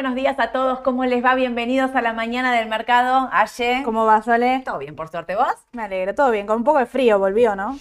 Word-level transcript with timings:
Buenos 0.00 0.14
días 0.14 0.38
a 0.38 0.50
todos, 0.50 0.80
¿cómo 0.80 1.04
les 1.04 1.22
va? 1.22 1.34
Bienvenidos 1.34 1.94
a 1.94 2.00
la 2.00 2.14
mañana 2.14 2.54
del 2.54 2.70
mercado. 2.70 3.28
Ayer. 3.32 3.82
¿Cómo 3.82 4.06
va, 4.06 4.22
Sole? 4.22 4.62
Todo 4.64 4.78
bien, 4.78 4.96
por 4.96 5.10
suerte. 5.10 5.36
¿Vos? 5.36 5.54
Me 5.72 5.82
alegro, 5.82 6.14
todo 6.14 6.30
bien. 6.30 6.46
Con 6.46 6.56
un 6.56 6.64
poco 6.64 6.78
de 6.78 6.86
frío 6.86 7.18
volvió, 7.18 7.54
¿no? 7.54 7.78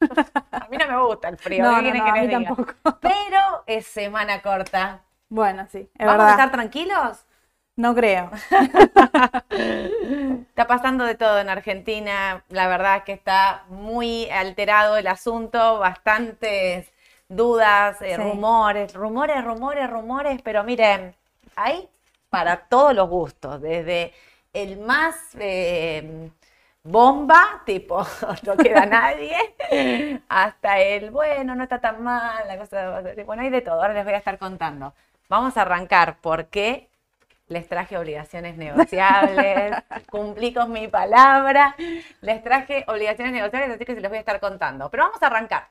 A 0.50 0.66
mí 0.68 0.76
no 0.76 0.88
me 0.88 1.00
gusta 1.00 1.28
el 1.28 1.38
frío. 1.38 1.62
No, 1.70 1.76
¿qué 1.76 1.82
no, 1.82 1.82
quieren 1.92 1.98
no, 2.00 2.04
que 2.04 2.10
a 2.10 2.22
mí 2.22 2.26
diga? 2.26 2.42
tampoco. 2.44 2.74
Pero 3.00 3.62
es 3.66 3.86
semana 3.86 4.42
corta. 4.42 5.02
Bueno, 5.28 5.64
sí, 5.70 5.88
es 5.96 6.06
¿Vamos 6.06 6.14
verdad. 6.14 6.26
a 6.26 6.30
estar 6.32 6.50
tranquilos? 6.50 7.24
No 7.76 7.94
creo. 7.94 8.32
Está 10.48 10.66
pasando 10.66 11.04
de 11.04 11.14
todo 11.14 11.38
en 11.38 11.50
Argentina. 11.50 12.42
La 12.48 12.66
verdad 12.66 13.04
que 13.04 13.12
está 13.12 13.62
muy 13.68 14.28
alterado 14.30 14.96
el 14.96 15.06
asunto, 15.06 15.78
bastantes 15.78 16.92
dudas, 17.28 18.02
eh, 18.02 18.16
Sí. 18.16 18.20
rumores, 18.20 18.92
rumores, 18.92 19.44
rumores, 19.44 19.88
rumores, 19.88 20.42
pero 20.42 20.64
miren, 20.64 21.14
hay 21.62 21.88
para 22.28 22.68
todos 22.68 22.94
los 22.94 23.08
gustos, 23.08 23.60
desde 23.60 24.12
el 24.52 24.78
más 24.78 25.16
eh, 25.38 26.30
bomba, 26.82 27.62
tipo 27.66 28.04
no 28.44 28.56
queda 28.56 28.86
nadie, 28.86 29.36
hasta 30.28 30.80
el 30.80 31.10
bueno, 31.10 31.54
no 31.54 31.64
está 31.64 31.80
tan 31.80 32.02
mal, 32.02 32.46
la 32.46 32.58
cosa, 32.58 33.02
bueno, 33.24 33.42
hay 33.42 33.50
de 33.50 33.60
todo, 33.60 33.74
ahora 33.74 33.94
les 33.94 34.04
voy 34.04 34.14
a 34.14 34.18
estar 34.18 34.38
contando. 34.38 34.94
Vamos 35.28 35.56
a 35.56 35.62
arrancar 35.62 36.18
porque 36.20 36.88
les 37.48 37.68
traje 37.68 37.96
obligaciones 37.96 38.56
negociables, 38.56 39.76
cumplí 40.10 40.52
con 40.52 40.72
mi 40.72 40.88
palabra, 40.88 41.74
les 42.20 42.42
traje 42.42 42.84
obligaciones 42.86 43.32
negociables, 43.32 43.70
así 43.70 43.84
que 43.84 43.94
se 43.94 44.00
los 44.00 44.08
voy 44.08 44.18
a 44.18 44.20
estar 44.20 44.40
contando. 44.40 44.88
Pero 44.88 45.04
vamos 45.04 45.22
a 45.22 45.26
arrancar. 45.26 45.68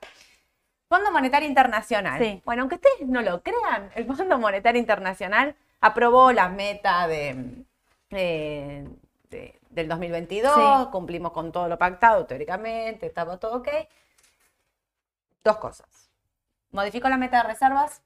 Fondo 0.89 1.11
Monetario 1.11 1.47
Internacional. 1.47 2.19
Sí. 2.19 2.41
Bueno, 2.45 2.63
aunque 2.63 2.75
ustedes 2.75 3.07
no 3.07 3.21
lo 3.21 3.41
crean, 3.41 3.91
el 3.95 4.05
Fondo 4.05 4.37
Monetario 4.37 4.79
Internacional 4.79 5.55
aprobó 5.81 6.31
la 6.31 6.49
meta 6.49 7.07
de, 7.07 7.65
eh, 8.11 8.87
de- 9.29 9.59
del 9.69 9.87
2022, 9.87 10.53
Sí. 10.55 10.89
cumplimos 10.91 11.31
con 11.31 11.51
todo 11.51 11.67
lo 11.67 11.77
pactado 11.77 12.25
teóricamente, 12.25 13.05
estaba 13.07 13.37
todo 13.37 13.57
ok. 13.57 13.67
Dos 15.43 15.57
cosas. 15.57 16.09
Modificó 16.71 17.07
la 17.09 17.17
meta 17.17 17.37
de 17.41 17.47
reservas, 17.49 18.01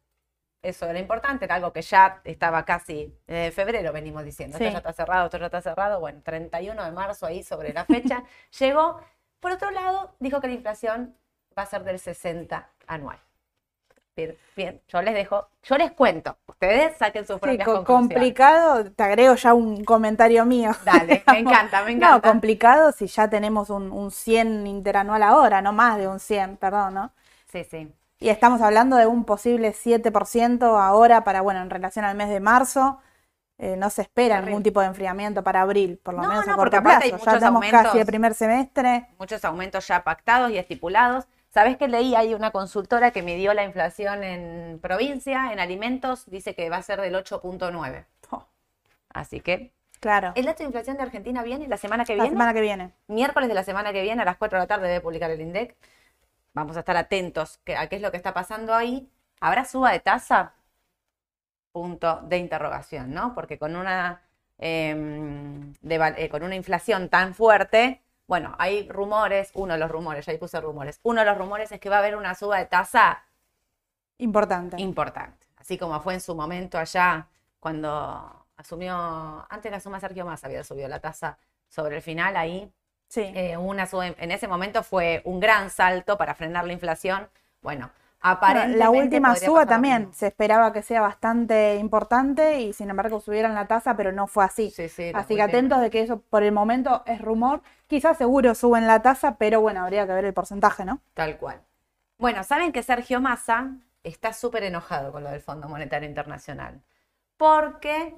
eso 0.61 0.85
era 0.85 0.99
importante, 0.99 1.45
era 1.45 1.55
algo 1.55 1.73
que 1.73 1.81
ya 1.81 2.21
estaba 2.23 2.63
casi 2.63 3.13
desde 3.27 3.51
febrero, 3.51 3.91
venimos 3.91 4.23
diciendo. 4.23 4.57
Sí. 4.57 4.63
Esto 4.65 4.73
ya 4.73 4.77
está 4.79 4.93
cerrado, 4.93 5.25
esto 5.25 5.37
ya 5.37 5.45
está 5.47 5.61
cerrado. 5.61 5.99
Bueno, 5.99 6.21
31 6.23 6.83
de 6.85 6.91
marzo 6.91 7.25
ahí 7.25 7.43
sobre 7.43 7.73
la 7.73 7.85
fecha 7.85 8.23
llegó. 8.59 9.01
Por 9.39 9.51
otro 9.51 9.71
lado, 9.71 10.15
dijo 10.19 10.39
que 10.39 10.47
la 10.47 10.53
inflación 10.53 11.17
va 11.57 11.63
a 11.63 11.65
ser 11.65 11.83
del 11.83 11.99
60 11.99 12.69
anual. 12.87 13.19
Bien, 14.55 14.79
yo 14.87 15.01
les 15.01 15.13
dejo, 15.15 15.47
yo 15.63 15.77
les 15.77 15.91
cuento. 15.91 16.37
Ustedes 16.45 16.95
saquen 16.97 17.25
sus 17.25 17.35
Sí, 17.37 17.39
propias 17.41 17.65
co- 17.65 17.73
conclusiones. 17.73 17.85
complicado, 17.85 18.91
te 18.91 19.03
agrego 19.03 19.35
ya 19.35 19.53
un 19.53 19.83
comentario 19.83 20.45
mío. 20.45 20.71
Dale, 20.79 21.23
me 21.27 21.39
encanta, 21.39 21.83
me 21.83 21.91
No, 21.95 21.97
encanta. 22.07 22.29
complicado 22.29 22.91
si 22.91 23.07
ya 23.07 23.29
tenemos 23.29 23.69
un, 23.69 23.91
un 23.91 24.11
100 24.11 24.67
interanual 24.67 25.23
ahora, 25.23 25.61
no 25.61 25.73
más 25.73 25.97
de 25.97 26.07
un 26.07 26.19
100, 26.19 26.57
perdón, 26.57 26.93
¿no? 26.93 27.11
Sí, 27.51 27.63
sí. 27.63 27.93
Y 28.19 28.29
estamos 28.29 28.61
hablando 28.61 28.95
de 28.97 29.05
un 29.07 29.25
posible 29.25 29.73
7% 29.73 30.77
ahora 30.77 31.23
para, 31.23 31.41
bueno, 31.41 31.61
en 31.61 31.69
relación 31.69 32.05
al 32.05 32.15
mes 32.15 32.29
de 32.29 32.39
marzo. 32.39 32.99
Eh, 33.57 33.75
no 33.77 33.89
se 33.89 34.03
espera 34.03 34.35
Terrible. 34.35 34.51
ningún 34.51 34.63
tipo 34.63 34.81
de 34.81 34.87
enfriamiento 34.87 35.43
para 35.43 35.61
abril, 35.61 35.99
por 36.03 36.13
lo 36.15 36.21
No, 36.21 36.29
menos 36.29 36.47
a 36.47 36.51
no, 36.51 36.57
porque 36.57 36.77
corto 36.77 36.83
plazo. 36.83 37.17
Ya 37.25 37.33
estamos 37.35 37.55
aumentos. 37.63 37.81
casi 37.83 37.99
el 37.99 38.05
primer 38.05 38.33
semestre. 38.33 39.07
muchos 39.17 39.43
aumentos 39.45 39.87
ya 39.87 40.03
pactados 40.03 40.51
y 40.51 40.57
estipulados. 40.57 41.27
¿Sabes 41.53 41.77
que 41.77 41.87
leí? 41.87 42.15
Hay 42.15 42.33
una 42.33 42.49
consultora 42.51 43.11
que 43.11 43.21
midió 43.21 43.53
la 43.53 43.63
inflación 43.63 44.23
en 44.23 44.79
provincia, 44.81 45.53
en 45.53 45.59
alimentos, 45.59 46.25
dice 46.29 46.55
que 46.55 46.69
va 46.69 46.77
a 46.77 46.81
ser 46.81 46.99
del 46.99 47.13
8.9. 47.15 48.05
Oh, 48.31 48.47
Así 49.09 49.39
que 49.39 49.71
claro. 49.99 50.31
el 50.35 50.45
dato 50.45 50.59
de 50.59 50.65
inflación 50.65 50.97
de 50.97 51.03
Argentina 51.03 51.43
viene 51.43 51.67
la 51.67 51.77
semana 51.77 52.05
que 52.05 52.15
La 52.15 52.23
viene. 52.23 52.35
semana 52.35 52.53
que 52.55 52.61
viene. 52.61 52.91
Miércoles 53.07 53.49
de 53.49 53.55
la 53.55 53.63
semana 53.63 53.93
que 53.93 54.01
viene 54.01 54.21
a 54.23 54.25
las 54.25 54.37
4 54.37 54.57
de 54.57 54.63
la 54.63 54.67
tarde 54.67 54.87
debe 54.87 55.01
publicar 55.01 55.29
el 55.29 55.41
INDEC. 55.41 55.75
Vamos 56.55 56.75
a 56.75 56.79
estar 56.79 56.97
atentos 56.97 57.59
a 57.77 57.87
qué 57.87 57.97
es 57.97 58.01
lo 58.01 58.09
que 58.11 58.17
está 58.17 58.33
pasando 58.33 58.73
ahí. 58.73 59.07
¿Habrá 59.39 59.65
suba 59.65 59.91
de 59.91 59.99
tasa? 59.99 60.53
Punto 61.71 62.21
de 62.23 62.37
interrogación, 62.37 63.13
¿no? 63.13 63.33
Porque 63.33 63.57
con 63.57 63.75
una, 63.75 64.21
em, 64.59 65.73
deva- 65.81 66.09
eh, 66.17 66.29
con 66.29 66.43
una 66.43 66.55
inflación 66.55 67.09
tan 67.09 67.33
fuerte, 67.33 68.02
bueno, 68.27 68.55
hay 68.57 68.87
rumores, 68.89 69.51
uno 69.53 69.73
de 69.73 69.79
los 69.79 69.91
rumores, 69.91 70.25
ya 70.25 70.31
ahí 70.31 70.37
puse 70.37 70.59
rumores, 70.61 70.99
uno 71.03 71.21
de 71.21 71.25
los 71.25 71.37
rumores 71.37 71.71
es 71.71 71.79
que 71.79 71.89
va 71.89 71.97
a 71.97 71.99
haber 71.99 72.15
una 72.15 72.35
suba 72.35 72.57
de 72.57 72.65
tasa 72.65 73.23
Importante. 74.17 74.81
importante. 74.81 75.47
Así 75.57 75.77
como 75.77 75.99
fue 76.01 76.13
en 76.13 76.21
su 76.21 76.35
momento 76.35 76.77
allá 76.77 77.27
cuando 77.59 78.45
asumió, 78.57 78.95
antes 79.49 79.71
la 79.71 79.79
suma 79.79 79.99
Sergio 79.99 80.25
Massa 80.25 80.47
había 80.47 80.63
subido 80.63 80.87
la 80.87 80.99
tasa 80.99 81.37
sobre 81.69 81.95
el 81.97 82.01
final, 82.01 82.35
ahí 82.37 82.71
Sí. 83.07 83.31
eh, 83.35 83.57
una 83.57 83.85
suba- 83.85 84.07
en 84.07 84.31
ese 84.31 84.47
momento 84.47 84.83
fue 84.83 85.21
un 85.25 85.39
gran 85.39 85.69
salto 85.69 86.17
para 86.17 86.35
frenar 86.35 86.65
la 86.65 86.73
inflación. 86.73 87.29
Bueno, 87.61 87.89
aparentemente 88.21 88.77
la 88.79 88.89
última 88.89 89.35
suba 89.35 89.65
también 89.65 90.13
se 90.13 90.27
esperaba 90.27 90.73
que 90.73 90.81
sea 90.81 91.01
bastante 91.01 91.75
importante 91.75 92.59
y 92.61 92.73
sin 92.73 92.89
embargo 92.89 93.19
subieran 93.19 93.53
la 93.55 93.67
tasa, 93.67 93.95
pero 93.95 94.11
no 94.11 94.27
fue 94.27 94.45
así. 94.45 94.69
Sí, 94.71 94.89
sí, 94.89 95.11
Así 95.13 95.35
que 95.35 95.41
atentos 95.41 95.79
de 95.81 95.89
que 95.89 96.01
eso 96.01 96.21
por 96.21 96.43
el 96.43 96.51
momento 96.51 97.03
es 97.05 97.21
rumor. 97.21 97.61
Quizás 97.93 98.17
seguro 98.17 98.55
suben 98.55 98.87
la 98.87 99.03
tasa, 99.03 99.37
pero 99.37 99.61
bueno, 99.61 99.83
habría 99.83 100.07
que 100.07 100.13
ver 100.13 100.25
el 100.25 100.33
porcentaje, 100.33 100.83
¿no? 100.83 100.99
Tal 101.13 101.37
cual. 101.37 101.61
Bueno, 102.17 102.43
saben 102.43 102.71
que 102.71 102.81
Sergio 102.81 103.21
Massa 103.21 103.69
está 104.01 104.33
súper 104.33 104.63
enojado 104.63 105.11
con 105.11 105.23
lo 105.23 105.29
del 105.29 105.41
Fondo 105.41 105.69
Monetario 105.69 106.09
Internacional. 106.09 106.81
Porque, 107.37 108.15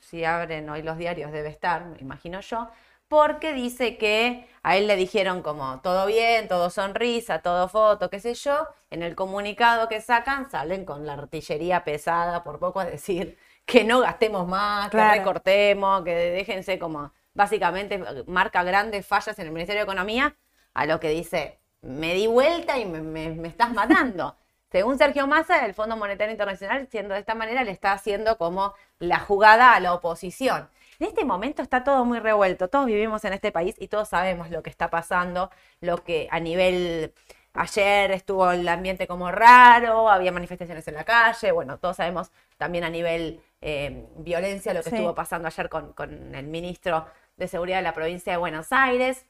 si 0.00 0.24
abren 0.24 0.70
hoy 0.70 0.80
los 0.80 0.96
diarios, 0.96 1.32
debe 1.32 1.50
estar, 1.50 1.84
me 1.84 1.98
imagino 1.98 2.40
yo, 2.40 2.70
porque 3.08 3.52
dice 3.52 3.98
que 3.98 4.48
a 4.62 4.78
él 4.78 4.86
le 4.86 4.96
dijeron 4.96 5.42
como 5.42 5.82
todo 5.82 6.06
bien, 6.06 6.48
todo 6.48 6.70
sonrisa, 6.70 7.40
todo 7.40 7.68
foto, 7.68 8.08
qué 8.08 8.20
sé 8.20 8.32
yo. 8.32 8.68
En 8.88 9.02
el 9.02 9.16
comunicado 9.16 9.86
que 9.86 10.00
sacan 10.00 10.50
salen 10.50 10.86
con 10.86 11.04
la 11.04 11.12
artillería 11.12 11.84
pesada, 11.84 12.42
por 12.42 12.58
poco 12.58 12.80
a 12.80 12.86
decir 12.86 13.36
que 13.66 13.84
no 13.84 14.00
gastemos 14.00 14.48
más, 14.48 14.88
que 14.88 15.10
recortemos, 15.10 16.04
que 16.04 16.14
déjense 16.14 16.78
como, 16.78 17.12
básicamente 17.40 17.98
marca 18.26 18.62
grandes 18.62 19.06
fallas 19.06 19.38
en 19.38 19.46
el 19.46 19.52
Ministerio 19.52 19.80
de 19.80 19.84
Economía, 19.84 20.36
a 20.74 20.86
lo 20.86 21.00
que 21.00 21.08
dice, 21.08 21.58
me 21.82 22.14
di 22.14 22.26
vuelta 22.26 22.78
y 22.78 22.84
me, 22.84 23.00
me- 23.00 23.30
me 23.30 23.48
estás 23.48 23.72
matando. 23.72 24.36
Según 24.70 24.98
Sergio 24.98 25.26
Massa, 25.26 25.64
el 25.66 25.74
Fondo 25.74 25.96
Monetario 25.96 26.30
Internacional, 26.30 26.86
siendo 26.90 27.14
de 27.14 27.20
esta 27.20 27.34
manera, 27.34 27.64
le 27.64 27.72
está 27.72 27.92
haciendo 27.92 28.36
como 28.38 28.74
la 29.00 29.18
jugada 29.18 29.74
a 29.74 29.80
la 29.80 29.94
oposición. 29.94 30.68
En 31.00 31.08
este 31.08 31.24
momento 31.24 31.62
está 31.62 31.82
todo 31.82 32.04
muy 32.04 32.18
revuelto, 32.20 32.68
todos 32.68 32.86
vivimos 32.86 33.24
en 33.24 33.32
este 33.32 33.50
país 33.52 33.74
y 33.78 33.88
todos 33.88 34.08
sabemos 34.10 34.50
lo 34.50 34.62
que 34.62 34.70
está 34.70 34.88
pasando, 34.90 35.50
lo 35.80 36.04
que 36.04 36.28
a 36.30 36.38
nivel... 36.40 37.12
Ayer 37.52 38.12
estuvo 38.12 38.48
el 38.52 38.68
ambiente 38.68 39.08
como 39.08 39.28
raro, 39.32 40.08
había 40.08 40.30
manifestaciones 40.30 40.86
en 40.86 40.94
la 40.94 41.02
calle, 41.02 41.50
bueno, 41.50 41.78
todos 41.78 41.96
sabemos 41.96 42.30
también 42.58 42.84
a 42.84 42.90
nivel 42.90 43.40
eh, 43.60 44.06
violencia 44.18 44.72
lo 44.72 44.84
que 44.84 44.90
Sí. 44.90 44.94
estuvo 44.94 45.16
pasando 45.16 45.48
ayer 45.48 45.68
con, 45.68 45.92
con 45.94 46.32
el 46.36 46.46
ministro 46.46 47.06
de 47.40 47.48
Seguridad 47.48 47.78
de 47.78 47.82
la 47.82 47.94
provincia 47.94 48.32
de 48.32 48.36
Buenos 48.36 48.70
Aires. 48.70 49.24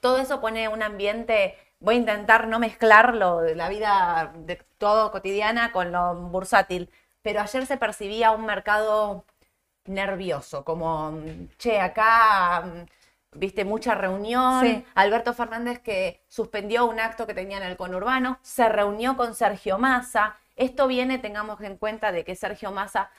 Todo 0.00 0.18
eso 0.18 0.40
pone 0.40 0.68
un 0.68 0.82
ambiente, 0.82 1.56
voy 1.78 1.94
a 1.94 1.98
intentar 1.98 2.48
no 2.48 2.58
mezclar 2.58 3.14
lo 3.14 3.40
de 3.40 3.54
la 3.54 3.68
vida 3.68 4.32
de 4.36 4.56
todo 4.76 5.12
cotidiana 5.12 5.70
con 5.70 5.92
lo 5.92 6.14
bursátil, 6.16 6.90
pero 7.22 7.40
ayer 7.40 7.64
se 7.64 7.76
percibía 7.76 8.32
un 8.32 8.44
mercado 8.44 9.24
nervioso, 9.84 10.64
como, 10.64 11.16
che, 11.58 11.80
acá, 11.80 12.64
viste, 13.32 13.64
mucha 13.64 13.94
reunión. 13.94 14.64
Sí. 14.64 14.84
Alberto 14.96 15.32
Fernández 15.32 15.78
que 15.78 16.24
suspendió 16.28 16.86
un 16.86 16.98
acto 16.98 17.26
que 17.26 17.34
tenía 17.34 17.58
en 17.58 17.62
el 17.62 17.76
conurbano, 17.76 18.40
se 18.42 18.68
reunió 18.68 19.16
con 19.16 19.36
Sergio 19.36 19.78
Massa. 19.78 20.36
Esto 20.56 20.88
viene, 20.88 21.18
tengamos 21.18 21.60
en 21.60 21.76
cuenta, 21.76 22.10
de 22.10 22.24
que 22.24 22.34
Sergio 22.34 22.72
Massa, 22.72 23.10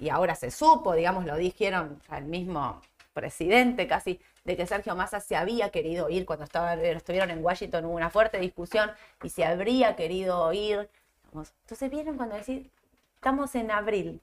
y 0.00 0.08
ahora 0.08 0.34
se 0.34 0.50
supo, 0.50 0.94
digamos, 0.94 1.26
lo 1.26 1.36
dijeron 1.36 2.02
al 2.08 2.24
mismo 2.24 2.80
presidente 3.12 3.86
casi, 3.86 4.20
de 4.44 4.56
que 4.56 4.66
Sergio 4.66 4.94
Massa 4.96 5.20
se 5.20 5.36
había 5.36 5.70
querido 5.70 6.08
ir 6.08 6.26
cuando 6.26 6.44
estaba, 6.44 6.74
estuvieron 6.74 7.30
en 7.30 7.44
Washington, 7.44 7.84
hubo 7.84 7.94
una 7.94 8.10
fuerte 8.10 8.38
discusión 8.38 8.90
y 9.22 9.28
se 9.28 9.44
habría 9.44 9.96
querido 9.96 10.52
ir. 10.52 10.90
Entonces 11.34 11.90
vieron 11.90 12.16
cuando 12.16 12.36
decir, 12.36 12.70
estamos 13.14 13.54
en 13.54 13.70
abril, 13.70 14.20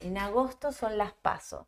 en 0.00 0.18
agosto 0.18 0.72
son 0.72 0.98
las 0.98 1.12
pasos. 1.12 1.66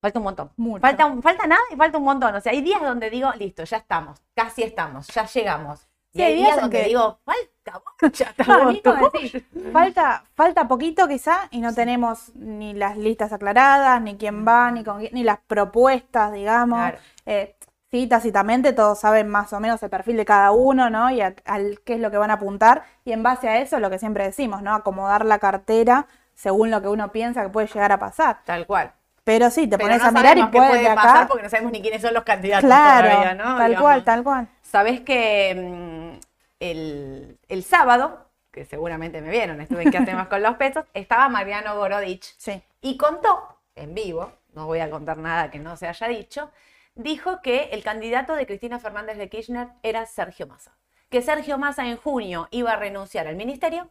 Falta 0.00 0.18
un 0.18 0.24
montón. 0.24 0.50
Mucho. 0.56 0.80
Falta, 0.80 1.22
falta 1.22 1.46
nada 1.46 1.62
y 1.70 1.76
falta 1.76 1.98
un 1.98 2.04
montón. 2.04 2.34
O 2.34 2.40
sea, 2.40 2.50
hay 2.50 2.60
días 2.60 2.80
donde 2.82 3.08
digo, 3.08 3.30
listo, 3.34 3.62
ya 3.62 3.76
estamos, 3.76 4.20
casi 4.34 4.64
estamos, 4.64 5.06
ya 5.06 5.26
llegamos. 5.26 5.86
Y 6.14 6.18
Sí, 6.18 6.22
hay 6.24 6.34
días 6.36 6.60
donde 6.60 6.78
que- 6.82 6.88
digo, 6.88 7.18
falta 7.24 7.72
¿cómo? 7.72 8.70
decís, 9.12 9.42
falta, 9.72 10.24
falta 10.34 10.68
poquito 10.68 11.08
quizá 11.08 11.48
y 11.50 11.60
no 11.60 11.72
tenemos 11.74 12.32
ni 12.34 12.74
las 12.74 12.96
listas 12.98 13.32
aclaradas, 13.32 14.00
ni 14.02 14.16
quién 14.16 14.46
va, 14.46 14.70
ni 14.70 14.84
con 14.84 14.98
quién- 15.00 15.14
ni 15.14 15.22
las 15.24 15.38
propuestas, 15.46 16.32
digamos. 16.32 16.78
Claro. 16.80 16.98
Eh, 17.24 17.56
sí, 17.90 18.06
tácitamente 18.06 18.72
todos 18.74 19.00
saben 19.00 19.28
más 19.28 19.52
o 19.54 19.60
menos 19.60 19.82
el 19.82 19.88
perfil 19.90 20.16
de 20.18 20.24
cada 20.26 20.50
uno, 20.52 20.90
¿no? 20.90 21.10
Y 21.10 21.22
a- 21.22 21.34
al 21.46 21.80
qué 21.84 21.94
es 21.94 22.00
lo 22.00 22.10
que 22.10 22.18
van 22.18 22.30
a 22.30 22.34
apuntar. 22.34 22.82
Y 23.04 23.12
en 23.12 23.22
base 23.22 23.48
a 23.48 23.58
eso, 23.60 23.78
lo 23.78 23.88
que 23.88 23.98
siempre 23.98 24.24
decimos, 24.24 24.60
¿no? 24.62 24.74
Acomodar 24.74 25.24
la 25.24 25.38
cartera 25.38 26.06
según 26.34 26.70
lo 26.70 26.82
que 26.82 26.88
uno 26.88 27.10
piensa 27.12 27.42
que 27.42 27.48
puede 27.48 27.68
llegar 27.68 27.92
a 27.92 27.98
pasar. 27.98 28.40
Tal 28.44 28.66
cual. 28.66 28.92
Pero 29.24 29.50
sí, 29.50 29.68
te 29.68 29.76
Pero 29.78 29.88
pones 29.88 30.02
no 30.02 30.08
a 30.08 30.10
mirar 30.10 30.36
y 30.38 30.42
puede 30.46 30.68
puede 30.68 30.88
de 30.88 30.94
pasar 30.94 31.28
porque 31.28 31.42
no 31.44 31.48
sabemos 31.50 31.72
ni 31.72 31.80
quiénes 31.80 32.02
son 32.02 32.14
los 32.14 32.24
candidatos 32.24 32.64
Claro, 32.66 33.08
todavía, 33.08 33.34
¿no? 33.34 33.56
tal 33.56 33.68
Digamos. 33.68 33.82
cual, 33.82 34.04
tal 34.04 34.24
cual. 34.24 34.48
Sabés 34.62 35.00
que 35.02 35.54
mm, 35.54 36.20
el, 36.60 37.38
el 37.48 37.64
sábado, 37.64 38.30
que 38.50 38.64
seguramente 38.64 39.20
me 39.20 39.30
vieron, 39.30 39.60
estuve 39.60 39.82
en 39.84 39.90
¿Qué 39.90 39.98
hacemos 39.98 40.26
con 40.28 40.42
los 40.42 40.56
pesos? 40.56 40.84
Estaba 40.94 41.28
Mariano 41.28 41.76
Gorodich 41.76 42.34
Sí. 42.36 42.62
y 42.80 42.96
contó 42.96 43.58
en 43.76 43.94
vivo, 43.94 44.32
no 44.54 44.66
voy 44.66 44.80
a 44.80 44.90
contar 44.90 45.18
nada 45.18 45.50
que 45.50 45.58
no 45.58 45.76
se 45.76 45.86
haya 45.88 46.08
dicho, 46.08 46.50
dijo 46.94 47.40
que 47.42 47.70
el 47.72 47.82
candidato 47.84 48.34
de 48.34 48.46
Cristina 48.46 48.78
Fernández 48.78 49.16
de 49.18 49.28
Kirchner 49.28 49.68
era 49.82 50.04
Sergio 50.06 50.46
Massa. 50.46 50.72
Que 51.10 51.22
Sergio 51.22 51.58
Massa 51.58 51.86
en 51.86 51.96
junio 51.96 52.48
iba 52.50 52.72
a 52.72 52.76
renunciar 52.76 53.26
al 53.28 53.36
ministerio 53.36 53.88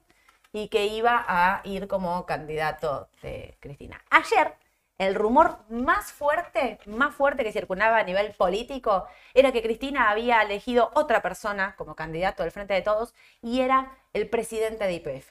y 0.54 0.68
que 0.68 0.88
iba 0.88 1.24
a 1.28 1.62
ir 1.64 1.88
como 1.88 2.26
candidato 2.26 3.10
de 3.22 3.58
Cristina. 3.60 4.02
Ayer, 4.10 4.54
el 5.08 5.16
rumor 5.16 5.58
más 5.70 6.12
fuerte, 6.12 6.80
más 6.86 7.16
fuerte 7.16 7.44
que 7.44 7.52
circulaba 7.52 7.98
a 7.98 8.04
nivel 8.04 8.34
político, 8.34 9.08
era 9.34 9.52
que 9.52 9.64
Cristina 9.64 10.12
había 10.12 10.42
elegido 10.42 10.92
otra 10.94 11.24
persona 11.24 11.76
como 11.76 11.96
candidato 11.96 12.44
del 12.44 12.52
Frente 12.52 12.76
de 12.76 12.84
Todos 12.84 13.16
y 13.42 13.62
era 13.62 13.92
el 14.14 14.30
presidente 14.30 14.86
de 14.86 14.94
IPF. 14.94 15.28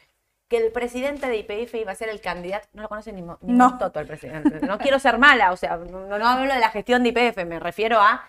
Que 0.48 0.56
el 0.56 0.72
presidente 0.72 1.28
de 1.28 1.36
IPF 1.36 1.74
iba 1.76 1.92
a 1.92 1.94
ser 1.94 2.08
el 2.08 2.20
candidato, 2.20 2.66
no 2.72 2.82
lo 2.82 2.88
conoce 2.88 3.12
ni, 3.12 3.22
ni 3.22 3.28
No. 3.42 3.70
Mostoto 3.70 4.00
el 4.00 4.08
presidente. 4.08 4.60
No 4.66 4.78
quiero 4.78 4.98
ser 4.98 5.18
mala, 5.18 5.52
o 5.52 5.56
sea, 5.56 5.76
no, 5.76 6.18
no 6.18 6.28
hablo 6.28 6.52
de 6.52 6.58
la 6.58 6.70
gestión 6.70 7.04
de 7.04 7.10
IPF, 7.10 7.44
me 7.44 7.60
refiero 7.60 8.00
a 8.00 8.24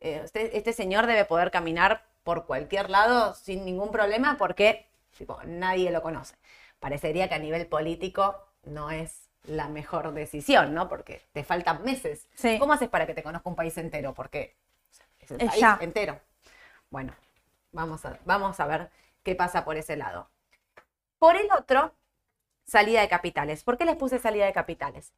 eh, 0.00 0.22
este, 0.24 0.56
este 0.56 0.72
señor 0.72 1.06
debe 1.06 1.26
poder 1.26 1.50
caminar 1.50 2.06
por 2.22 2.46
cualquier 2.46 2.88
lado 2.88 3.34
sin 3.34 3.66
ningún 3.66 3.90
problema 3.90 4.36
porque 4.38 4.86
tipo, 5.18 5.38
nadie 5.44 5.90
lo 5.90 6.00
conoce. 6.00 6.36
Parecería 6.80 7.28
que 7.28 7.34
a 7.34 7.38
nivel 7.38 7.66
político 7.66 8.36
no 8.64 8.90
es 8.90 9.27
la 9.48 9.68
mejor 9.68 10.12
decisión, 10.12 10.74
¿no? 10.74 10.88
Porque 10.88 11.22
te 11.32 11.44
faltan 11.44 11.82
meses. 11.82 12.28
Sí. 12.34 12.58
¿Cómo 12.58 12.72
haces 12.72 12.88
para 12.88 13.06
que 13.06 13.14
te 13.14 13.22
conozca 13.22 13.48
un 13.48 13.56
país 13.56 13.76
entero? 13.78 14.14
Porque 14.14 14.56
es 15.20 15.30
el 15.30 15.40
Es 15.40 15.48
país 15.48 15.60
ya. 15.60 15.78
entero. 15.80 16.20
Bueno, 16.90 17.12
vamos 17.72 18.04
a, 18.04 18.18
vamos 18.24 18.60
a 18.60 18.66
ver 18.66 18.90
qué 19.22 19.34
pasa 19.34 19.64
por 19.64 19.76
ese 19.76 19.96
lado. 19.96 20.30
Por 21.18 21.36
el 21.36 21.50
otro, 21.52 21.94
salida 22.64 23.00
de 23.00 23.08
capitales. 23.08 23.64
¿Por 23.64 23.76
qué 23.78 23.84
les 23.84 23.96
puse 23.96 24.18
salida 24.18 24.46
de 24.46 24.52
capitales? 24.52 25.12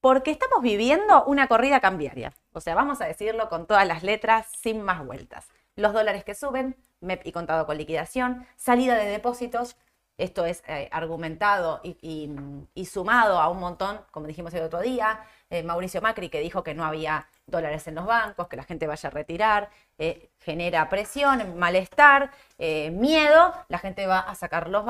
Porque 0.00 0.30
estamos 0.30 0.62
viviendo 0.62 1.24
una 1.24 1.48
corrida 1.48 1.80
cambiaria. 1.80 2.32
O 2.52 2.60
sea, 2.60 2.74
vamos 2.74 3.00
a 3.00 3.06
decirlo 3.06 3.48
con 3.48 3.66
todas 3.66 3.86
las 3.86 4.02
letras, 4.02 4.46
sin 4.60 4.82
más 4.82 5.04
vueltas. 5.04 5.48
Los 5.74 5.92
dólares 5.92 6.24
que 6.24 6.34
suben, 6.34 6.76
MEP 7.00 7.26
y 7.26 7.32
contado 7.32 7.66
con 7.66 7.76
liquidación, 7.76 8.46
salida 8.56 8.96
de 8.96 9.06
depósitos, 9.06 9.76
esto 10.18 10.46
es 10.46 10.62
eh, 10.66 10.88
argumentado 10.92 11.80
y, 11.82 11.96
y- 12.00 12.30
y 12.74 12.86
sumado 12.86 13.38
a 13.40 13.48
un 13.48 13.58
montón, 13.60 14.00
como 14.10 14.26
dijimos 14.26 14.52
el 14.54 14.62
otro 14.62 14.80
día, 14.80 15.20
eh, 15.50 15.62
Mauricio 15.62 16.00
Macri 16.02 16.28
que 16.28 16.40
dijo 16.40 16.62
que 16.62 16.74
no 16.74 16.84
había 16.84 17.26
dólares 17.46 17.86
en 17.86 17.94
los 17.96 18.06
bancos, 18.06 18.48
que 18.48 18.56
la 18.56 18.64
gente 18.64 18.86
vaya 18.86 19.08
a 19.08 19.12
retirar, 19.12 19.70
eh, 19.98 20.30
genera 20.40 20.88
presión, 20.88 21.58
malestar, 21.58 22.30
miedo, 22.58 23.54
la 23.68 23.78
gente 23.78 24.06
va 24.06 24.18
a 24.20 24.34
sacar 24.34 24.68
los 24.68 24.84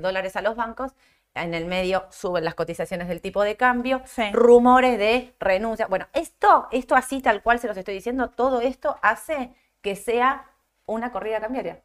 dólares 0.00 0.36
a 0.36 0.42
los 0.42 0.56
bancos, 0.56 0.92
en 1.34 1.52
el 1.54 1.66
medio 1.66 2.06
suben 2.10 2.44
las 2.44 2.54
cotizaciones 2.54 3.08
del 3.08 3.20
tipo 3.20 3.42
de 3.42 3.56
cambio, 3.56 4.00
Sí. 4.06 4.30
rumores 4.32 4.98
de 4.98 5.34
renuncia. 5.38 5.86
Bueno, 5.86 6.06
esto, 6.14 6.68
esto 6.72 6.94
así 6.94 7.20
tal 7.20 7.42
cual 7.42 7.58
se 7.58 7.66
los 7.68 7.76
estoy 7.76 7.94
diciendo, 7.94 8.30
todo 8.30 8.60
esto 8.62 8.98
hace 9.02 9.52
que 9.82 9.96
sea 9.96 10.46
una 10.86 11.12
corrida 11.12 11.40
cambiaria. 11.40 11.82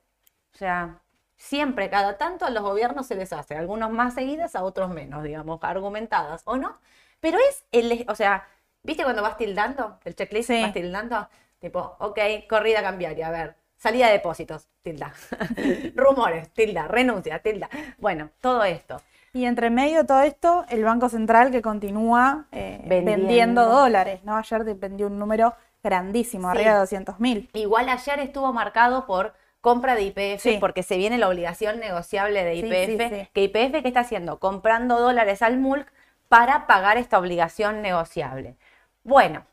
O 0.53 0.57
sea, 0.57 0.99
siempre, 1.41 1.89
cada 1.89 2.17
tanto 2.17 2.45
a 2.45 2.49
los 2.51 2.63
gobiernos 2.63 3.07
se 3.07 3.15
les 3.15 3.33
hace, 3.33 3.55
algunos 3.55 3.89
más 3.89 4.13
seguidas, 4.13 4.55
a 4.55 4.63
otros 4.63 4.89
menos, 4.91 5.23
digamos, 5.23 5.59
argumentadas, 5.63 6.43
¿o 6.45 6.55
no? 6.55 6.77
Pero 7.19 7.37
es 7.49 7.65
el, 7.71 8.05
o 8.07 8.15
sea, 8.15 8.47
¿viste 8.83 9.03
cuando 9.03 9.21
vas 9.21 9.37
tildando 9.37 9.97
el 10.05 10.15
checklist? 10.15 10.49
Sí. 10.49 10.61
Vas 10.61 10.73
tildando, 10.73 11.27
tipo, 11.59 11.95
ok, 11.99 12.19
corrida 12.47 12.81
cambiaria, 12.81 13.27
a 13.27 13.31
ver, 13.31 13.55
salida 13.75 14.07
de 14.07 14.13
depósitos, 14.13 14.67
tilda. 14.83 15.13
Rumores, 15.95 16.49
tilda, 16.53 16.87
renuncia, 16.87 17.39
tilda. 17.39 17.69
Bueno, 17.97 18.29
todo 18.39 18.63
esto. 18.63 19.01
Y 19.33 19.45
entre 19.45 19.69
medio 19.69 19.99
de 19.99 20.03
todo 20.05 20.21
esto, 20.21 20.65
el 20.69 20.83
Banco 20.83 21.09
Central 21.09 21.51
que 21.51 21.61
continúa 21.61 22.45
eh, 22.51 22.81
Vendiendo. 22.85 23.21
vendiendo. 23.21 23.65
dólares, 23.65 24.23
¿no? 24.23 24.35
Ayer 24.37 24.63
vendió 24.75 25.07
un 25.07 25.17
número 25.17 25.53
grandísimo, 25.83 26.51
Sí. 26.51 26.57
arriba 26.57 26.73
de 26.73 26.79
200 26.79 27.19
mil. 27.19 27.49
Igual 27.53 27.89
ayer 27.89 28.19
estuvo 28.19 28.51
marcado 28.53 29.05
por 29.05 29.33
compra 29.61 29.95
de 29.95 30.01
IPF, 30.03 30.41
Sí. 30.41 30.57
porque 30.59 30.83
se 30.83 30.97
viene 30.97 31.17
la 31.17 31.29
obligación 31.29 31.79
negociable 31.79 32.43
de 32.43 32.55
IPF, 32.55 32.97
sí, 33.09 33.15
sí. 33.21 33.29
que 33.33 33.43
IPF 33.43 33.81
¿qué 33.81 33.87
está 33.87 34.01
haciendo? 34.01 34.39
Comprando 34.39 34.99
dólares 34.99 35.41
al 35.41 35.57
MULC 35.57 35.87
para 36.29 36.65
pagar 36.67 36.97
esta 36.97 37.19
obligación 37.19 37.81
negociable. 37.81 38.55
Bueno, 39.03 39.45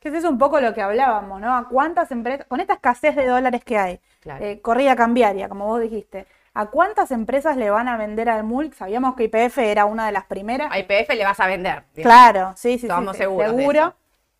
Que 0.00 0.08
ese 0.10 0.18
es 0.18 0.24
un 0.24 0.36
poco 0.36 0.60
lo 0.60 0.74
que 0.74 0.82
hablábamos, 0.82 1.40
¿no? 1.40 1.56
¿A 1.56 1.66
cuántas 1.66 2.10
empresas, 2.10 2.46
con 2.46 2.60
esta 2.60 2.74
escasez 2.74 3.16
de 3.16 3.26
dólares 3.26 3.64
que 3.64 3.78
hay, 3.78 4.00
Claro. 4.20 4.44
eh, 4.44 4.60
corrida 4.60 4.94
cambiaria, 4.96 5.48
como 5.48 5.64
vos 5.66 5.80
dijiste, 5.80 6.26
¿a 6.52 6.66
cuántas 6.66 7.10
empresas 7.10 7.56
le 7.56 7.70
van 7.70 7.88
a 7.88 7.96
vender 7.96 8.28
al 8.28 8.44
MULC? 8.44 8.74
Sabíamos 8.74 9.14
que 9.16 9.24
IPF 9.24 9.56
era 9.58 9.86
una 9.86 10.04
de 10.04 10.12
las 10.12 10.26
primeras. 10.26 10.70
a 10.70 10.78
IPF 10.78 11.08
le 11.14 11.24
vas 11.24 11.40
a 11.40 11.46
vender. 11.46 11.84
digamos. 11.94 12.02
Claro, 12.14 12.52
sí, 12.54 12.72
sí, 12.72 12.80
sí, 12.80 12.86
Estamos 12.86 13.16
sí, 13.16 13.22
seguros 13.22 13.48
seguro. 13.56 13.94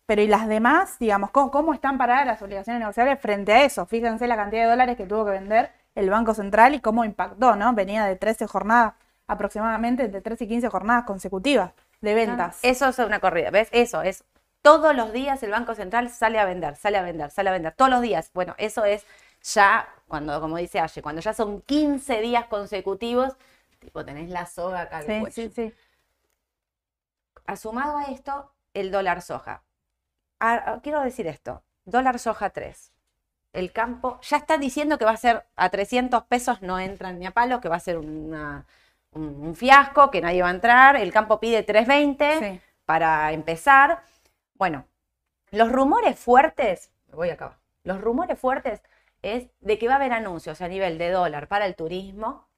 Pero 0.05 0.21
¿y 0.21 0.27
las 0.27 0.47
demás, 0.47 0.99
digamos, 0.99 1.31
¿cómo, 1.31 1.49
cómo 1.49 1.73
están 1.73 1.97
paradas 1.97 2.27
las 2.27 2.41
obligaciones 2.41 2.79
negociables 2.79 3.19
frente 3.19 3.53
a 3.53 3.63
eso? 3.63 3.85
Fíjense 3.85 4.27
la 4.27 4.35
cantidad 4.35 4.63
de 4.63 4.69
dólares 4.69 4.97
que 4.97 5.05
tuvo 5.05 5.25
que 5.25 5.31
vender 5.31 5.71
el 5.95 6.09
Banco 6.09 6.33
Central 6.33 6.75
y 6.75 6.79
cómo 6.79 7.03
impactó, 7.05 7.55
¿no? 7.55 7.73
Venía 7.73 8.05
de 8.05 8.15
13 8.15 8.45
jornadas, 8.47 8.93
aproximadamente 9.27 10.07
de 10.07 10.21
13 10.21 10.43
y 10.43 10.47
15 10.47 10.69
jornadas 10.69 11.05
consecutivas 11.05 11.71
de 12.01 12.13
ventas. 12.13 12.59
Eso 12.61 12.87
es 12.89 12.99
una 12.99 13.19
corrida, 13.19 13.49
¿ves? 13.49 13.69
Eso 13.71 14.03
es. 14.03 14.23
Todos 14.61 14.95
los 14.95 15.11
días 15.13 15.41
el 15.43 15.51
Banco 15.51 15.73
Central 15.73 16.09
sale 16.09 16.39
a 16.39 16.45
vender, 16.45 16.75
sale 16.75 16.97
a 16.97 17.01
vender, 17.01 17.31
sale 17.31 17.49
a 17.49 17.53
vender. 17.53 17.73
Todos 17.73 17.89
los 17.89 18.01
días. 18.01 18.29
Bueno, 18.33 18.53
eso 18.57 18.83
es 18.85 19.05
ya, 19.53 19.87
cuando, 20.07 20.39
como 20.41 20.57
dice 20.57 20.79
Aye, 20.79 21.01
cuando 21.01 21.21
ya 21.21 21.33
son 21.33 21.61
15 21.61 22.21
días 22.21 22.45
consecutivos, 22.45 23.33
tipo 23.79 24.03
tenés 24.05 24.29
la 24.29 24.45
soga 24.45 24.81
acá 24.81 24.97
al 24.97 25.03
Sí, 25.05 25.19
cuello. 25.19 25.31
sí, 25.31 25.49
sí. 25.49 25.73
Asumado 27.45 27.97
a 27.97 28.03
esto, 28.05 28.51
el 28.73 28.91
dólar 28.91 29.21
soja. 29.21 29.63
Quiero 30.83 31.01
decir 31.01 31.27
esto, 31.27 31.63
dólar 31.85 32.19
soja 32.19 32.49
3. 32.49 32.91
el 33.53 33.71
campo 33.71 34.19
ya 34.21 34.35
está 34.37 34.57
diciendo 34.57 34.97
que 34.97 35.05
va 35.05 35.11
a 35.11 35.17
ser 35.17 35.45
a 35.55 35.69
300 35.69 36.23
pesos, 36.25 36.61
no 36.61 36.77
entran 36.77 37.19
ni 37.19 37.25
a 37.25 37.31
palo, 37.31 37.61
que 37.61 37.69
va 37.69 37.77
a 37.77 37.79
ser 37.79 37.97
una- 37.97 38.65
un, 39.11 39.23
un 39.47 39.55
fiasco, 39.55 40.11
que 40.11 40.19
nadie 40.19 40.41
va 40.41 40.49
a 40.49 40.51
entrar. 40.51 40.97
El 40.97 41.13
campo 41.13 41.39
pide 41.39 41.63
320 41.63 42.39
Sí. 42.39 42.61
para 42.85 43.31
empezar. 43.31 44.01
Bueno, 44.55 44.85
los 45.51 45.71
rumores 45.71 46.19
fuertes, 46.19 46.91
me 47.07 47.15
voy 47.15 47.29
acá, 47.29 47.57
los 47.85 48.01
rumores 48.01 48.37
fuertes 48.37 48.81
es 49.21 49.47
de 49.61 49.79
que 49.79 49.87
va 49.87 49.93
a 49.93 49.97
haber 49.97 50.11
anuncios 50.11 50.59
a 50.61 50.67
nivel 50.67 50.97
de 50.97 51.11
dólar 51.11 51.47
para 51.47 51.65
el 51.65 51.75
turismo, 51.77 52.49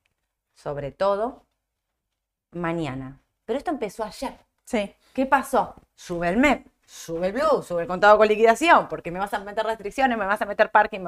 sobre 0.56 0.92
todo 0.92 1.46
mañana. 2.52 3.20
Pero 3.46 3.58
esto 3.60 3.70
empezó 3.72 4.04
ayer. 4.04 4.36
Sí. 4.64 4.94
¿Qué 5.14 5.26
pasó? 5.28 5.76
Sube 5.96 6.28
el 6.30 6.38
MEP, 6.38 6.66
sube 6.88 7.28
el 7.28 7.34
Blue, 7.34 7.62
sube 7.64 7.84
el 7.84 7.88
contado 7.88 8.18
con 8.18 8.28
liquidación, 8.28 8.88
porque 8.88 9.12
me 9.12 9.20
vas 9.20 9.34
a 9.36 9.40
meter 9.40 9.66
restricciones, 9.66 10.18
me 10.18 10.26
vas 10.26 10.42
a 10.42 10.48
meter 10.48 10.72
parking. 10.72 11.06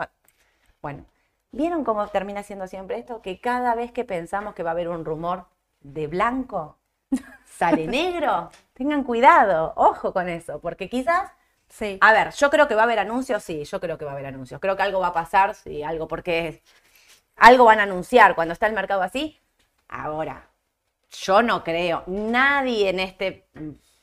Bueno, 0.81 1.05
¿vieron 1.51 1.83
cómo 1.83 2.07
termina 2.09 2.43
siendo 2.43 2.67
siempre 2.67 2.99
esto? 2.99 3.21
Que 3.21 3.39
cada 3.41 3.75
vez 3.75 3.91
que 3.91 4.05
pensamos 4.05 4.53
que 4.53 4.63
va 4.63 4.71
a 4.71 4.73
haber 4.73 4.89
un 4.89 5.05
rumor 5.05 5.45
de 5.81 6.07
blanco, 6.07 6.77
sale 7.45 7.87
negro. 7.87 8.51
Tengan 8.73 9.03
cuidado, 9.03 9.73
ojo 9.75 10.13
con 10.13 10.29
eso, 10.29 10.59
porque 10.61 10.89
quizás 10.89 11.31
Sí. 11.71 11.99
a 12.01 12.13
ver, 12.13 12.31
yo 12.33 12.49
creo 12.49 12.67
que 12.67 12.73
va 12.73 12.81
a 12.81 12.85
haber 12.85 12.97
anuncios, 12.97 13.43
sí, 13.43 13.63
yo 13.63 13.79
creo 13.79 13.97
que 13.99 14.03
va 14.05 14.11
a 14.11 14.13
haber 14.15 14.25
anuncios. 14.25 14.59
Creo 14.59 14.75
que 14.75 14.81
algo 14.83 14.99
va 15.01 15.07
a 15.09 15.13
pasar, 15.13 15.53
sí, 15.53 15.83
algo, 15.83 16.07
porque 16.07 16.63
algo 17.37 17.65
van 17.65 17.79
a 17.79 17.83
anunciar 17.83 18.35
cuando 18.35 18.53
está 18.53 18.67
el 18.67 18.73
mercado 18.73 19.01
así. 19.03 19.39
Ahora, 19.87 20.49
yo 21.11 21.41
no 21.43 21.63
creo, 21.63 22.03
nadie 22.07 22.89
en 22.89 22.99
este 22.99 23.47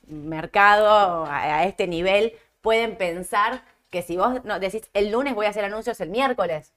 mercado, 0.08 1.24
a, 1.26 1.42
a 1.42 1.64
este 1.64 1.86
nivel, 1.86 2.34
pueden 2.60 2.96
pensar 2.96 3.62
que 3.90 4.02
si 4.02 4.16
vos 4.16 4.44
no, 4.44 4.58
decís 4.58 4.90
el 4.92 5.10
lunes 5.10 5.34
voy 5.34 5.46
a 5.46 5.50
hacer 5.50 5.64
anuncios 5.64 6.00
el 6.00 6.10
miércoles. 6.10 6.72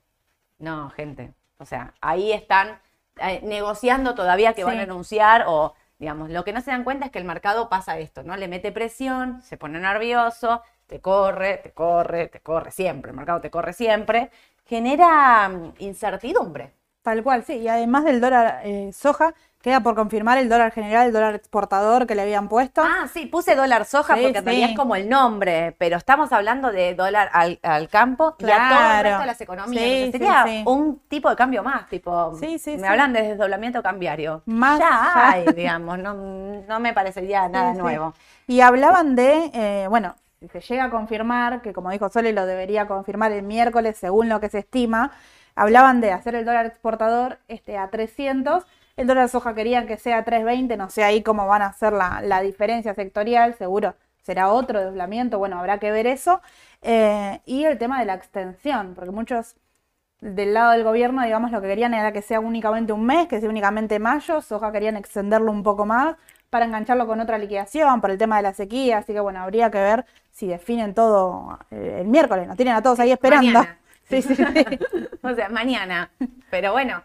No, 0.57 0.89
gente. 0.91 1.33
O 1.57 1.65
sea, 1.65 1.93
ahí 2.01 2.31
están 2.31 2.79
eh, 3.17 3.41
negociando 3.43 4.15
todavía 4.15 4.53
que 4.53 4.63
van 4.63 4.79
a 4.79 4.83
anunciar 4.83 5.45
o, 5.47 5.73
digamos, 5.97 6.29
lo 6.29 6.43
que 6.43 6.53
no 6.53 6.61
se 6.61 6.71
dan 6.71 6.83
cuenta 6.83 7.05
es 7.05 7.11
que 7.11 7.19
el 7.19 7.25
mercado 7.25 7.69
pasa 7.69 7.99
esto, 7.99 8.23
¿no? 8.23 8.37
Le 8.37 8.47
mete 8.47 8.71
presión, 8.71 9.41
se 9.41 9.57
pone 9.57 9.79
nervioso, 9.79 10.61
te 10.87 11.01
corre, 11.01 11.57
te 11.57 11.71
corre, 11.71 12.27
te 12.27 12.39
corre 12.39 12.71
siempre, 12.71 13.11
el 13.11 13.17
mercado 13.17 13.41
te 13.41 13.51
corre 13.51 13.73
siempre, 13.73 14.31
genera 14.65 15.49
mm, 15.49 15.73
incertidumbre. 15.79 16.71
Tal 17.01 17.23
cual, 17.23 17.43
sí. 17.43 17.57
Y 17.57 17.67
además 17.67 18.05
del 18.05 18.21
dólar 18.21 18.61
eh, 18.63 18.91
soja, 18.93 19.33
queda 19.61 19.81
por 19.81 19.93
confirmar 19.95 20.37
el 20.37 20.47
dólar 20.47 20.71
general, 20.71 21.07
el 21.07 21.13
dólar 21.13 21.35
exportador 21.35 22.07
que 22.07 22.15
le 22.15 22.21
habían 22.21 22.47
puesto. 22.47 22.81
Ah, 22.83 23.07
sí, 23.11 23.25
puse 23.25 23.55
dólar 23.55 23.85
soja 23.85 24.15
Sí, 24.15 24.21
porque 24.23 24.37
en 24.39 24.45
realidad 24.45 24.67
sí. 24.67 24.73
es 24.73 24.77
como 24.79 24.95
el 24.95 25.09
nombre, 25.09 25.75
pero 25.77 25.97
estamos 25.97 26.31
hablando 26.31 26.71
de 26.71 26.95
dólar 26.95 27.29
al, 27.33 27.59
al 27.61 27.89
campo 27.89 28.35
y 28.39 28.45
a 28.45 28.47
todo 28.47 28.55
el 28.55 28.69
Claro. 28.69 29.03
resto 29.03 29.19
de 29.21 29.25
las 29.27 29.41
economías. 29.41 29.83
Sí, 29.83 29.89
Entonces 30.03 30.21
sí, 30.21 30.39
sería 30.45 30.69
un 30.69 30.99
tipo 31.09 31.29
de 31.29 31.35
cambio 31.35 31.61
más, 31.63 31.89
tipo, 31.89 32.33
Sí, 32.39 32.57
sí, 32.57 32.77
me 32.77 32.87
hablan 32.87 33.11
de 33.11 33.21
desdoblamiento 33.23 33.83
cambiario. 33.83 34.43
Más 34.45 34.79
ya 34.79 35.29
hay, 35.31 35.53
digamos, 35.53 35.99
no, 35.99 36.13
no 36.13 36.79
me 36.79 36.93
parecería 36.93 37.47
nada 37.49 37.73
nuevo. 37.73 38.13
Y 38.47 38.61
hablaban 38.61 39.15
de, 39.15 39.51
eh, 39.53 39.87
bueno, 39.89 40.15
si 40.39 40.47
se 40.47 40.61
llega 40.61 40.85
a 40.85 40.89
confirmar, 40.89 41.61
que 41.61 41.73
como 41.73 41.91
dijo 41.91 42.07
Sole, 42.09 42.31
lo 42.31 42.45
debería 42.45 42.87
confirmar 42.87 43.33
el 43.33 43.43
miércoles 43.43 43.97
según 43.97 44.29
lo 44.29 44.39
que 44.39 44.47
se 44.49 44.59
estima, 44.59 45.11
hablaban 45.55 45.99
de 45.99 46.13
hacer 46.13 46.33
el 46.35 46.45
dólar 46.45 46.65
exportador 46.65 47.39
este, 47.49 47.77
a 47.77 47.89
300, 47.89 48.65
el 48.99 49.07
dólar 49.07 49.29
soja 49.29 49.55
querían 49.55 49.87
que 49.87 49.97
sea 49.97 50.19
a 50.19 50.23
320, 50.23 50.77
no 50.77 50.89
sé 50.89 51.03
ahí 51.03 51.23
cómo 51.23 51.47
van 51.47 51.61
a 51.61 51.67
hacer 51.67 51.93
la, 51.93 52.21
la 52.21 52.41
diferencia 52.41 52.93
sectorial, 52.93 53.55
seguro 53.55 53.95
será 54.29 54.51
otro 54.51 54.79
desdoblamiento, 54.79 55.39
bueno, 55.39 55.57
habrá 55.57 55.79
que 55.79 55.91
ver 55.91 56.05
eso. 56.05 56.41
Eh, 56.83 57.41
y 57.45 57.63
el 57.63 57.79
tema 57.79 57.99
de 57.99 58.05
la 58.05 58.13
extensión, 58.13 58.93
porque 58.93 59.09
muchos 59.09 59.55
del 60.21 60.53
lado 60.53 60.71
del 60.73 60.83
gobierno, 60.83 61.23
digamos, 61.23 61.51
lo 61.51 61.61
que 61.61 61.67
querían 61.67 61.95
era 61.95 62.11
que 62.11 62.21
sea 62.21 62.39
únicamente 62.39 62.93
un 62.93 63.05
mes, 63.05 63.27
que 63.27 63.39
sea 63.39 63.49
únicamente 63.49 63.97
mayo, 63.97 64.41
Soja 64.41 64.71
querían 64.71 64.97
extenderlo 64.97 65.51
un 65.51 65.63
poco 65.63 65.85
más 65.85 66.15
para 66.51 66.65
engancharlo 66.65 67.07
con 67.07 67.19
otra 67.19 67.39
liquidación, 67.39 68.01
por 68.01 68.11
el 68.11 68.19
tema 68.19 68.37
de 68.37 68.43
la 68.43 68.53
sequía, 68.53 68.99
así 68.99 69.13
que 69.13 69.19
bueno, 69.19 69.39
habría 69.39 69.71
que 69.71 69.79
ver 69.79 70.05
si 70.31 70.45
definen 70.45 70.93
todo 70.93 71.57
eh, 71.71 71.99
el 72.01 72.07
miércoles, 72.07 72.47
nos 72.47 72.55
tienen 72.55 72.75
a 72.75 72.83
todos 72.83 72.99
ahí 72.99 73.11
esperando. 73.11 73.59
Mañana. 73.59 73.77
Sí, 74.09 74.23
sí, 74.23 74.35
sí. 74.35 74.43
o 75.21 75.35
sea, 75.35 75.49
mañana. 75.49 76.09
Pero 76.49 76.71
bueno, 76.71 77.03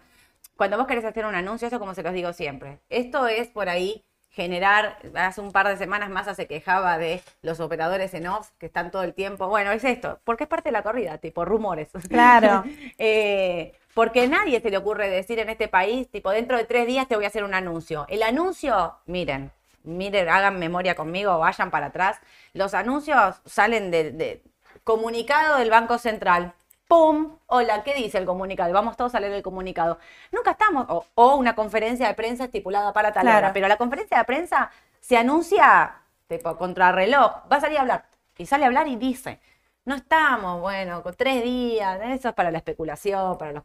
cuando 0.57 0.77
vos 0.77 0.87
querés 0.87 1.05
hacer 1.05 1.27
un 1.27 1.35
anuncio, 1.35 1.69
eso 1.69 1.79
como 1.79 1.95
se 1.95 2.03
los 2.03 2.13
digo 2.13 2.33
siempre. 2.33 2.79
Esto 2.89 3.27
es 3.27 3.49
por 3.49 3.69
ahí 3.69 4.05
generar, 4.35 4.99
hace 5.15 5.41
un 5.41 5.53
par 5.53 5.69
de 5.69 5.77
semanas 5.77 6.11
más 6.11 6.35
se 6.35 6.49
quejaba 6.49 6.99
de 6.99 7.23
los 7.43 7.61
operadores 7.61 8.15
en 8.15 8.27
off 8.27 8.51
que 8.59 8.67
están 8.67 8.91
todo 8.91 9.05
el 9.05 9.15
tiempo. 9.15 9.47
Bueno, 9.47 9.71
es 9.71 9.85
esto, 9.85 10.19
porque 10.25 10.45
es 10.45 10.49
parte 10.49 10.71
de 10.71 10.73
la 10.73 10.83
corrida, 10.83 11.19
tipo 11.19 11.45
rumores. 11.45 11.89
Claro. 12.09 12.65
Eh, 12.99 13.75
porque 13.95 14.27
nadie 14.27 14.61
se 14.61 14.71
le 14.71 14.77
ocurre 14.77 15.09
decir 15.09 15.39
en 15.39 15.51
este 15.51 15.69
país, 15.69 16.09
tipo, 16.11 16.31
dentro 16.31 16.57
de 16.57 16.65
tres 16.65 16.87
días 16.87 17.07
te 17.07 17.15
voy 17.15 17.25
a 17.25 17.29
hacer 17.29 17.45
un 17.45 17.55
anuncio. 17.55 18.07
El 18.09 18.25
anuncio, 18.25 18.97
miren, 19.07 19.53
miren, 19.85 20.29
hagan 20.29 20.59
memoria 20.59 20.97
conmigo, 20.97 21.39
vayan 21.39 21.71
para 21.71 21.87
atrás. 21.87 22.19
Los 22.55 22.75
anuncios 22.75 23.37
salen 23.45 23.93
de, 23.93 24.11
de 24.11 24.43
comunicado 24.83 25.59
del 25.59 25.71
Banco 25.71 25.99
Central. 25.99 26.55
¡Pum! 26.95 27.39
Hola, 27.47 27.83
¿qué 27.83 27.93
dice 27.93 28.19
el 28.19 28.25
comunicado? 28.25 28.73
Vamos 28.73 28.97
todos 28.97 29.17
a 29.17 29.19
leer 29.21 29.33
el 29.33 29.43
comunicado. 29.43 29.99
Nunca 30.31 30.53
estamos, 30.53 30.87
o, 30.89 31.05
o 31.17 31.35
una 31.35 31.57
conferencia 31.57 32.07
de 32.07 32.15
prensa 32.15 32.45
estipulada 32.45 32.93
para 32.93 33.13
tal 33.13 33.23
Claro. 33.23 33.39
hora, 33.39 33.53
pero 33.53 33.67
la 33.67 33.77
conferencia 33.77 34.17
de 34.19 34.25
prensa 34.25 34.71
se 35.01 35.17
anuncia 35.17 35.97
tipo 36.29 36.57
contrarreloj, 36.57 37.51
va 37.51 37.57
a 37.57 37.61
salir 37.61 37.79
a 37.79 37.81
hablar. 37.81 38.05
Y 38.39 38.47
sale 38.47 38.63
a 38.63 38.69
hablar 38.69 38.87
y 38.87 38.95
dice, 38.95 39.41
no 39.85 39.97
estamos, 39.97 40.61
bueno, 40.61 41.03
con 41.03 41.15
tres 41.17 41.43
días, 41.43 42.01
eso 42.05 42.29
es 42.29 42.35
para 42.35 42.53
la 42.53 42.59
especulación, 42.59 43.39
para 43.39 43.51
los 43.51 43.65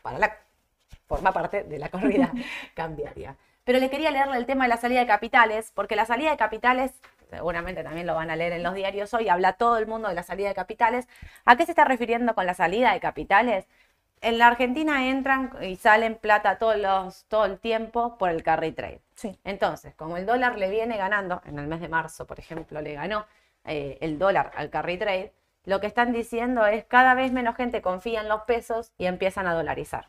para 0.00 0.18
la 0.20 0.36
forma 1.08 1.32
parte 1.32 1.64
de 1.64 1.78
la 1.80 1.88
corrida 1.88 2.32
cambiaria. 2.74 3.36
Pero 3.64 3.80
les 3.80 3.90
quería 3.90 4.12
leerle 4.12 4.36
el 4.36 4.46
tema 4.46 4.66
de 4.66 4.68
la 4.68 4.76
salida 4.76 5.00
de 5.00 5.06
capitales, 5.08 5.72
porque 5.74 5.96
la 5.96 6.06
salida 6.06 6.30
de 6.30 6.36
capitales, 6.36 6.92
seguramente 7.30 7.82
también 7.82 8.06
lo 8.06 8.14
van 8.14 8.30
a 8.30 8.36
leer 8.36 8.52
en 8.52 8.62
los 8.62 8.74
diarios 8.74 9.12
hoy, 9.14 9.28
habla 9.28 9.54
todo 9.54 9.78
el 9.78 9.86
mundo 9.86 10.08
de 10.08 10.14
la 10.14 10.22
salida 10.22 10.48
de 10.48 10.54
capitales. 10.54 11.08
¿A 11.44 11.56
qué 11.56 11.64
se 11.64 11.72
está 11.72 11.84
refiriendo 11.84 12.34
con 12.34 12.46
la 12.46 12.54
salida 12.54 12.92
de 12.92 13.00
capitales? 13.00 13.66
En 14.20 14.38
la 14.38 14.48
Argentina 14.48 15.08
entran 15.08 15.52
y 15.60 15.76
salen 15.76 16.16
plata 16.16 16.58
todos 16.58 16.76
los, 16.76 17.24
todo 17.26 17.44
el 17.44 17.58
tiempo 17.58 18.18
por 18.18 18.30
el 18.30 18.42
carry 18.42 18.72
trade. 18.72 19.00
Sí. 19.14 19.38
Entonces, 19.44 19.94
como 19.94 20.16
el 20.16 20.26
dólar 20.26 20.58
le 20.58 20.70
viene 20.70 20.96
ganando, 20.96 21.40
en 21.44 21.58
el 21.58 21.66
mes 21.68 21.80
de 21.80 21.88
marzo, 21.88 22.26
por 22.26 22.38
ejemplo, 22.40 22.80
le 22.80 22.94
ganó 22.94 23.26
eh, 23.64 23.98
el 24.00 24.18
dólar 24.18 24.50
al 24.56 24.70
carry 24.70 24.98
trade, 24.98 25.32
lo 25.64 25.80
que 25.80 25.86
están 25.86 26.12
diciendo 26.12 26.66
es 26.66 26.84
cada 26.84 27.14
vez 27.14 27.30
menos 27.30 27.54
gente 27.54 27.82
confía 27.82 28.22
en 28.22 28.28
los 28.28 28.42
pesos 28.42 28.92
y 28.96 29.06
empiezan 29.06 29.46
a 29.46 29.54
dolarizar. 29.54 30.08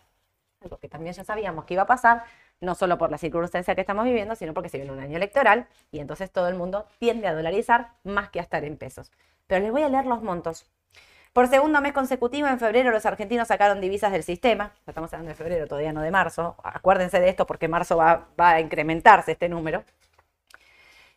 Algo 0.62 0.78
que 0.78 0.90
también 0.90 1.14
ya 1.14 1.24
sabíamos 1.24 1.66
que 1.66 1.74
iba 1.74 1.84
a 1.84 1.88
pasar, 1.88 2.24
no 2.62 2.76
solo 2.76 2.98
por 2.98 3.12
la 3.12 3.18
circunstancia 3.18 3.76
que 3.76 3.82
estamos 3.82 4.06
viviendo, 4.06 4.36
sino 4.36 4.54
porque 4.54 4.70
se 4.70 4.78
viene 4.78 4.92
un 4.92 5.00
año 5.00 5.18
electoral 5.18 5.68
y 5.92 6.00
entonces 6.00 6.32
todo 6.32 6.48
el 6.48 6.56
mundo 6.56 6.86
tiende 7.00 7.28
a 7.28 7.34
dolarizar 7.34 7.92
más 8.04 8.30
que 8.30 8.40
a 8.40 8.44
estar 8.44 8.64
en 8.64 8.78
pesos. 8.78 9.12
Pero 9.48 9.62
les 9.62 9.72
voy 9.72 9.84
a 9.84 9.90
leer 9.90 10.06
los 10.06 10.22
montos. 10.22 10.70
Por 11.34 11.48
segundo 11.48 11.80
mes 11.82 11.94
consecutivo, 11.94 12.48
en 12.48 12.60
febrero 12.60 12.92
los 12.92 13.06
argentinos 13.06 13.48
sacaron 13.48 13.82
divisas 13.82 14.12
del 14.12 14.24
sistema. 14.24 14.74
Estamos 14.88 15.14
hablando 15.14 15.30
de 15.30 15.36
febrero, 15.36 15.68
todavía 15.68 15.94
no 15.94 16.02
de 16.02 16.12
marzo. 16.12 16.56
Acuérdense 16.64 17.20
de 17.20 17.30
esto 17.30 17.46
porque 17.46 17.68
marzo 17.68 17.98
va 17.98 18.28
a 18.38 18.60
incrementarse 18.60 19.34
este 19.34 19.48
número. 19.48 19.84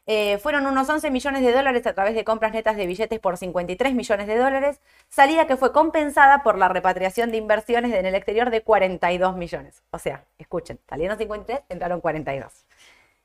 Eh, 0.07 0.39
fueron 0.39 0.67
unos 0.67 0.89
11 0.89 1.11
millones 1.11 1.43
de 1.43 1.53
dólares 1.53 1.87
a 1.87 1.95
través 1.95 2.15
de 2.15 2.25
compras 2.25 2.53
netas 2.53 2.77
de 2.77 2.87
billetes 2.87 3.21
por 3.21 3.37
53 3.37 3.95
millones 3.95 4.27
de 4.27 4.37
dólares, 4.37 4.81
salida 5.09 5.47
que 5.47 5.57
fue 5.57 5.73
compensada 5.73 6.43
por 6.43 6.59
la 6.59 6.69
repatriación 6.69 7.31
de 7.31 7.37
inversiones 7.37 7.95
en 7.95 8.07
el 8.07 8.15
exterior 8.17 8.51
de 8.51 8.63
42 8.63 9.37
millones. 9.37 9.83
O 9.91 9.99
sea, 9.99 10.25
escuchen, 10.39 10.81
salieron 10.89 11.19
53, 11.19 11.63
entraron 11.69 12.01
42. 12.01 12.67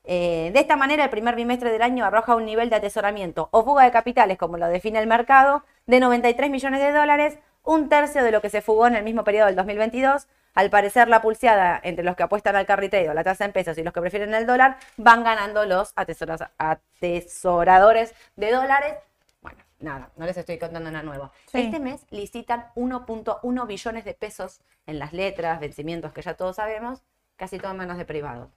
Eh, 0.04 0.50
de 0.54 0.60
esta 0.60 0.76
manera, 0.76 1.04
el 1.04 1.10
primer 1.10 1.34
bimestre 1.34 1.72
del 1.72 1.82
año 1.82 2.04
arroja 2.04 2.36
un 2.36 2.46
nivel 2.46 2.70
de 2.70 2.76
atesoramiento 2.76 3.48
o 3.50 3.64
fuga 3.64 3.84
de 3.84 3.90
capitales, 3.90 4.38
como 4.38 4.56
lo 4.56 4.68
define 4.68 5.00
el 5.00 5.06
mercado, 5.08 5.64
de 5.86 6.00
93 6.00 6.48
millones 6.48 6.80
de 6.80 6.92
dólares, 6.92 7.38
un 7.64 7.88
tercio 7.88 8.22
de 8.22 8.30
lo 8.30 8.40
que 8.40 8.50
se 8.50 8.62
fugó 8.62 8.86
en 8.86 8.94
el 8.96 9.04
mismo 9.04 9.24
periodo 9.24 9.46
del 9.46 9.56
2022. 9.56 10.28
Al 10.54 10.70
parecer, 10.70 11.08
la 11.08 11.22
pulseada 11.22 11.80
entre 11.82 12.04
los 12.04 12.16
que 12.16 12.24
apuestan 12.24 12.56
al 12.56 12.66
carry 12.66 12.88
trade 12.88 13.10
o 13.10 13.14
la 13.14 13.22
tasa 13.22 13.44
en 13.44 13.52
pesos 13.52 13.78
y 13.78 13.82
los 13.82 13.92
que 13.92 14.00
prefieren 14.00 14.34
el 14.34 14.46
dólar, 14.46 14.78
van 14.96 15.22
ganando 15.22 15.64
los 15.64 15.92
atesoradores 15.94 18.14
de 18.36 18.50
dólares. 18.50 18.94
Bueno, 19.40 19.58
nada, 19.78 20.10
no 20.16 20.26
les 20.26 20.36
estoy 20.36 20.58
contando 20.58 20.90
nada 20.90 21.04
nuevo. 21.04 21.30
Sí. 21.50 21.60
Este 21.60 21.78
mes 21.78 22.04
licitan 22.10 22.66
1.1 22.74 23.66
billones 23.66 24.04
de 24.04 24.14
pesos 24.14 24.60
en 24.86 24.98
las 24.98 25.12
letras, 25.12 25.60
vencimientos 25.60 26.12
que 26.12 26.22
ya 26.22 26.34
todos 26.34 26.56
sabemos, 26.56 27.02
casi 27.36 27.58
todo 27.58 27.70
en 27.70 27.76
manos 27.76 27.98
de 27.98 28.04
privado. 28.04 28.50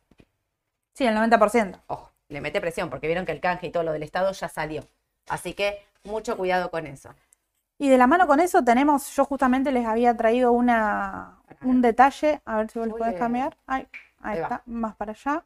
Sí, 0.93 1.05
el 1.05 1.15
90%. 1.15 1.81
Ojo, 1.87 2.11
le 2.29 2.41
mete 2.41 2.61
presión 2.61 2.89
porque 2.89 3.07
vieron 3.07 3.25
que 3.25 3.31
el 3.31 3.39
canje 3.39 3.67
y 3.67 3.71
todo 3.71 3.83
lo 3.83 3.91
del 3.91 4.03
Estado 4.03 4.31
ya 4.31 4.49
salió. 4.49 4.87
Así 5.27 5.53
que 5.53 5.85
mucho 6.03 6.37
cuidado 6.37 6.71
con 6.71 6.87
eso. 6.87 7.13
Y 7.77 7.89
de 7.89 7.97
la 7.97 8.07
mano 8.07 8.27
con 8.27 8.39
eso 8.39 8.63
tenemos, 8.63 9.15
yo 9.15 9.25
justamente 9.25 9.71
les 9.71 9.85
había 9.85 10.15
traído 10.15 10.51
una, 10.51 11.40
un 11.61 11.81
detalle, 11.81 12.41
a 12.45 12.57
ver 12.57 12.69
si 12.71 12.79
vos 12.79 12.89
Uy, 12.89 12.99
podés 12.99 13.15
cambiar. 13.15 13.57
Ahí, 13.67 13.87
ahí 14.21 14.35
ahí 14.35 14.39
va. 14.39 14.47
está, 14.47 14.63
más 14.65 14.95
para 14.95 15.11
allá. 15.13 15.45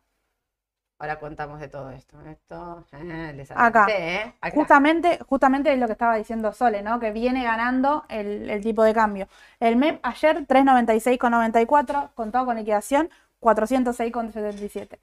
Ahora 1.00 1.20
contamos 1.20 1.60
de 1.60 1.68
todo 1.68 1.90
esto. 1.92 2.22
Esto, 2.22 2.86
eh, 2.94 3.34
les 3.36 3.52
Acá. 3.56 3.86
adelanté, 3.86 4.16
¿eh? 4.16 4.36
Acá. 4.42 4.56
Justamente, 4.56 5.20
justamente 5.28 5.74
es 5.74 5.80
lo 5.80 5.88
que 5.88 5.92
estaba 5.94 6.16
diciendo 6.16 6.54
Sole, 6.54 6.82
¿no? 6.82 7.00
Que 7.00 7.12
viene 7.12 7.44
ganando 7.44 8.06
el, 8.10 8.50
el 8.50 8.62
tipo 8.64 8.84
de 8.84 8.94
cambio. 8.94 9.28
El 9.60 9.76
MEP 9.76 10.00
ayer 10.04 10.46
396,94, 10.48 12.12
contado 12.16 12.46
con 12.46 12.56
liquidación 12.56 13.10
406,77. 13.40 15.00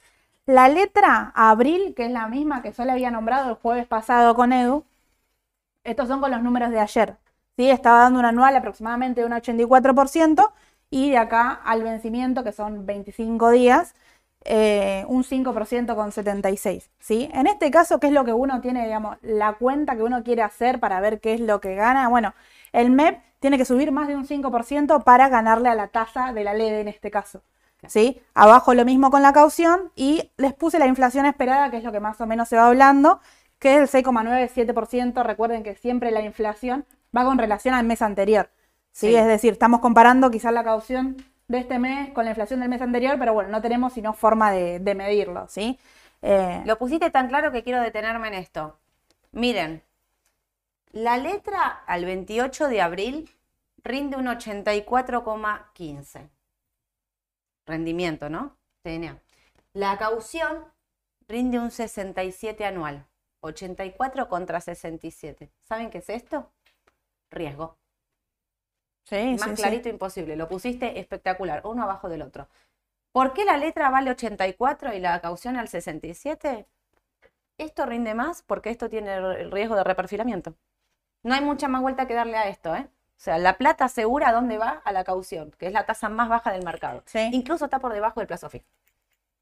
La 0.47 0.69
letra 0.69 1.33
abril, 1.35 1.95
que 1.95 2.07
es 2.07 2.11
la 2.13 2.27
misma 2.29 2.63
que 2.63 2.73
Sole 2.73 2.93
había 2.93 3.11
nombrado 3.11 3.51
el 3.51 3.57
jueves 3.57 3.87
pasado 3.87 4.35
con 4.35 4.53
Edu, 4.53 4.85
estos 5.85 6.09
son 6.09 6.21
con 6.21 6.31
los 6.31 6.43
números 6.43 6.71
de 6.71 6.81
ayer. 6.81 7.17
¿sí? 7.57 7.71
Estaba 7.71 8.01
dando 8.01 8.19
un 8.21 8.25
anual 8.25 8.57
aproximadamente 8.57 9.21
de 9.21 9.27
un 9.27 9.33
84% 9.33 10.53
y 10.93 11.11
de 11.11 11.17
acá 11.17 11.59
al 11.65 11.83
vencimiento, 11.83 12.45
que 12.45 12.53
son 12.53 12.85
25 12.85 13.51
días, 13.51 13.95
eh, 14.45 15.07
un 15.09 15.25
5% 15.25 15.95
con 15.97 16.13
76, 16.13 16.91
¿sí? 17.01 17.31
En 17.33 17.47
este 17.47 17.71
caso, 17.71 17.99
¿qué 17.99 18.09
es 18.09 18.13
lo 18.13 18.27
que 18.27 18.35
uno 18.35 18.61
tiene, 18.61 18.85
digamos, 18.85 19.17
la 19.23 19.55
cuenta 19.55 19.97
que 19.97 20.03
uno 20.03 20.23
quiere 20.23 20.43
hacer 20.43 20.81
para 20.81 21.01
ver 21.01 21.19
qué 21.21 21.33
es 21.33 21.41
lo 21.41 21.63
que 21.63 21.75
gana? 21.75 22.09
Bueno, 22.09 22.35
el 22.73 22.91
MEP 22.91 23.23
tiene 23.41 23.57
que 23.57 23.65
subir 23.65 23.91
más 23.91 24.07
de 24.07 24.17
un 24.17 24.27
5% 24.27 25.03
para 25.03 25.31
ganarle 25.31 25.71
a 25.71 25.75
la 25.75 25.89
tasa 25.89 26.35
de 26.35 26.45
la 26.45 26.53
LED 26.53 26.81
en 26.81 26.89
este 26.89 27.11
caso, 27.11 27.41
¿sí? 27.87 28.21
Abajo 28.35 28.75
lo 28.75 28.85
mismo 28.85 29.11
con 29.11 29.23
la 29.23 29.33
caución 29.33 29.93
y 29.97 30.31
les 30.37 30.53
puse 30.53 30.79
la 30.79 30.87
inflación 30.87 31.25
esperada, 31.25 31.71
que 31.71 31.79
es 31.79 31.85
lo 31.85 31.93
que 31.93 32.01
más 32.01 32.21
o 32.21 32.27
menos 32.27 32.51
se 32.51 32.57
va 32.57 32.67
hablando, 32.67 33.21
que 33.59 33.77
es 33.77 33.95
el 33.95 34.05
6,97%. 34.05 35.23
Recuerden 35.23 35.63
que 35.63 35.75
siempre 35.75 36.11
la 36.11 36.21
inflación 36.21 36.85
va 37.17 37.25
con 37.25 37.39
relación 37.39 37.75
al 37.75 37.87
mes 37.87 38.03
anterior, 38.03 38.51
¿sí? 38.93 39.09
Sí. 39.09 39.17
Es 39.17 39.27
decir, 39.27 39.53
estamos 39.53 39.81
comparando 39.81 40.31
quizás 40.31 40.53
la 40.53 40.65
caución 40.65 41.17
de 41.49 41.59
este 41.59 41.79
mes 41.79 42.11
con 42.13 42.25
la 42.25 42.31
inflación 42.31 42.61
del 42.61 42.69
mes 42.69 42.83
anterior, 42.83 43.17
pero 43.19 43.35
bueno, 43.35 43.51
no 43.51 43.61
tenemos 43.61 43.93
sino 43.93 44.13
forma 44.13 44.51
de, 44.53 44.79
de 44.79 44.95
medirlo, 44.95 45.47
¿sí? 45.49 45.79
Eh, 46.23 46.63
Lo 46.65 46.79
pusiste 46.79 47.11
tan 47.11 47.29
claro 47.29 47.53
que 47.53 47.63
quiero 47.63 47.81
detenerme 47.81 48.29
en 48.29 48.35
esto. 48.35 48.79
Miren, 49.33 49.83
la 50.93 51.19
letra 51.19 51.83
al 51.87 52.05
28 52.05 52.69
de 52.69 52.81
abril 52.81 53.31
rinde 53.83 54.17
un 54.17 54.27
84,15. 54.27 56.29
Rendimiento, 57.67 58.29
¿no? 58.29 58.57
TNA. 58.83 59.19
La 59.73 59.97
caución 59.99 60.65
rinde 61.29 61.59
un 61.59 61.71
67 61.71 62.65
anual. 62.65 63.07
84 63.41 64.29
contra 64.29 64.61
67. 64.61 65.51
¿Saben 65.61 65.91
qué 65.91 65.99
es 65.99 66.11
esto? 66.11 66.51
Riesgo. 67.31 67.79
Sí, 69.05 69.37
Más 69.39 69.43
sí, 69.43 69.51
sí. 69.51 69.63
clarito 69.63 69.89
imposible. 69.89 70.37
Lo 70.37 70.49
pusiste 70.49 70.99
espectacular, 70.99 71.63
uno 71.65 71.83
abajo 71.83 72.09
del 72.09 72.23
otro. 72.23 72.49
¿Por 73.13 73.33
qué 73.35 73.45
la 73.45 73.59
letra 73.59 73.91
vale 73.91 74.11
84 74.11 74.95
y 74.95 75.01
la 75.01 75.21
caución 75.21 75.57
al 75.57 75.69
67? 75.69 76.67
Esto 77.59 77.87
rinde 77.87 78.15
más 78.15 78.43
porque 78.43 78.71
esto 78.71 78.89
tiene 78.89 79.15
el 79.15 79.51
riesgo 79.51 79.77
de 79.77 79.85
reperfilamiento. 79.85 80.55
No 81.23 81.35
hay 81.35 81.43
mucha 81.43 81.69
más 81.69 81.83
vuelta 81.83 82.07
que 82.07 82.15
darle 82.15 82.37
a 82.37 82.49
esto, 82.49 82.75
¿eh? 82.75 82.89
O 82.89 83.25
sea, 83.25 83.39
la 83.39 83.57
plata 83.57 83.85
asegura 83.85 84.31
a 84.31 84.33
dónde 84.33 84.59
va 84.59 84.83
a 84.85 84.91
la 84.91 85.05
caución, 85.05 85.53
que 85.59 85.67
es 85.69 85.73
la 85.73 85.87
tasa 85.87 86.09
más 86.09 86.29
baja 86.29 86.51
del 86.51 86.65
mercado. 86.65 87.05
Sí. 87.07 87.31
Incluso 87.33 87.67
está 87.67 87.79
por 87.79 87.93
debajo 87.93 88.19
del 88.19 88.27
plazo 88.27 88.49
fijo. 88.51 88.67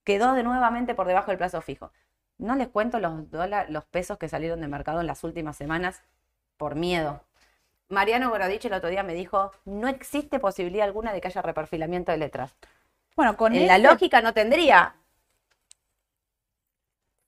Quedó 0.05 0.35
de 0.35 0.43
nuevamente 0.43 0.95
por 0.95 1.07
debajo 1.07 1.31
del 1.31 1.39
plazo 1.39 1.63
fijo. 1.63 1.91
No 2.37 2.57
les 2.57 2.69
cuento 2.69 2.99
los, 3.01 3.25
los 3.69 3.85
pesos 3.87 4.19
que 4.19 4.29
salieron 4.29 4.61
de 4.61 4.69
mercado 4.69 5.01
en 5.01 5.07
las 5.07 5.25
últimas 5.25 5.57
semanas 5.57 6.03
por 6.59 6.75
miedo. 6.75 7.23
Mariano 7.91 8.31
Borodich 8.31 8.65
el 8.65 8.73
otro 8.73 8.89
día 8.89 9.03
me 9.03 9.15
dijo, 9.15 9.53
no 9.67 9.89
existe 9.89 10.39
posibilidad 10.39 10.87
alguna 10.87 11.13
de 11.13 11.21
que 11.21 11.29
haya 11.29 11.43
reperfilamiento 11.43 12.11
de 12.13 12.19
letras. 12.19 12.55
Bueno, 13.17 13.37
con 13.37 13.55
En 13.55 13.67
la 13.67 13.77
ese- 13.77 13.85
lógica 13.89 14.23
no 14.23 14.33
tendría. 14.35 14.95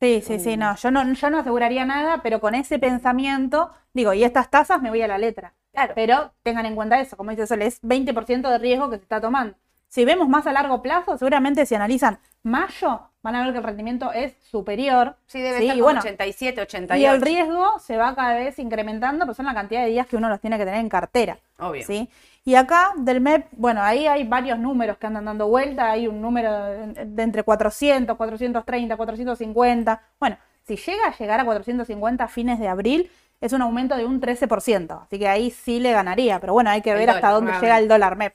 Sí, 0.00 0.20
sí, 0.20 0.38
sí, 0.40 0.56
no, 0.56 0.74
yo 0.76 0.90
no, 0.90 1.12
yo 1.12 1.30
no 1.30 1.38
aseguraría 1.38 1.84
nada, 1.84 2.22
pero 2.22 2.40
con 2.40 2.54
ese 2.56 2.78
pensamiento, 2.80 3.70
digo, 3.94 4.12
y 4.12 4.24
estas 4.24 4.50
tasas 4.50 4.82
me 4.82 4.90
voy 4.90 5.00
a 5.02 5.06
la 5.08 5.16
letra. 5.18 5.54
Claro. 5.72 5.92
Pero 5.94 6.34
tengan 6.42 6.66
en 6.66 6.74
cuenta 6.74 7.00
eso, 7.00 7.16
como 7.16 7.30
dice 7.30 7.46
Sol, 7.46 7.62
es 7.62 7.80
20% 7.82 8.50
de 8.50 8.58
riesgo 8.58 8.90
que 8.90 8.96
se 8.96 9.02
está 9.04 9.20
tomando. 9.20 9.56
Si 9.92 10.06
vemos 10.06 10.26
más 10.26 10.46
a 10.46 10.52
largo 10.52 10.80
plazo, 10.80 11.18
seguramente 11.18 11.66
si 11.66 11.74
analizan 11.74 12.18
mayo, 12.42 13.02
van 13.22 13.36
a 13.36 13.44
ver 13.44 13.52
que 13.52 13.58
el 13.58 13.64
rendimiento 13.64 14.10
es 14.10 14.32
superior. 14.50 15.16
Sí, 15.26 15.42
debe 15.42 15.58
Sí, 15.58 15.64
estar 15.64 15.76
y 15.76 15.80
como 15.80 15.84
bueno, 15.92 16.00
87, 16.00 16.60
Y 16.60 16.62
88. 16.62 17.12
el 17.12 17.20
riesgo 17.20 17.78
se 17.78 17.98
va 17.98 18.14
cada 18.14 18.32
vez 18.32 18.58
incrementando, 18.58 19.26
pero 19.26 19.34
son 19.34 19.44
la 19.44 19.52
cantidad 19.52 19.82
de 19.82 19.88
días 19.90 20.06
que 20.06 20.16
uno 20.16 20.30
los 20.30 20.40
tiene 20.40 20.56
que 20.56 20.64
tener 20.64 20.80
en 20.80 20.88
cartera. 20.88 21.36
Obvio. 21.58 21.84
¿sí? 21.84 22.08
Y 22.42 22.54
acá 22.54 22.94
del 22.96 23.20
MEP, 23.20 23.48
bueno, 23.52 23.82
ahí 23.82 24.06
hay 24.06 24.24
varios 24.24 24.58
números 24.58 24.96
que 24.96 25.08
andan 25.08 25.26
dando 25.26 25.46
vuelta, 25.48 25.90
hay 25.90 26.08
un 26.08 26.22
número 26.22 26.50
de, 26.64 27.22
entre 27.22 27.42
400, 27.42 28.16
430, 28.16 28.96
450. 28.96 30.02
Bueno, 30.18 30.38
si 30.66 30.76
llega 30.76 31.08
a 31.08 31.14
llegar 31.18 31.38
a 31.38 31.44
450 31.44 32.24
a 32.24 32.28
fines 32.28 32.58
de 32.58 32.66
abril, 32.66 33.10
es 33.42 33.52
un 33.52 33.60
aumento 33.60 33.94
de 33.94 34.06
un 34.06 34.22
13%, 34.22 35.02
así 35.02 35.18
que 35.18 35.28
ahí 35.28 35.50
sí 35.50 35.80
le 35.80 35.92
ganaría, 35.92 36.40
pero 36.40 36.54
bueno, 36.54 36.70
hay 36.70 36.80
que 36.80 36.94
ver 36.94 37.10
hasta 37.10 37.28
dónde 37.28 37.50
nuevamente. 37.52 37.66
llega 37.66 37.78
el 37.78 37.88
dólar 37.88 38.16
MEP. 38.16 38.34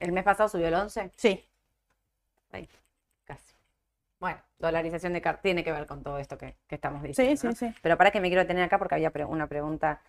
El 0.00 0.10
mes 0.12 0.24
pasado 0.24 0.48
subió 0.48 0.66
el 0.68 0.74
11. 0.74 1.12
Sí, 1.16 1.46
Ahí, 2.52 2.68
casi. 3.24 3.54
Bueno, 4.18 4.38
dolarización 4.58 5.12
de 5.12 5.22
cartera 5.22 5.42
tiene 5.42 5.64
que 5.64 5.72
ver 5.72 5.86
con 5.86 6.02
todo 6.02 6.18
esto 6.18 6.36
que, 6.36 6.56
que 6.66 6.74
estamos 6.74 7.00
sí, 7.02 7.08
diciendo. 7.08 7.40
sí, 7.40 7.46
¿no? 7.46 7.54
sí. 7.54 7.74
Pero 7.82 7.96
para 7.96 8.10
que 8.10 8.20
me 8.20 8.28
quiero 8.28 8.46
tener 8.46 8.64
acá 8.64 8.78
porque 8.78 8.96
había 8.96 9.10
pre- 9.10 9.24
una 9.24 9.46
pregunta. 9.46 10.02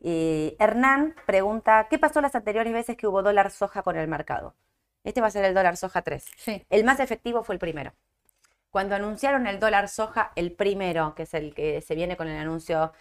Eh, 0.00 0.56
Hernán 0.58 1.14
pregunta, 1.26 1.86
¿qué 1.90 1.98
pasó 1.98 2.20
las 2.20 2.34
anteriores 2.34 2.72
veces 2.72 2.96
que 2.96 3.06
hubo 3.06 3.22
dólar 3.22 3.50
soja 3.50 3.82
con 3.82 3.96
el 3.96 4.08
mercado? 4.08 4.54
Este 5.02 5.20
va 5.20 5.28
a 5.28 5.30
ser 5.30 5.44
el 5.44 5.54
dólar 5.54 5.76
soja 5.76 6.02
3. 6.02 6.24
Sí. 6.36 6.64
El 6.70 6.84
más 6.84 7.00
efectivo 7.00 7.42
fue 7.42 7.54
el 7.54 7.58
primero. 7.58 7.92
Cuando 8.70 8.94
anunciaron 8.96 9.46
el 9.46 9.60
dólar 9.60 9.88
soja, 9.88 10.32
el 10.36 10.52
primero, 10.52 11.14
que 11.14 11.24
es 11.24 11.34
el 11.34 11.54
que 11.54 11.80
se 11.80 11.94
viene 11.94 12.16
con 12.16 12.28
el 12.28 12.36
anuncio, 12.38 12.92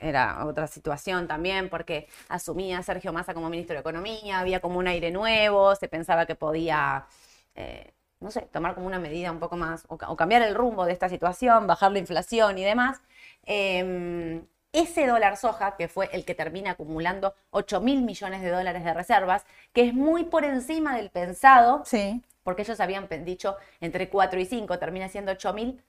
era 0.00 0.44
otra 0.46 0.66
situación 0.66 1.28
también, 1.28 1.68
porque 1.68 2.08
asumía 2.28 2.78
a 2.78 2.82
Sergio 2.82 3.12
Massa 3.12 3.34
como 3.34 3.50
ministro 3.50 3.74
de 3.74 3.80
Economía, 3.80 4.40
había 4.40 4.60
como 4.60 4.78
un 4.78 4.88
aire 4.88 5.10
nuevo, 5.10 5.74
se 5.76 5.88
pensaba 5.88 6.26
que 6.26 6.34
podía, 6.34 7.06
eh, 7.54 7.92
no 8.20 8.30
sé, 8.30 8.42
tomar 8.52 8.74
como 8.74 8.86
una 8.86 8.98
medida 8.98 9.30
un 9.32 9.38
poco 9.40 9.56
más, 9.56 9.84
o, 9.88 9.96
ca- 9.98 10.10
o 10.10 10.16
cambiar 10.16 10.42
el 10.42 10.54
rumbo 10.54 10.84
de 10.84 10.92
esta 10.92 11.08
situación, 11.08 11.66
bajar 11.66 11.92
la 11.92 11.98
inflación 11.98 12.58
y 12.58 12.64
demás. 12.64 13.00
Em, 13.44 14.46
ese 14.72 15.06
dólar 15.06 15.36
soja, 15.36 15.76
que 15.76 15.88
fue 15.88 16.08
el 16.12 16.24
que 16.24 16.34
termina 16.34 16.72
acumulando 16.72 17.34
8 17.50 17.80
mil 17.80 18.02
millones 18.02 18.40
de 18.42 18.50
dólares 18.50 18.84
de 18.84 18.94
reservas, 18.94 19.44
que 19.72 19.82
es 19.88 19.94
muy 19.94 20.24
por 20.24 20.44
encima 20.44 20.96
del 20.96 21.10
pensado, 21.10 21.82
Sí, 21.84 22.22
porque 22.44 22.62
ellos 22.62 22.80
habían 22.80 23.08
dicho 23.24 23.56
entre 23.80 24.08
4 24.10 24.40
y 24.40 24.46
5, 24.46 24.78
termina 24.78 25.08
siendo 25.08 25.32
8 25.32 25.52
mil, 25.52 25.82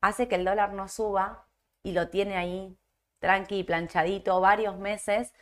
hace 0.00 0.28
que 0.28 0.36
el 0.36 0.44
dólar 0.44 0.72
no 0.72 0.88
suba 0.88 1.46
y 1.82 1.92
lo 1.92 2.08
tiene 2.08 2.36
ahí 2.36 2.76
tranqui, 3.20 3.64
planchadito 3.64 4.40
varios 4.40 4.78
meses. 4.78 5.34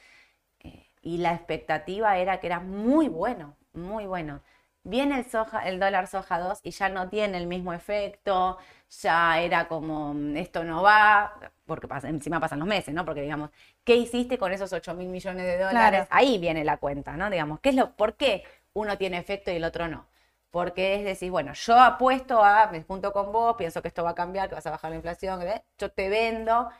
eh, 0.60 0.86
y 1.02 1.18
la 1.18 1.34
expectativa 1.34 2.18
era 2.18 2.40
que 2.40 2.46
era 2.48 2.60
muy 2.60 3.08
bueno, 3.08 3.56
muy 3.72 4.06
bueno. 4.06 4.42
Viene 4.82 5.18
el, 5.18 5.24
soja, 5.28 5.66
el 5.68 5.80
dólar 5.80 6.06
soja 6.06 6.38
2 6.38 6.60
y 6.62 6.70
ya 6.70 6.88
no 6.88 7.08
tiene 7.08 7.38
el 7.38 7.46
mismo 7.48 7.72
efecto, 7.72 8.58
ya 9.00 9.40
era 9.40 9.66
como, 9.68 10.14
"Mm, 10.14 10.36
esto 10.36 10.62
no 10.64 10.82
va, 10.82 11.34
porque 11.66 11.88
pasa- 11.88 12.08
encima 12.08 12.38
pasan 12.40 12.60
los 12.60 12.68
meses, 12.68 12.94
¿no? 12.94 13.04
Porque 13.04 13.22
digamos, 13.22 13.50
¿qué 13.84 13.96
hiciste 13.96 14.38
con 14.38 14.52
esos 14.52 14.72
8 14.72 14.94
mil 14.94 15.08
millones 15.08 15.44
de 15.46 15.58
dólares? 15.58 16.04
Claro. 16.04 16.08
Ahí 16.10 16.38
viene 16.38 16.64
la 16.64 16.76
cuenta, 16.78 17.16
¿no? 17.16 17.30
Digamos, 17.30 17.58
¿qué 17.60 17.70
es 17.70 17.74
lo, 17.74 17.96
¿por 17.96 18.16
qué 18.16 18.44
uno 18.74 18.96
tiene 18.98 19.18
efecto 19.18 19.50
y 19.50 19.56
el 19.56 19.64
otro 19.64 19.88
no? 19.88 20.06
Porque 20.50 20.94
es 20.96 21.04
decir, 21.04 21.30
bueno, 21.30 21.52
yo 21.52 21.78
apuesto 21.78 22.42
a, 22.44 22.68
me 22.70 22.82
junto 22.82 23.12
con 23.12 23.32
vos, 23.32 23.56
pienso 23.56 23.82
que 23.82 23.88
esto 23.88 24.04
va 24.04 24.10
a 24.10 24.14
cambiar, 24.14 24.48
que 24.48 24.54
vas 24.54 24.66
a 24.66 24.70
bajar 24.70 24.90
la 24.90 24.96
inflación, 24.96 25.42
¿eh? 25.42 25.64
yo 25.78 25.90
te 25.90 26.08
vendo 26.08 26.70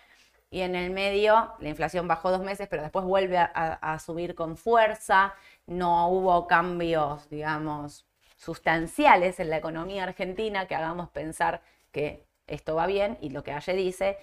y 0.50 0.60
en 0.60 0.74
el 0.74 0.90
medio 0.90 1.54
la 1.58 1.68
inflación 1.68 2.06
bajó 2.08 2.30
dos 2.30 2.42
meses, 2.42 2.68
pero 2.68 2.82
después 2.82 3.04
vuelve 3.04 3.38
a, 3.38 3.98
subir 3.98 4.34
con 4.34 4.56
fuerza, 4.56 5.34
no 5.66 6.08
hubo 6.08 6.46
cambios, 6.46 7.28
digamos, 7.28 8.06
sustanciales 8.36 9.40
en 9.40 9.50
la 9.50 9.56
economía 9.56 10.04
argentina 10.04 10.66
que 10.66 10.74
hagamos 10.74 11.08
pensar 11.10 11.62
que 11.90 12.26
esto 12.46 12.76
va 12.76 12.86
bien 12.86 13.18
y 13.20 13.30
lo 13.30 13.42
que 13.42 13.52
Aye 13.52 13.72
dice, 13.74 14.18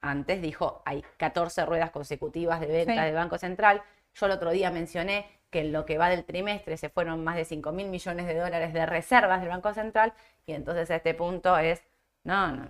antes 0.00 0.40
dijo, 0.40 0.82
hay 0.84 1.02
14 1.16 1.66
ruedas 1.66 1.90
consecutivas 1.90 2.60
de 2.60 2.68
venta 2.68 2.94
Sí. 2.94 3.00
del 3.00 3.14
Banco 3.14 3.38
Central. 3.38 3.82
Yo 4.14 4.26
el 4.26 4.32
otro 4.32 4.50
día 4.50 4.70
mencioné 4.70 5.26
que 5.50 5.60
en 5.60 5.72
lo 5.72 5.86
que 5.86 5.98
va 5.98 6.08
del 6.08 6.24
trimestre 6.24 6.76
se 6.76 6.88
fueron 6.88 7.24
más 7.24 7.36
de 7.36 7.44
5 7.44 7.72
mil 7.72 7.88
millones 7.88 8.26
de 8.26 8.34
dólares 8.34 8.72
de 8.72 8.86
reservas 8.86 9.40
del 9.40 9.48
Banco 9.48 9.72
Central 9.74 10.12
y 10.46 10.52
entonces 10.52 10.90
a 10.90 10.96
este 10.96 11.14
punto 11.14 11.56
es, 11.58 11.82
no, 12.22 12.52
no, 12.52 12.68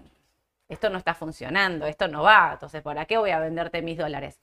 esto 0.69 0.91
no 0.91 0.99
está 0.99 1.15
funcionando, 1.15 1.87
esto 1.87 2.09
no 2.09 2.23
va, 2.23 2.51
entonces 2.55 2.83
¿para 2.83 3.07
qué 3.07 3.19
voy 3.19 3.31
a 3.31 3.41
venderte 3.41 3.83
mis 3.83 3.99
dólares? 3.99 4.41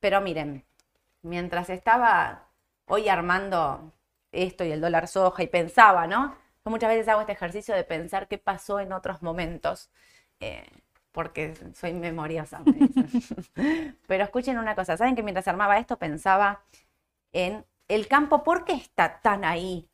Pero 0.00 0.20
miren, 0.20 0.64
mientras 1.22 1.70
estaba 1.70 2.48
hoy 2.86 3.08
armando 3.08 3.92
esto 4.32 4.64
y 4.64 4.72
el 4.72 4.80
dólar 4.80 5.08
soja 5.08 5.42
y 5.42 5.48
pensaba, 5.48 6.06
¿no? 6.06 6.36
Yo 6.64 6.70
muchas 6.70 6.90
veces 6.90 7.08
hago 7.08 7.20
este 7.20 7.32
ejercicio 7.32 7.74
de 7.74 7.84
pensar 7.84 8.28
qué 8.28 8.38
pasó 8.38 8.80
en 8.80 8.92
otros 8.92 9.22
momentos, 9.22 9.90
eh, 10.40 10.66
porque 11.12 11.54
soy 11.74 11.94
memoriosa. 11.94 12.62
Pero 14.06 14.24
escuchen 14.24 14.58
una 14.58 14.74
cosa, 14.74 14.96
¿saben 14.96 15.16
que 15.16 15.22
mientras 15.22 15.48
armaba 15.48 15.78
esto 15.78 15.98
pensaba 15.98 16.62
en 17.32 17.64
el 17.88 18.08
campo, 18.08 18.42
¿por 18.42 18.64
qué 18.64 18.74
está 18.74 19.20
tan 19.20 19.44
ahí? 19.44 19.88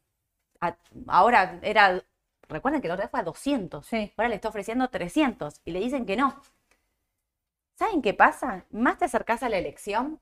Ahora 1.08 1.58
era 1.62 2.02
Recuerden 2.52 2.80
que 2.80 2.88
la 2.88 2.94
otra 2.94 3.06
vez 3.06 3.10
fue 3.10 3.20
a 3.20 3.24
200. 3.24 3.86
Sí. 3.86 4.12
Ahora 4.16 4.28
le 4.28 4.34
está 4.36 4.48
ofreciendo 4.48 4.88
300 4.88 5.60
y 5.64 5.72
le 5.72 5.80
dicen 5.80 6.06
que 6.06 6.16
no. 6.16 6.40
¿Saben 7.74 8.02
qué 8.02 8.14
pasa? 8.14 8.66
Más 8.70 8.98
te 8.98 9.06
acercás 9.06 9.42
a 9.42 9.48
la 9.48 9.58
elección, 9.58 10.20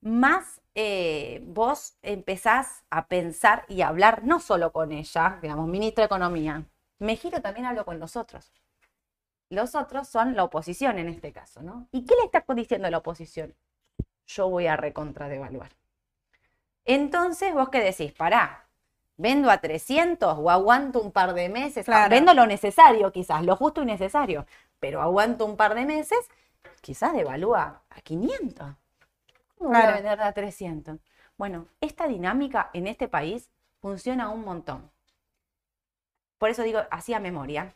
más 0.00 0.60
eh, 0.74 1.40
vos 1.44 1.96
empezás 2.02 2.84
a 2.90 3.06
pensar 3.08 3.64
y 3.68 3.82
a 3.82 3.88
hablar 3.88 4.24
no 4.24 4.40
solo 4.40 4.72
con 4.72 4.92
ella, 4.92 5.38
digamos, 5.42 5.68
ministra 5.68 6.02
de 6.02 6.06
Economía. 6.06 6.64
Me 6.98 7.16
giro 7.16 7.40
también 7.40 7.66
hablo 7.66 7.84
con 7.84 7.98
los 7.98 8.16
otros. 8.16 8.52
Los 9.50 9.74
otros 9.74 10.08
son 10.08 10.36
la 10.36 10.44
oposición 10.44 10.98
en 10.98 11.08
este 11.08 11.32
caso, 11.32 11.62
¿no? 11.62 11.88
¿Y 11.90 12.04
qué 12.04 12.14
le 12.16 12.24
está 12.24 12.44
diciendo 12.54 12.90
la 12.90 12.98
oposición? 12.98 13.54
Yo 14.26 14.48
voy 14.48 14.66
a 14.66 14.76
recontradevaluar. 14.76 15.70
Entonces, 16.84 17.54
vos 17.54 17.70
qué 17.70 17.80
decís, 17.80 18.12
pará, 18.12 18.67
vendo 19.18 19.50
a 19.50 19.58
300 19.58 20.36
o 20.38 20.48
aguanto 20.48 21.02
un 21.02 21.12
par 21.12 21.34
de 21.34 21.50
meses. 21.50 21.86
Ah, 21.88 21.92
Claro. 21.92 22.10
vendo 22.10 22.32
lo 22.32 22.46
necesario 22.46 23.12
quizás, 23.12 23.44
lo 23.44 23.56
justo 23.56 23.82
y 23.82 23.84
necesario, 23.84 24.46
pero 24.80 25.02
aguanto 25.02 25.44
un 25.44 25.56
par 25.56 25.74
de 25.74 25.84
meses, 25.84 26.30
quizás 26.80 27.12
devalúa 27.12 27.82
a 27.90 28.00
500. 28.00 28.74
¿Cómo 29.58 29.70
voy 29.70 29.82
a 29.82 29.92
vender 29.92 30.20
a 30.22 30.32
300? 30.32 30.98
Bueno, 31.36 31.66
esta 31.80 32.06
dinámica 32.06 32.70
en 32.72 32.86
este 32.86 33.08
país 33.08 33.50
funciona 33.80 34.30
un 34.30 34.44
montón. 34.44 34.90
Por 36.38 36.50
eso 36.50 36.62
digo, 36.62 36.80
hacía 36.90 37.20
memoria 37.20 37.74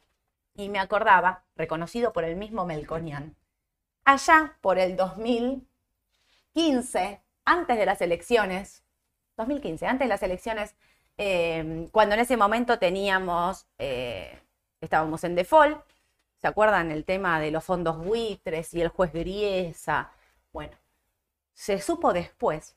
y 0.54 0.68
me 0.68 0.78
acordaba, 0.78 1.44
reconocido 1.56 2.12
por 2.12 2.24
el 2.24 2.36
mismo 2.36 2.64
Melconian, 2.64 3.36
allá 4.04 4.56
por 4.60 4.78
el 4.78 4.96
2015, 4.96 7.20
antes 7.44 7.76
de 7.76 7.86
las 7.86 8.00
elecciones, 8.00 8.84
2015, 9.36 9.86
antes 9.86 10.04
de 10.06 10.08
las 10.08 10.22
elecciones, 10.22 10.76
eh, 11.24 11.88
cuando 11.92 12.14
en 12.16 12.20
ese 12.20 12.36
momento 12.36 12.80
teníamos, 12.80 13.66
eh, 13.78 14.40
estábamos 14.80 15.22
en 15.22 15.36
default, 15.36 15.80
¿se 16.40 16.48
acuerdan 16.48 16.90
el 16.90 17.04
tema 17.04 17.38
de 17.38 17.52
los 17.52 17.62
fondos 17.62 17.96
buitres 17.96 18.74
y 18.74 18.80
el 18.80 18.88
juez 18.88 19.12
Griesa? 19.12 20.10
Bueno, 20.52 20.76
se 21.54 21.80
supo 21.80 22.12
después 22.12 22.74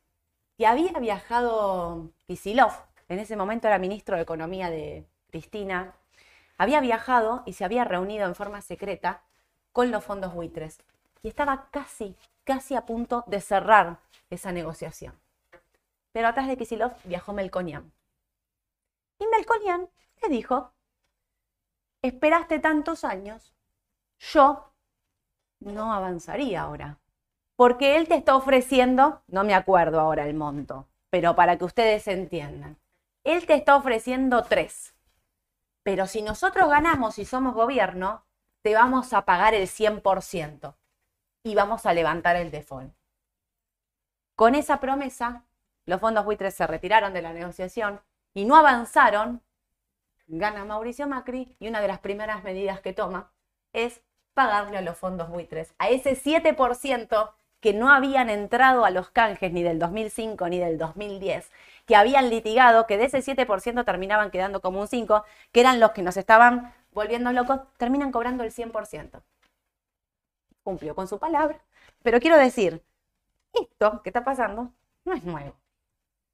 que 0.58 0.67
había 0.67 0.91
viajado 0.99 2.12
Kisilov, 2.27 2.71
en 3.10 3.17
ese 3.17 3.36
momento 3.36 3.67
era 3.67 3.79
ministro 3.79 4.15
de 4.15 4.21
Economía 4.21 4.69
de 4.69 5.08
Cristina, 5.31 5.95
había 6.60 6.81
viajado 6.81 7.41
y 7.47 7.53
se 7.53 7.65
había 7.65 7.84
reunido 7.84 8.27
en 8.27 8.36
forma 8.36 8.62
secreta 8.62 9.23
con 9.71 9.89
los 9.89 10.03
fondos 10.03 10.36
buitres 10.36 10.77
y 11.23 11.29
estaba 11.29 11.69
casi, 11.71 12.15
casi 12.43 12.75
a 12.75 12.86
punto 12.86 13.23
de 13.25 13.41
cerrar 13.41 13.97
esa 14.29 14.51
negociación. 14.51 15.15
Pero 16.12 16.27
atrás 16.27 16.47
de 16.47 16.58
Kisilov 16.58 16.93
viajó 17.05 17.34
Melconian. 17.34 17.94
Y 19.19 19.28
Melconian 19.28 19.89
le 20.21 20.30
dijo, 20.30 20.73
esperaste 22.01 22.60
tantos 22.60 23.04
años, 23.04 23.54
yo 24.19 24.71
no 25.60 25.93
avanzaría 25.93 26.62
ahora. 26.62 26.99
Porque 27.56 27.95
él 27.95 28.08
te 28.08 28.15
está 28.15 28.36
ofreciendo, 28.36 29.21
no 29.28 29.43
me 29.43 29.54
acuerdo 29.54 29.99
ahora 29.99 30.28
el 30.28 30.34
monto, 30.34 30.88
pero 31.10 31.36
para 31.36 31.58
que 31.58 31.63
ustedes 31.63 32.08
entiendan, 32.08 32.78
él 33.23 33.45
te 33.45 33.56
está 33.56 33.78
ofreciendo 33.78 34.43
tres. 34.43 34.93
Pero 35.84 36.08
si 36.08 36.21
nosotros 36.21 36.69
ganamos 36.69 37.17
y 37.17 37.25
somos 37.25 37.54
gobierno, 37.54 38.25
te 38.62 38.73
vamos 38.73 39.13
a 39.13 39.23
pagar 39.23 39.54
el 39.54 39.67
100% 39.67 40.75
y 41.43 41.56
vamos 41.56 41.86
a 41.86 41.93
levantar 41.93 42.36
el 42.36 42.51
default. 42.51 42.93
Con 44.36 44.56
esa 44.56 44.80
promesa, 44.80 45.45
los 45.86 46.01
fondos 46.01 46.25
buitres 46.25 46.56
se 46.56 46.67
retiraron 46.67 47.13
de 47.13 47.21
la 47.21 47.32
negociación 47.32 48.01
y 48.36 48.45
no 48.45 48.56
avanzaron. 48.56 49.41
Gana 50.28 50.65
Mauricio 50.65 51.08
Macri 51.08 51.56
y 51.60 51.67
una 51.67 51.82
de 51.82 51.88
las 51.88 52.00
primeras 52.00 52.43
medidas 52.43 52.82
que 52.82 52.93
toma 52.93 53.32
es 53.74 54.02
pagarle 54.36 54.78
a 54.78 54.82
los 54.82 54.98
fondos 54.98 55.30
buitres, 55.30 55.74
a 55.80 55.89
ese 55.89 56.15
7% 56.15 57.32
que 57.62 57.74
no 57.74 57.89
habían 57.89 58.30
entrado 58.30 58.86
a 58.86 58.91
los 58.91 59.10
canjes 59.10 59.52
ni 59.52 59.63
del 59.63 59.80
2005 59.80 60.50
ni 60.50 60.60
del 60.60 60.78
2010, 60.78 61.50
que 61.86 61.95
habían 61.95 62.30
litigado, 62.30 62.86
que 62.86 62.98
de 62.98 63.06
ese 63.06 63.19
7% 63.19 63.86
terminaban 63.86 64.30
quedando 64.30 64.62
como 64.62 64.82
un 64.82 64.88
5%, 64.88 65.24
que 65.52 65.62
eran 65.62 65.80
los 65.80 65.91
que 65.91 66.04
nos 66.04 66.17
estaban 66.17 66.74
volviendo 66.91 67.32
locos, 67.32 67.62
terminan 67.78 68.12
cobrando 68.12 68.43
el 68.43 68.52
100%. 68.52 69.21
Cumplió 70.63 70.95
con 70.95 71.08
su 71.08 71.17
palabra. 71.17 71.60
Pero 72.04 72.19
quiero 72.19 72.38
decir, 72.38 72.84
esto 73.54 74.02
que 74.04 74.10
está 74.10 74.24
pasando 74.24 74.71
no 75.06 75.13
es 75.13 75.24
nuevo. 75.24 75.56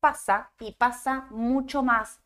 Pasa 0.01 0.49
y 0.59 0.71
pasa 0.73 1.27
mucho 1.29 1.83
más, 1.83 2.19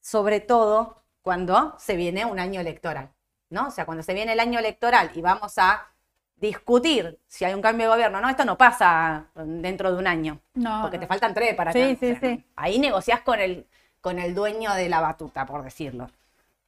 sobre 0.00 0.40
todo 0.40 1.02
cuando 1.22 1.74
se 1.78 1.96
viene 1.96 2.24
un 2.24 2.38
año 2.38 2.60
electoral, 2.60 3.10
¿no? 3.50 3.66
O 3.66 3.70
sea, 3.72 3.84
cuando 3.84 4.04
se 4.04 4.14
viene 4.14 4.32
el 4.32 4.40
año 4.40 4.60
electoral 4.60 5.10
y 5.12 5.20
vamos 5.20 5.58
a 5.58 5.88
discutir 6.36 7.18
si 7.26 7.44
hay 7.44 7.52
un 7.52 7.60
cambio 7.62 7.86
de 7.88 7.92
gobierno, 7.94 8.20
no, 8.20 8.28
esto 8.28 8.44
no 8.44 8.56
pasa 8.56 9.24
dentro 9.34 9.90
de 9.92 9.98
un 9.98 10.06
año, 10.06 10.40
No, 10.54 10.82
porque 10.82 11.00
te 11.00 11.08
faltan 11.08 11.34
tres 11.34 11.56
para 11.56 11.72
Sí, 11.72 11.78
que- 11.80 11.96
sí, 11.96 12.12
o 12.12 12.20
sea, 12.20 12.30
sí. 12.36 12.44
Ahí 12.54 12.78
negociás 12.78 13.22
con 13.22 13.40
el, 13.40 13.66
con 14.00 14.20
el 14.20 14.32
dueño 14.32 14.72
de 14.74 14.88
la 14.88 15.00
batuta, 15.00 15.44
por 15.46 15.64
decirlo. 15.64 16.08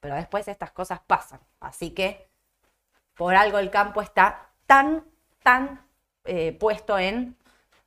Pero 0.01 0.15
después 0.15 0.45
estas 0.49 0.71
cosas 0.71 0.99
pasan. 1.07 1.39
Así 1.61 1.91
que 1.91 2.27
por 3.15 3.33
algo 3.35 3.59
el 3.59 3.69
campo 3.69 4.01
está 4.01 4.49
tan, 4.65 5.05
tan 5.41 5.81
eh, 6.25 6.51
puesto 6.51 6.99
en 6.99 7.37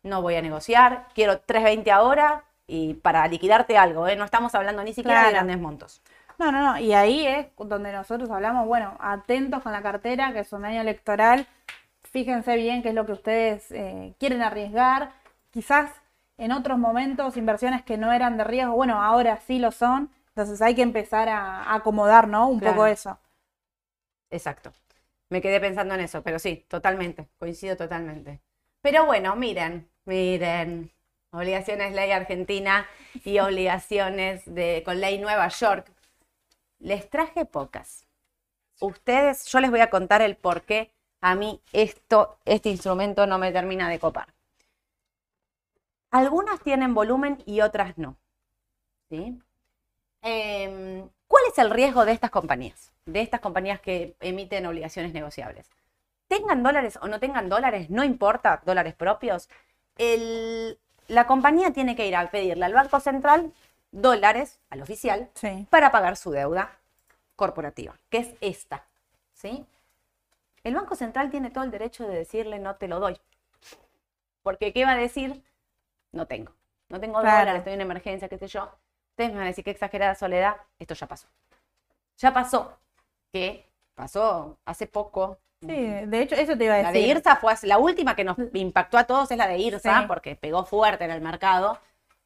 no 0.02 0.22
voy 0.22 0.36
a 0.36 0.42
negociar, 0.42 1.08
quiero 1.14 1.40
3.20 1.42 1.90
ahora 1.90 2.44
y 2.66 2.94
para 2.94 3.26
liquidarte 3.28 3.76
algo, 3.76 4.08
¿eh? 4.08 4.16
no 4.16 4.24
estamos 4.24 4.54
hablando 4.54 4.82
ni 4.82 4.94
siquiera 4.94 5.24
de 5.26 5.32
grandes 5.32 5.58
montos. 5.58 6.02
No, 6.38 6.50
no, 6.50 6.60
no. 6.62 6.78
Y 6.78 6.92
ahí 6.92 7.26
es 7.26 7.46
donde 7.58 7.92
nosotros 7.92 8.30
hablamos, 8.30 8.66
bueno, 8.66 8.96
atentos 9.00 9.62
con 9.62 9.72
la 9.72 9.82
cartera, 9.82 10.32
que 10.32 10.40
es 10.40 10.52
un 10.52 10.64
año 10.64 10.80
electoral. 10.80 11.46
Fíjense 12.04 12.56
bien 12.56 12.82
qué 12.82 12.90
es 12.90 12.94
lo 12.94 13.06
que 13.06 13.12
ustedes 13.12 13.70
eh, 13.70 14.14
quieren 14.18 14.42
arriesgar. 14.42 15.12
Quizás 15.50 15.90
en 16.38 16.52
otros 16.52 16.78
momentos 16.78 17.36
inversiones 17.36 17.82
que 17.82 17.98
no 17.98 18.12
eran 18.12 18.36
de 18.36 18.44
riesgo, 18.44 18.72
bueno, 18.74 19.00
ahora 19.02 19.38
sí 19.46 19.58
lo 19.58 19.70
son. 19.70 20.10
Entonces 20.28 20.60
hay 20.62 20.74
que 20.74 20.82
empezar 20.82 21.28
a, 21.28 21.62
a 21.64 21.74
acomodar, 21.76 22.26
¿no? 22.28 22.48
Un 22.48 22.58
Claro. 22.58 22.74
poco 22.74 22.86
eso. 22.86 23.18
Exacto. 24.30 24.72
Me 25.30 25.40
quedé 25.40 25.60
pensando 25.60 25.94
en 25.94 26.00
eso, 26.00 26.22
pero 26.22 26.38
sí, 26.38 26.64
totalmente, 26.68 27.28
coincido 27.38 27.76
totalmente. 27.76 28.40
Pero 28.82 29.06
bueno, 29.06 29.36
miren, 29.36 29.88
miren, 30.04 30.90
obligaciones 31.32 31.92
ley 31.92 32.10
argentina 32.12 32.86
y 33.24 33.38
obligaciones 33.40 34.42
de, 34.46 34.82
con 34.84 35.00
ley 35.00 35.18
Nueva 35.18 35.48
York. 35.48 35.90
Les 36.78 37.08
traje 37.10 37.44
pocas. 37.44 38.06
Ustedes, 38.80 39.46
yo 39.46 39.60
les 39.60 39.70
voy 39.70 39.80
a 39.80 39.90
contar 39.90 40.22
el 40.22 40.36
por 40.36 40.62
qué 40.62 40.90
a 41.20 41.34
mí 41.34 41.60
esto, 41.72 42.36
este 42.44 42.68
instrumento 42.70 43.26
no 43.26 43.38
me 43.38 43.52
termina 43.52 43.88
de 43.88 43.98
copar. 43.98 44.28
Algunas 46.10 46.60
tienen 46.60 46.94
volumen 46.94 47.42
y 47.46 47.60
otras 47.60 47.96
no. 47.96 48.16
¿sí? 49.08 49.40
Em, 50.22 51.08
¿Cuál 51.28 51.44
es 51.50 51.58
el 51.58 51.70
riesgo 51.70 52.04
de 52.04 52.12
estas 52.12 52.30
compañías? 52.30 52.92
De 53.06 53.20
estas 53.20 53.40
compañías 53.40 53.80
que 53.80 54.16
emiten 54.20 54.66
obligaciones 54.66 55.12
negociables. 55.12 55.70
Tengan 56.28 56.62
dólares 56.62 56.98
o 57.02 57.08
no 57.08 57.20
tengan 57.20 57.48
dólares, 57.48 57.90
no 57.90 58.04
importa, 58.04 58.62
dólares 58.64 58.94
propios. 58.94 59.48
el- 59.98 60.78
la 61.08 61.26
compañía 61.26 61.72
tiene 61.72 61.96
que 61.96 62.06
ir 62.06 62.16
a 62.16 62.30
pedirle 62.30 62.64
al 62.64 62.74
Banco 62.74 63.00
Central 63.00 63.52
dólares, 63.90 64.58
al 64.70 64.82
oficial, 64.82 65.28
Sí. 65.34 65.66
para 65.70 65.90
pagar 65.90 66.16
su 66.16 66.30
deuda 66.30 66.70
corporativa, 67.36 67.94
que 68.08 68.18
es 68.18 68.34
esta. 68.40 68.84
¿sí? 69.34 69.66
El 70.64 70.74
Banco 70.74 70.94
Central 70.94 71.30
tiene 71.30 71.50
todo 71.50 71.64
el 71.64 71.70
derecho 71.70 72.06
de 72.06 72.14
decirle 72.16 72.58
no 72.58 72.76
te 72.76 72.88
lo 72.88 73.00
doy. 73.00 73.18
Porque 74.42 74.72
¿qué 74.72 74.84
va 74.84 74.92
a 74.92 74.96
decir? 74.96 75.42
No 76.12 76.26
tengo. 76.26 76.52
No 76.88 77.00
tengo 77.00 77.20
Claro. 77.20 77.38
dólares, 77.40 77.60
estoy 77.60 77.74
en 77.74 77.80
emergencia, 77.80 78.28
qué 78.28 78.38
sé 78.38 78.46
yo. 78.48 78.70
Ustedes 79.10 79.30
me 79.30 79.36
van 79.38 79.44
a 79.44 79.48
decir 79.48 79.64
qué 79.64 79.70
exagerada 79.70 80.14
soledad. 80.14 80.56
Esto 80.78 80.94
ya 80.94 81.06
pasó. 81.06 81.26
Ya 82.18 82.32
pasó. 82.32 82.76
Que 83.32 83.66
pasó 83.94 84.58
hace 84.64 84.86
poco. 84.86 85.38
Sí, 85.66 86.06
de 86.06 86.22
hecho, 86.22 86.34
eso 86.34 86.56
te 86.56 86.64
iba 86.64 86.74
a 86.74 86.82
La 86.82 86.92
de 86.92 86.98
decir. 86.98 87.16
IRSA 87.16 87.36
fue 87.36 87.54
la 87.62 87.78
última 87.78 88.16
que 88.16 88.24
nos 88.24 88.36
impactó 88.54 88.98
a 88.98 89.04
todos 89.04 89.30
es 89.30 89.38
la 89.38 89.46
de 89.46 89.58
IRSA 89.58 90.00
Sí. 90.00 90.04
porque 90.08 90.34
pegó 90.36 90.64
fuerte 90.64 91.04
en 91.04 91.10
el 91.10 91.20
mercado, 91.20 91.78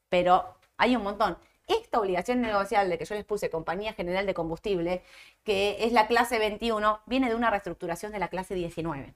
pero 0.08 0.56
hay 0.78 0.96
un 0.96 1.02
montón. 1.02 1.36
Esta 1.66 2.00
obligación 2.00 2.40
negociable 2.40 2.96
que 2.96 3.04
yo 3.04 3.14
les 3.14 3.24
puse, 3.24 3.50
Compañía 3.50 3.92
General 3.92 4.24
de 4.24 4.34
Combustible, 4.34 5.02
que 5.42 5.76
es 5.80 5.92
la 5.92 6.06
clase 6.06 6.38
21, 6.38 7.00
viene 7.06 7.28
de 7.28 7.34
una 7.34 7.50
reestructuración 7.50 8.12
de 8.12 8.20
la 8.20 8.28
clase 8.28 8.54
19. 8.54 9.14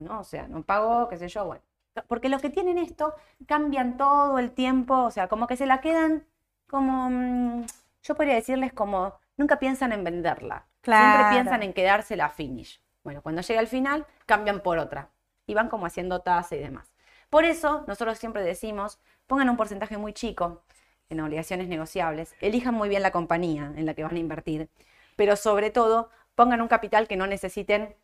¿No? 0.00 0.20
O 0.20 0.24
sea, 0.24 0.46
no 0.48 0.62
pagó, 0.62 1.08
qué 1.08 1.16
sé 1.16 1.28
yo, 1.28 1.44
bueno. 1.44 1.62
Porque 2.06 2.28
los 2.28 2.40
que 2.42 2.50
tienen 2.50 2.78
esto 2.78 3.14
cambian 3.46 3.96
todo 3.96 4.38
el 4.38 4.52
tiempo, 4.52 4.94
o 5.04 5.10
sea, 5.10 5.28
como 5.28 5.46
que 5.46 5.56
se 5.56 5.66
la 5.66 5.80
quedan 5.80 6.24
como, 6.68 7.08
mm, 7.10 7.66
yo 8.02 8.14
podría 8.14 8.34
decirles 8.34 8.72
como, 8.72 9.14
nunca 9.36 9.58
piensan 9.58 9.92
en 9.92 10.04
venderla. 10.04 10.66
Claro. 10.82 11.16
Siempre 11.16 11.36
piensan 11.36 11.62
en 11.62 11.72
quedársela 11.72 12.26
a 12.26 12.30
finish. 12.30 12.80
Bueno, 13.08 13.22
cuando 13.22 13.40
llega 13.40 13.60
al 13.60 13.68
final, 13.68 14.06
cambian 14.26 14.60
por 14.60 14.76
otra. 14.76 15.08
Y 15.46 15.54
van 15.54 15.70
como 15.70 15.86
haciendo 15.86 16.20
tasa 16.20 16.56
y 16.56 16.58
demás. 16.58 16.92
Por 17.30 17.46
eso, 17.46 17.86
nosotros 17.88 18.18
siempre 18.18 18.42
decimos, 18.42 18.98
pongan 19.26 19.48
un 19.48 19.56
porcentaje 19.56 19.96
muy 19.96 20.12
chico. 20.12 20.62
en 21.08 21.20
obligaciones 21.20 21.68
negociables, 21.68 22.34
elijan 22.42 22.74
muy 22.74 22.90
bien 22.90 23.00
la 23.00 23.12
compañía 23.12 23.72
en 23.74 23.86
la 23.86 23.94
que 23.94 24.04
van 24.04 24.16
a 24.16 24.18
invertir, 24.18 24.68
pero 25.16 25.36
sobre 25.36 25.70
todo 25.70 26.10
pongan 26.34 26.60
un 26.60 26.68
capital 26.68 27.08
que 27.08 27.16
no 27.16 27.26
necesiten 27.26 27.96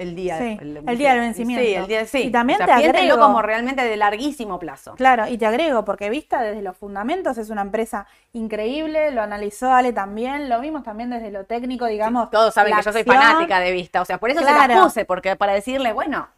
el 0.00 0.16
día, 0.16 0.38
Sí, 0.38 0.58
el 0.60 0.98
día 0.98 1.10
del 1.12 1.20
vencimiento. 1.20 1.64
Sí, 1.64 1.74
el 1.74 1.86
día 1.86 2.06
sí. 2.06 2.18
Y 2.24 2.30
también 2.30 2.60
O 2.60 2.64
sea, 2.64 2.76
te 2.78 2.86
agrego- 2.88 3.18
como 3.18 3.42
realmente 3.42 3.82
de 3.82 3.96
larguísimo 3.96 4.58
plazo. 4.58 4.94
Claro, 4.96 5.26
y 5.28 5.38
te 5.38 5.46
agrego, 5.46 5.84
porque 5.84 6.10
Vista 6.10 6.40
desde 6.42 6.62
los 6.62 6.76
fundamentos 6.76 7.38
es 7.38 7.50
una 7.50 7.62
empresa 7.62 8.06
increíble, 8.32 9.10
lo 9.10 9.22
analizó 9.22 9.72
Ale 9.72 9.92
también, 9.92 10.48
lo 10.48 10.60
vimos 10.60 10.82
también 10.82 11.10
desde 11.10 11.30
lo 11.30 11.44
técnico, 11.44 11.86
digamos. 11.86 12.30
Todos 12.30 12.54
saben 12.54 12.74
que 12.76 12.82
yo 12.82 12.92
soy 12.92 13.04
fanática 13.04 13.60
de 13.60 13.72
Vista, 13.72 14.00
o 14.00 14.04
sea, 14.04 14.18
por 14.18 14.30
eso 14.30 14.40
se 14.40 14.46
las 14.46 14.66
Claro. 14.66 14.82
puse, 14.84 15.04
porque 15.04 15.36
para 15.36 15.52
decirle, 15.52 15.92
bueno, 15.92 16.28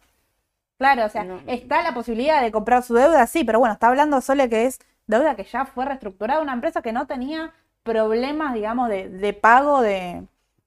Claro, 0.79 1.05
o 1.05 1.09
sea, 1.09 1.23
No. 1.23 1.39
está 1.47 1.81
la 1.81 1.93
posibilidad 1.93 2.41
de 2.41 2.51
comprar 2.51 2.83
su 2.83 2.93
deuda, 2.95 3.25
sí, 3.27 3.43
pero 3.45 3.59
bueno, 3.59 3.73
está 3.73 3.87
hablando 3.87 4.19
Sole 4.19 4.49
que 4.49 4.65
es 4.65 4.79
deuda 5.07 5.35
que 5.35 5.43
ya 5.45 5.65
fue 5.65 5.85
reestructurada, 5.85 6.41
una 6.41 6.51
empresa 6.51 6.81
que 6.81 6.91
no 6.91 7.05
tenía 7.07 7.53
problemas, 7.83 8.53
digamos, 8.53 8.89
de, 8.89 9.07
de 9.07 9.33
pago 9.33 9.81
de, 9.81 10.23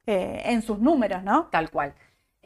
eh, 0.07 0.43
en 0.47 0.63
sus 0.63 0.79
números, 0.79 1.23
¿no? 1.23 1.49
Tal 1.51 1.71
cual. 1.71 1.93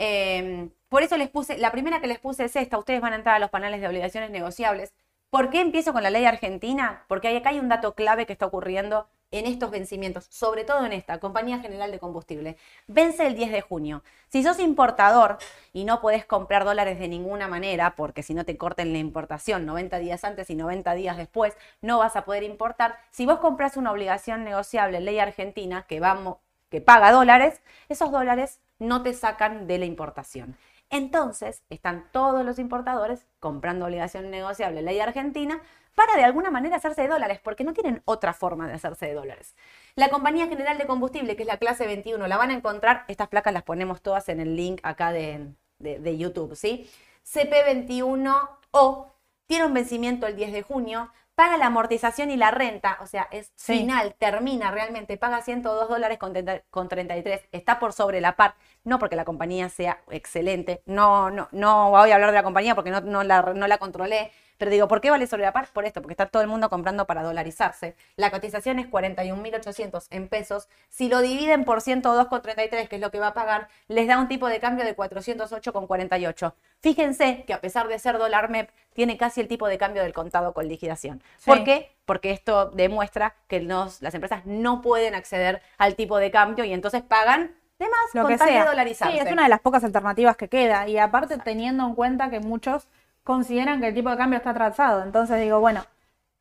Eh, 0.02 0.70
por 0.88 1.02
eso 1.02 1.18
les 1.18 1.28
puse, 1.28 1.58
la 1.58 1.70
primera 1.70 2.00
que 2.00 2.06
les 2.06 2.18
puse 2.18 2.46
es 2.46 2.56
esta, 2.56 2.78
ustedes 2.78 3.02
van 3.02 3.12
a 3.12 3.16
entrar 3.16 3.36
a 3.36 3.38
los 3.38 3.50
paneles 3.50 3.82
de 3.82 3.86
obligaciones 3.86 4.30
negociables. 4.30 4.94
¿Por 5.28 5.50
qué 5.50 5.60
empiezo 5.60 5.92
con 5.92 6.02
la 6.02 6.10
ley 6.10 6.24
argentina? 6.24 7.04
Porque 7.06 7.36
acá 7.36 7.50
hay 7.50 7.60
un 7.60 7.68
dato 7.68 7.94
clave 7.94 8.24
que 8.24 8.32
está 8.32 8.46
ocurriendo 8.46 9.08
en 9.30 9.44
estos 9.46 9.70
vencimientos, 9.70 10.26
sobre 10.30 10.64
todo 10.64 10.86
en 10.86 10.92
esta, 10.92 11.20
Compañía 11.20 11.60
General 11.60 11.92
de 11.92 11.98
Combustible. 11.98 12.56
Vence 12.88 13.26
el 13.26 13.36
10 13.36 13.52
de 13.52 13.60
junio. 13.60 14.02
Si 14.28 14.42
sos 14.42 14.58
importador 14.58 15.36
y 15.74 15.84
no 15.84 16.00
podés 16.00 16.24
comprar 16.24 16.64
dólares 16.64 16.98
de 16.98 17.06
ninguna 17.06 17.46
manera, 17.46 17.94
porque 17.94 18.22
si 18.22 18.32
no 18.32 18.44
te 18.44 18.56
corten 18.56 18.92
la 18.92 18.98
importación 18.98 19.66
90 19.66 19.98
días 19.98 20.24
antes 20.24 20.48
y 20.48 20.54
90 20.54 20.94
días 20.94 21.18
después, 21.18 21.56
no 21.82 21.98
vas 21.98 22.16
a 22.16 22.24
poder 22.24 22.42
importar. 22.42 22.98
Si 23.10 23.26
vos 23.26 23.38
compras 23.38 23.76
una 23.76 23.92
obligación 23.92 24.44
negociable, 24.44 25.00
ley 25.00 25.18
argentina, 25.18 25.86
que 25.86 26.80
paga 26.80 27.12
dólares, 27.12 27.60
esos 27.88 28.10
dólares 28.10 28.60
no 28.80 29.02
te 29.04 29.14
sacan 29.14 29.66
de 29.68 29.78
la 29.78 29.84
importación. 29.84 30.56
Entonces, 30.90 31.62
están 31.70 32.08
todos 32.10 32.44
los 32.44 32.58
importadores 32.58 33.26
comprando 33.38 33.84
obligación 33.86 34.28
negociable 34.30 34.82
ley 34.82 34.98
argentina 34.98 35.62
para 35.94 36.16
de 36.16 36.24
alguna 36.24 36.50
manera 36.50 36.76
hacerse 36.76 37.02
de 37.02 37.08
dólares, 37.08 37.40
porque 37.42 37.62
no 37.62 37.72
tienen 37.74 38.02
otra 38.06 38.32
forma 38.32 38.66
de 38.66 38.74
hacerse 38.74 39.06
de 39.06 39.14
dólares. 39.14 39.54
La 39.94 40.08
Compañía 40.08 40.48
General 40.48 40.78
de 40.78 40.86
Combustible, 40.86 41.36
que 41.36 41.42
es 41.42 41.46
la 41.48 41.58
clase 41.58 41.86
21, 41.86 42.26
la 42.26 42.36
van 42.36 42.50
a 42.50 42.54
encontrar, 42.54 43.04
estas 43.08 43.28
placas 43.28 43.52
las 43.52 43.62
ponemos 43.62 44.02
todas 44.02 44.28
en 44.28 44.40
el 44.40 44.56
link 44.56 44.80
acá 44.82 45.12
de, 45.12 45.52
de- 45.78 45.98
de 46.00 46.18
YouTube, 46.18 46.56
¿sí? 46.56 46.90
CP21O 47.24 49.06
tiene 49.46 49.66
un 49.66 49.74
vencimiento 49.74 50.26
el 50.26 50.36
10 50.36 50.52
de 50.52 50.62
junio, 50.62 51.10
paga 51.40 51.56
la 51.56 51.66
amortización 51.68 52.30
y 52.30 52.36
la 52.36 52.50
renta, 52.50 52.98
o 53.00 53.06
sea, 53.06 53.26
es 53.30 53.50
Sí. 53.56 53.78
final, 53.78 54.14
termina 54.18 54.70
realmente, 54.70 55.16
paga 55.16 55.40
102 55.40 55.88
dólares 55.88 56.18
con, 56.18 56.34
30 56.34 56.60
con 56.68 56.86
33, 56.86 57.40
está 57.50 57.78
por 57.78 57.94
sobre 57.94 58.20
la 58.20 58.36
par, 58.36 58.56
no 58.84 58.98
porque 58.98 59.16
la 59.16 59.24
compañía 59.24 59.70
sea 59.70 60.02
excelente, 60.10 60.82
no, 60.84 61.30
no, 61.30 61.48
no 61.52 61.92
voy 61.92 62.10
a 62.10 62.14
hablar 62.16 62.28
de 62.28 62.36
la 62.36 62.42
compañía 62.42 62.74
porque 62.74 62.90
no, 62.90 63.00
no 63.00 63.22
la, 63.22 63.40
no 63.54 63.66
la 63.66 63.78
controlé, 63.78 64.32
pero 64.60 64.70
digo, 64.70 64.88
¿por 64.88 65.00
qué 65.00 65.08
vale 65.08 65.26
sobre 65.26 65.44
la 65.44 65.54
par? 65.54 65.68
Por 65.72 65.86
esto, 65.86 66.02
porque 66.02 66.12
está 66.12 66.26
todo 66.26 66.42
el 66.42 66.48
mundo 66.48 66.68
comprando 66.68 67.06
para 67.06 67.22
dolarizarse. 67.22 67.96
La 68.16 68.30
cotización 68.30 68.78
es 68.78 68.86
41.800 68.90 70.06
en 70.10 70.28
pesos. 70.28 70.68
Si 70.90 71.08
lo 71.08 71.22
dividen 71.22 71.64
por 71.64 71.80
102,33, 71.80 72.86
que 72.86 72.96
es 72.96 73.00
lo 73.00 73.10
que 73.10 73.18
va 73.18 73.28
a 73.28 73.32
pagar, 73.32 73.68
les 73.88 74.06
da 74.06 74.18
un 74.18 74.28
tipo 74.28 74.48
de 74.48 74.60
cambio 74.60 74.84
de 74.84 74.94
408,48. 74.94 76.52
Fíjense 76.78 77.44
que 77.46 77.54
a 77.54 77.62
pesar 77.62 77.88
de 77.88 77.98
ser 77.98 78.18
dólar 78.18 78.50
MEP, 78.50 78.68
tiene 78.92 79.16
casi 79.16 79.40
el 79.40 79.48
tipo 79.48 79.66
de 79.66 79.78
cambio 79.78 80.02
del 80.02 80.12
contado 80.12 80.52
con 80.52 80.68
liquidación. 80.68 81.22
¿Por 81.46 81.64
qué? 81.64 81.96
Porque 82.04 82.30
esto 82.30 82.66
demuestra 82.66 83.36
que 83.48 83.62
las 83.62 84.14
empresas 84.14 84.44
no 84.44 84.82
pueden 84.82 85.14
acceder 85.14 85.62
al 85.78 85.94
tipo 85.94 86.18
de 86.18 86.30
cambio 86.30 86.66
y 86.66 86.74
entonces 86.74 87.00
pagan 87.00 87.56
de 87.78 87.86
más 87.86 88.14
Lo 88.14 88.22
con 88.22 88.32
que 88.32 88.36
tal 88.36 88.48
de 88.48 88.52
sea. 88.52 88.64
dolarizarse. 88.66 89.14
Sí, 89.14 89.20
es 89.26 89.32
una 89.32 89.44
de 89.44 89.48
las 89.48 89.60
pocas 89.60 89.82
alternativas 89.82 90.36
que 90.36 90.48
queda. 90.48 90.86
Y 90.86 90.98
aparte 90.98 91.38
teniendo 91.38 91.86
en 91.86 91.94
cuenta 91.94 92.28
que 92.28 92.38
muchos 92.40 92.88
consideran 93.22 93.80
que 93.80 93.88
el 93.88 93.94
tipo 93.94 94.10
de 94.10 94.16
cambio 94.16 94.38
está 94.38 94.50
atrasado. 94.50 95.02
Entonces 95.02 95.40
digo, 95.40 95.60
bueno, 95.60 95.84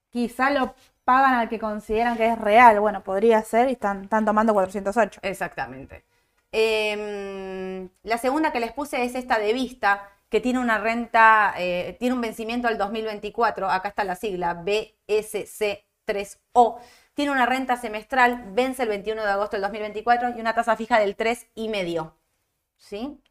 quizá 0.09 0.49
lo 0.49 0.75
pagan 1.03 1.33
al 1.33 1.49
que 1.49 1.59
consideran 1.59 2.17
que 2.17 2.27
es 2.27 2.39
real. 2.39 2.79
Bueno, 2.79 3.03
podría 3.03 3.41
ser 3.41 3.69
y 3.69 3.73
están, 3.73 4.07
tomando 4.07 4.53
408. 4.53 5.19
Exactamente. 5.23 6.05
Em, 6.51 7.89
la 8.03 8.17
segunda 8.17 8.51
que 8.51 8.59
les 8.59 8.73
puse 8.73 9.03
es 9.03 9.15
esta 9.15 9.39
de 9.39 9.53
Vista, 9.53 10.09
que 10.29 10.41
tiene 10.41 10.59
una 10.59 10.77
renta, 10.77 11.53
eh, 11.57 11.95
tiene 11.99 12.15
un 12.15 12.21
vencimiento 12.21 12.67
al 12.67 12.77
2024, 12.77 13.69
acá 13.69 13.89
está 13.89 14.03
la 14.03 14.15
sigla, 14.15 14.63
BSC3O. 14.63 16.79
Tiene 17.13 17.31
una 17.31 17.45
renta 17.45 17.75
semestral, 17.75 18.51
vence 18.53 18.83
el 18.83 18.89
21 18.89 19.23
de 19.23 19.31
agosto 19.31 19.57
del 19.57 19.63
2024 19.63 20.37
y 20.37 20.41
una 20.41 20.53
tasa 20.53 20.75
fija 20.75 20.99
del 20.99 21.17
3,5. 21.17 22.13
¿Sí? 22.77 23.21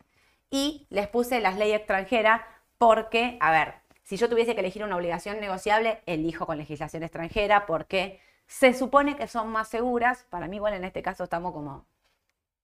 Y 0.51 0.87
les 0.91 1.09
puse 1.09 1.41
las 1.41 1.57
leyes 1.57 1.79
extranjeras 1.79 2.43
porque, 2.79 3.37
a 3.41 3.51
ver, 3.51 3.75
si 4.03 4.17
yo 4.17 4.29
tuviese 4.29 4.55
que 4.55 4.61
elegir 4.61 4.85
una 4.85 4.97
obligación 4.97 5.41
negociable, 5.41 6.01
elijo 6.07 6.47
con 6.47 6.57
legislación 6.57 7.03
extranjera 7.03 7.67
porque 7.67 8.21
se 8.47 8.73
supone 8.73 9.17
que 9.17 9.29
son 9.29 9.49
más 9.49 9.69
seguras. 9.69 10.25
Para 10.31 10.49
mí, 10.49 10.57
igual 10.57 10.75
en 10.75 10.85
este 10.85 11.03
caso 11.03 11.25
estamos 11.25 11.53
como 11.53 11.85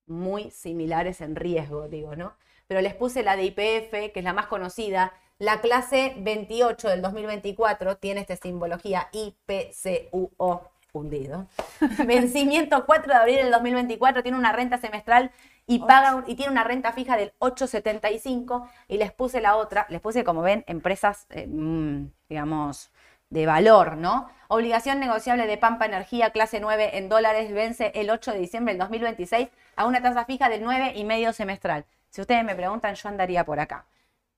muy 0.06 0.50
similares 0.50 1.20
en 1.20 1.36
riesgo, 1.36 1.88
digo, 1.88 2.16
¿no? 2.16 2.34
Pero 2.66 2.80
les 2.80 2.94
puse 2.94 3.22
la 3.22 3.36
de 3.36 3.44
IPF, 3.44 3.90
que 3.90 4.12
es 4.14 4.24
la 4.24 4.32
más 4.32 4.46
conocida. 4.46 5.12
La 5.38 5.60
clase 5.60 6.14
28 6.18 6.88
del 6.88 7.02
2024 7.02 7.96
tiene 7.96 8.20
esta 8.20 8.36
simbología 8.36 9.08
IPCUO 9.12 10.70
hundido. 10.92 11.48
Vencimiento 12.06 12.86
4 12.86 13.12
de 13.12 13.18
abril 13.18 13.36
del 13.36 13.50
2024, 13.50 14.22
tiene 14.22 14.38
una 14.38 14.52
renta 14.52 14.78
semestral 14.78 15.32
y 15.66 15.78
paga 15.80 16.14
un- 16.16 16.24
y 16.26 16.34
tiene 16.36 16.52
una 16.52 16.64
renta 16.64 16.92
fija 16.92 17.16
del 17.16 17.32
8.75 17.38 18.68
y 18.88 18.98
les 18.98 19.12
puse 19.12 19.40
la 19.40 19.56
otra, 19.56 19.86
les 19.88 20.00
puse 20.00 20.24
como 20.24 20.42
ven 20.42 20.64
empresas 20.66 21.26
eh, 21.30 21.46
mm, 21.46 22.10
digamos 22.28 22.90
de 23.30 23.46
valor, 23.46 23.96
¿no? 23.96 24.28
Obligación 24.48 25.00
negociable 25.00 25.46
de 25.46 25.56
Pampa 25.58 25.86
Energía, 25.86 26.30
clase 26.30 26.60
9 26.60 26.96
en 26.98 27.08
dólares, 27.08 27.52
vence 27.52 27.90
el 27.94 28.10
8 28.10 28.32
de 28.32 28.38
diciembre 28.38 28.74
del 28.74 28.78
2026 28.80 29.48
a 29.76 29.86
una 29.86 30.00
tasa 30.02 30.24
fija 30.24 30.48
del 30.48 30.62
9,5 30.62 31.32
semestral. 31.32 31.84
Si 32.10 32.20
ustedes 32.20 32.44
me 32.44 32.54
preguntan, 32.54 32.94
yo 32.94 33.08
andaría 33.08 33.44
por 33.44 33.58
acá. 33.58 33.86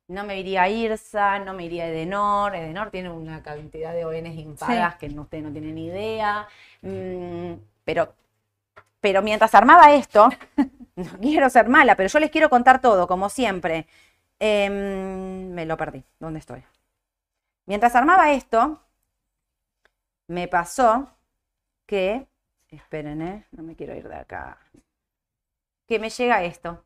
No 0.08 0.24
me 0.24 0.38
iría 0.38 0.62
a 0.62 0.68
IRSA, 0.68 1.40
no 1.40 1.52
me 1.52 1.64
iría 1.64 1.84
a 1.84 1.88
Edenor. 1.88 2.54
Edenor 2.54 2.90
tiene 2.90 3.10
una 3.10 3.42
cantidad 3.42 3.92
de 3.92 4.04
ONs 4.04 4.38
impagas 4.38 4.94
que 4.96 5.08
no, 5.08 5.22
ustedes 5.22 5.42
no 5.44 5.50
tienen 5.52 5.74
ni 5.74 5.86
idea. 5.86 6.46
Mm, 6.82 7.54
pero, 7.84 8.14
pero 9.06 9.22
mientras 9.22 9.54
armaba 9.54 9.94
esto, 9.94 10.30
no 10.96 11.18
quiero 11.20 11.48
ser 11.48 11.68
mala, 11.68 11.94
pero 11.94 12.08
yo 12.08 12.18
les 12.18 12.28
quiero 12.28 12.50
contar 12.50 12.80
todo, 12.80 13.06
como 13.06 13.28
siempre. 13.28 13.86
Em, 14.40 15.52
me 15.52 15.64
lo 15.64 15.76
perdí. 15.76 16.02
¿Dónde 16.18 16.40
estoy? 16.40 16.64
Mientras 17.66 17.94
armaba 17.94 18.32
esto, 18.32 18.82
me 20.26 20.48
pasó 20.48 21.08
que, 21.86 22.26
esperen, 22.68 23.22
¿eh? 23.22 23.46
no 23.52 23.62
me 23.62 23.76
quiero 23.76 23.94
ir 23.94 24.08
de 24.08 24.16
acá, 24.16 24.58
que 25.86 26.00
me 26.00 26.10
llega 26.10 26.42
esto. 26.42 26.82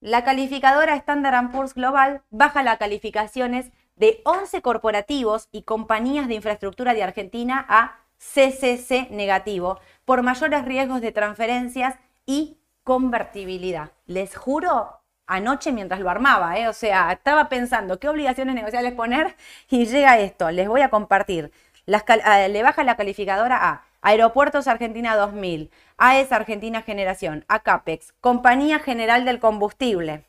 La 0.00 0.24
calificadora 0.24 0.96
Standard 0.96 1.50
Poor's 1.52 1.74
Global 1.74 2.22
baja 2.30 2.62
las 2.62 2.78
calificaciones 2.78 3.70
de 3.96 4.22
11 4.24 4.62
corporativos 4.62 5.50
y 5.52 5.64
compañías 5.64 6.26
de 6.26 6.36
infraestructura 6.36 6.94
de 6.94 7.02
Argentina 7.02 7.66
a 7.68 8.01
CCC 8.22 9.10
negativo 9.10 9.80
por 10.04 10.22
mayores 10.22 10.64
riesgos 10.64 11.00
de 11.00 11.12
transferencias 11.12 11.96
y 12.24 12.58
convertibilidad. 12.84 13.90
Les 14.06 14.36
juro, 14.36 15.00
anoche 15.26 15.72
mientras 15.72 16.00
lo 16.00 16.08
armaba, 16.08 16.58
¿eh? 16.58 16.68
o 16.68 16.72
sea, 16.72 17.12
estaba 17.12 17.48
pensando 17.48 17.98
qué 17.98 18.08
obligaciones 18.08 18.54
negociables 18.54 18.94
poner 18.94 19.36
y 19.68 19.86
llega 19.86 20.18
esto. 20.18 20.50
Les 20.50 20.68
voy 20.68 20.82
a 20.82 20.90
compartir. 20.90 21.52
Las 21.84 22.04
ah, 22.24 22.46
le 22.48 22.62
baja 22.62 22.84
la 22.84 22.96
calificadora 22.96 23.58
a 23.60 23.84
Aeropuertos 24.02 24.68
Argentina 24.68 25.16
2000, 25.16 25.70
AES 25.96 26.32
Argentina 26.32 26.82
Generación, 26.82 27.44
ACAPEX, 27.48 28.12
Compañía 28.20 28.78
General 28.78 29.24
del 29.24 29.40
Combustible, 29.40 30.24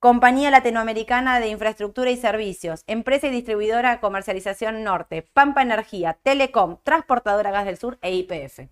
Compañía 0.00 0.52
Latinoamericana 0.52 1.40
de 1.40 1.48
Infraestructura 1.48 2.08
y 2.10 2.16
Servicios, 2.16 2.84
Empresa 2.86 3.26
y 3.26 3.30
Distribuidora 3.30 3.98
Comercialización 3.98 4.84
Norte, 4.84 5.22
Pampa 5.22 5.62
Energía, 5.62 6.16
Telecom, 6.22 6.78
Transportadora 6.84 7.50
Gas 7.50 7.64
del 7.64 7.78
Sur 7.78 7.98
e 8.00 8.14
IPF. 8.14 8.68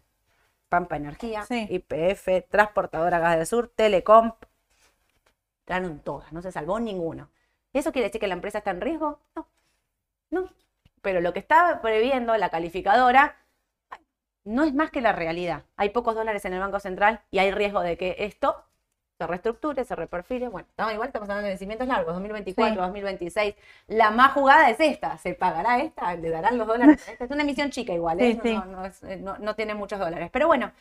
Pampa 0.69 0.97
Energía, 0.97 1.43
Sí. 1.43 1.67
IPF, 1.69 2.49
Transportadora 2.49 3.19
Gas 3.19 3.39
del 3.39 3.47
Sur, 3.47 3.73
Telecom. 3.75 4.35
Ganaron 5.67 5.99
todas, 5.99 6.33
no 6.33 6.43
se 6.43 6.53
salvó 6.53 6.79
ninguno. 6.79 7.29
¿Eso 7.73 7.91
quiere 7.91 8.07
decir 8.07 8.21
que 8.21 8.29
la 8.29 8.35
empresa 8.35 8.59
está 8.59 8.71
en 8.71 8.81
riesgo? 8.81 9.19
No. 9.35 9.49
No. 10.31 10.49
Pero 11.03 11.21
lo 11.21 11.33
que 11.33 11.41
está 11.41 11.81
previendo 11.83 12.37
la 12.37 12.51
calificadora 12.51 13.37
no 14.45 14.63
es 14.63 14.73
más 14.75 14.93
que 14.93 15.01
la 15.01 15.11
realidad. 15.11 15.65
Hay 15.77 15.89
pocos 15.89 16.15
dólares 16.15 16.45
en 16.45 16.53
el 16.53 16.61
Banco 16.61 16.79
Central 16.79 17.23
y 17.33 17.41
hay 17.41 17.51
riesgo 17.51 17.81
de 17.81 17.97
que 17.97 18.15
esto 18.21 18.65
se 19.19 19.27
reestructure, 19.27 19.85
se 19.85 19.95
reperfile. 19.97 20.49
Bueno, 20.49 20.67
estamos, 20.69 20.93
igual 20.93 21.09
estamos 21.09 21.29
hablando 21.29 21.45
de 21.47 21.51
vencimientos 21.53 21.89
largos, 21.89 22.13
2024, 22.15 22.75
Sí. 22.83 22.87
2026. 22.87 23.55
La 23.89 24.11
más 24.11 24.33
jugada 24.33 24.69
es 24.71 24.79
esta. 24.81 25.17
¿Se 25.19 25.35
pagará 25.35 25.79
esta? 25.81 26.15
¿Le 26.17 26.29
darán 26.31 26.59
los 26.59 26.67
dólares? 26.67 27.01
esta? 27.09 27.25
Es 27.25 27.31
una 27.31 27.43
emisión 27.43 27.71
chica 27.71 27.93
igual, 27.95 28.21
¿eh? 28.21 28.33
Sí, 28.33 28.37
no, 28.37 28.43
sí. 28.43 28.55
no- 28.55 28.65
no 28.67 28.85
es- 28.85 29.03
eh, 29.05 29.17
no- 29.17 29.39
no 29.39 29.55
tiene 29.55 29.75
muchos 29.75 29.99
dólares. 29.99 30.29
Pero 30.33 30.47
bueno, 30.49 30.73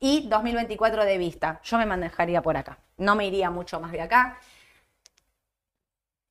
y 0.00 0.28
2024 0.28 1.04
de 1.04 1.18
vista. 1.18 1.60
Yo 1.64 1.78
me 1.78 1.86
manejaría 1.86 2.42
por 2.42 2.56
acá. 2.56 2.78
No 2.98 3.16
me 3.16 3.26
iría 3.26 3.50
mucho 3.50 3.80
más 3.80 3.92
de 3.92 4.02
acá. 4.02 4.38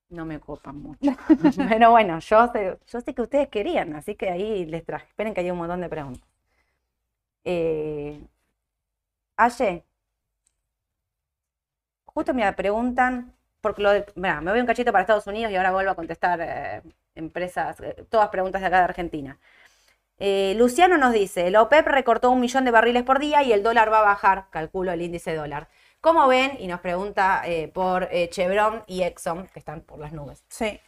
No 0.10 0.24
me 0.26 0.40
copan 0.40 0.78
mucho. 0.82 1.12
Pero 1.78 1.92
bueno, 1.92 2.20
yo 2.20 2.48
sé, 2.54 2.78
yo 2.88 3.02
sé 3.02 3.14
que 3.14 3.22
ustedes 3.22 3.50
querían, 3.50 3.96
así 3.96 4.16
que 4.16 4.30
ahí 4.30 4.66
les 4.66 4.86
traje. 4.86 5.08
Esperen 5.08 5.34
que 5.34 5.42
hay 5.42 5.52
un 5.52 5.58
montón 5.58 5.82
de 5.82 5.90
preguntas. 5.90 6.24
Eh, 7.46 8.20
Aye, 9.38 9.86
justo 12.14 12.34
me 12.34 12.52
preguntan, 12.54 13.34
porque 13.62 13.82
lo 13.82 13.92
de- 13.92 14.06
mirá, 14.16 14.42
me 14.42 14.52
voy 14.52 14.60
un 14.60 14.66
cachito 14.68 14.92
para 14.92 15.02
Estados 15.04 15.28
Unidos 15.28 15.52
y 15.52 15.56
ahora 15.56 15.72
vuelvo 15.72 15.92
a 15.92 15.96
contestar 15.96 16.40
eh, 16.42 16.82
empresas, 17.16 17.80
eh, 17.82 18.06
todas 18.10 18.30
preguntas 18.30 18.62
de 18.62 18.68
acá 18.68 18.78
de 18.80 18.84
Argentina. 18.86 19.40
Eh, 20.20 20.54
Luciano 20.58 20.98
nos 20.98 21.14
dice, 21.14 21.48
el 21.48 21.56
OPEP 21.56 21.88
recortó 21.88 22.32
un 22.32 22.40
millón 22.40 22.66
de 22.66 22.72
barriles 22.72 23.04
por 23.04 23.20
día 23.20 23.44
y 23.44 23.52
el 23.54 23.64
dólar 23.64 23.92
va 23.92 24.00
a 24.00 24.04
bajar, 24.04 24.46
calculo 24.52 24.92
el 24.92 25.02
índice 25.02 25.36
dólar. 25.36 25.68
¿Cómo 26.02 26.28
ven? 26.28 26.58
Y 26.60 26.68
nos 26.68 26.82
pregunta 26.82 27.44
por 27.74 28.10
Chevron 28.30 28.84
y 28.88 29.04
Exxon, 29.04 29.48
que 29.48 29.60
están 29.60 29.82
por 29.82 30.00
las 30.00 30.12
nubes. 30.14 30.44
Sí. 30.50 30.80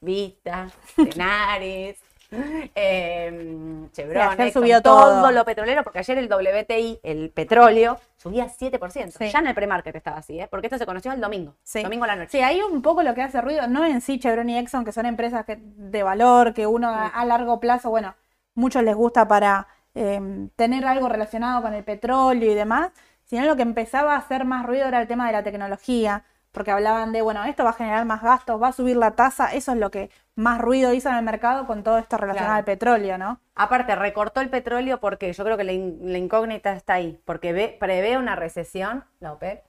Vista, 0.00 0.68
Tenaris, 0.96 1.96
eh, 2.74 3.86
Chevron, 3.92 4.22
Sí, 4.22 4.28
ayer 4.32 4.46
Exxon, 4.46 4.62
subió 4.62 4.82
todo. 4.82 5.20
todo. 5.20 5.30
lo 5.32 5.44
petrolero, 5.44 5.82
porque 5.82 5.98
ayer 6.00 6.18
el 6.18 6.28
WTI, 6.32 7.00
el 7.02 7.30
petróleo, 7.30 7.98
subía 8.16 8.46
7%. 8.48 9.10
Sí. 9.18 9.30
Ya 9.30 9.38
en 9.40 9.46
el 9.48 9.54
premarket 9.54 9.94
estaba 9.96 10.18
así, 10.18 10.40
¿eh? 10.40 10.48
porque 10.50 10.66
esto 10.68 10.78
se 10.78 10.86
conoció 10.86 11.12
el 11.12 11.20
domingo, 11.20 11.54
Sí. 11.62 11.82
domingo 11.82 12.04
a 12.04 12.08
la 12.08 12.16
noche. 12.16 12.30
Sí, 12.30 12.40
hay 12.40 12.60
un 12.60 12.82
poco 12.82 13.02
lo 13.02 13.14
que 13.14 13.22
hace 13.22 13.40
ruido, 13.40 13.66
no 13.68 13.84
en 13.84 14.00
sí 14.00 14.18
Chevron 14.18 14.48
y 14.50 14.58
Exxon, 14.58 14.84
que 14.84 14.92
son 14.92 15.06
empresas 15.06 15.44
que- 15.44 15.58
de 15.60 16.02
valor, 16.02 16.54
que 16.54 16.66
uno 16.66 16.88
a, 16.88 17.06
a 17.08 17.24
largo 17.24 17.60
plazo, 17.60 17.90
bueno, 17.90 18.14
muchos 18.54 18.82
les 18.82 18.94
gusta 18.94 19.28
para 19.28 19.66
eh, 19.94 20.48
tener 20.56 20.86
algo 20.86 21.08
relacionado 21.08 21.60
con 21.62 21.74
el 21.74 21.84
petróleo 21.84 22.50
y 22.50 22.54
demás, 22.54 22.92
sino 23.24 23.44
lo 23.44 23.56
que 23.56 23.62
empezaba 23.62 24.14
a 24.14 24.18
hacer 24.18 24.44
más 24.46 24.64
ruido 24.66 24.86
era 24.86 25.00
el 25.00 25.06
tema 25.06 25.26
de 25.26 25.32
la 25.32 25.42
tecnología, 25.42 26.24
porque 26.52 26.70
hablaban 26.70 27.12
de, 27.12 27.22
bueno, 27.22 27.44
esto 27.44 27.64
va 27.64 27.70
a 27.70 27.74
generar 27.74 28.04
más 28.04 28.22
gastos, 28.22 28.62
va 28.62 28.68
a 28.68 28.72
subir 28.72 28.96
la 28.96 29.12
tasa, 29.12 29.52
eso 29.54 29.72
es 29.72 29.78
lo 29.78 29.90
que 29.90 30.10
más 30.36 30.60
ruido 30.60 30.92
hizo 30.92 31.08
en 31.08 31.16
el 31.16 31.24
mercado 31.24 31.66
con 31.66 31.82
todo 31.82 31.98
esto 31.98 32.16
relacionado 32.18 32.54
Claro. 32.54 32.58
al 32.60 32.64
petróleo, 32.64 33.18
¿no? 33.18 33.40
Aparte, 33.54 33.94
recortó 33.96 34.40
el 34.40 34.50
petróleo 34.50 35.00
porque 35.00 35.32
yo 35.32 35.44
creo 35.44 35.56
que 35.56 35.64
la, 35.64 35.72
in- 35.72 35.98
la 36.12 36.18
incógnita 36.18 36.72
está 36.72 36.94
ahí, 36.94 37.20
porque 37.24 37.52
ve- 37.52 37.76
prevé 37.80 38.16
una 38.18 38.36
recesión, 38.36 39.04
la 39.20 39.32
OPEP. 39.32 39.62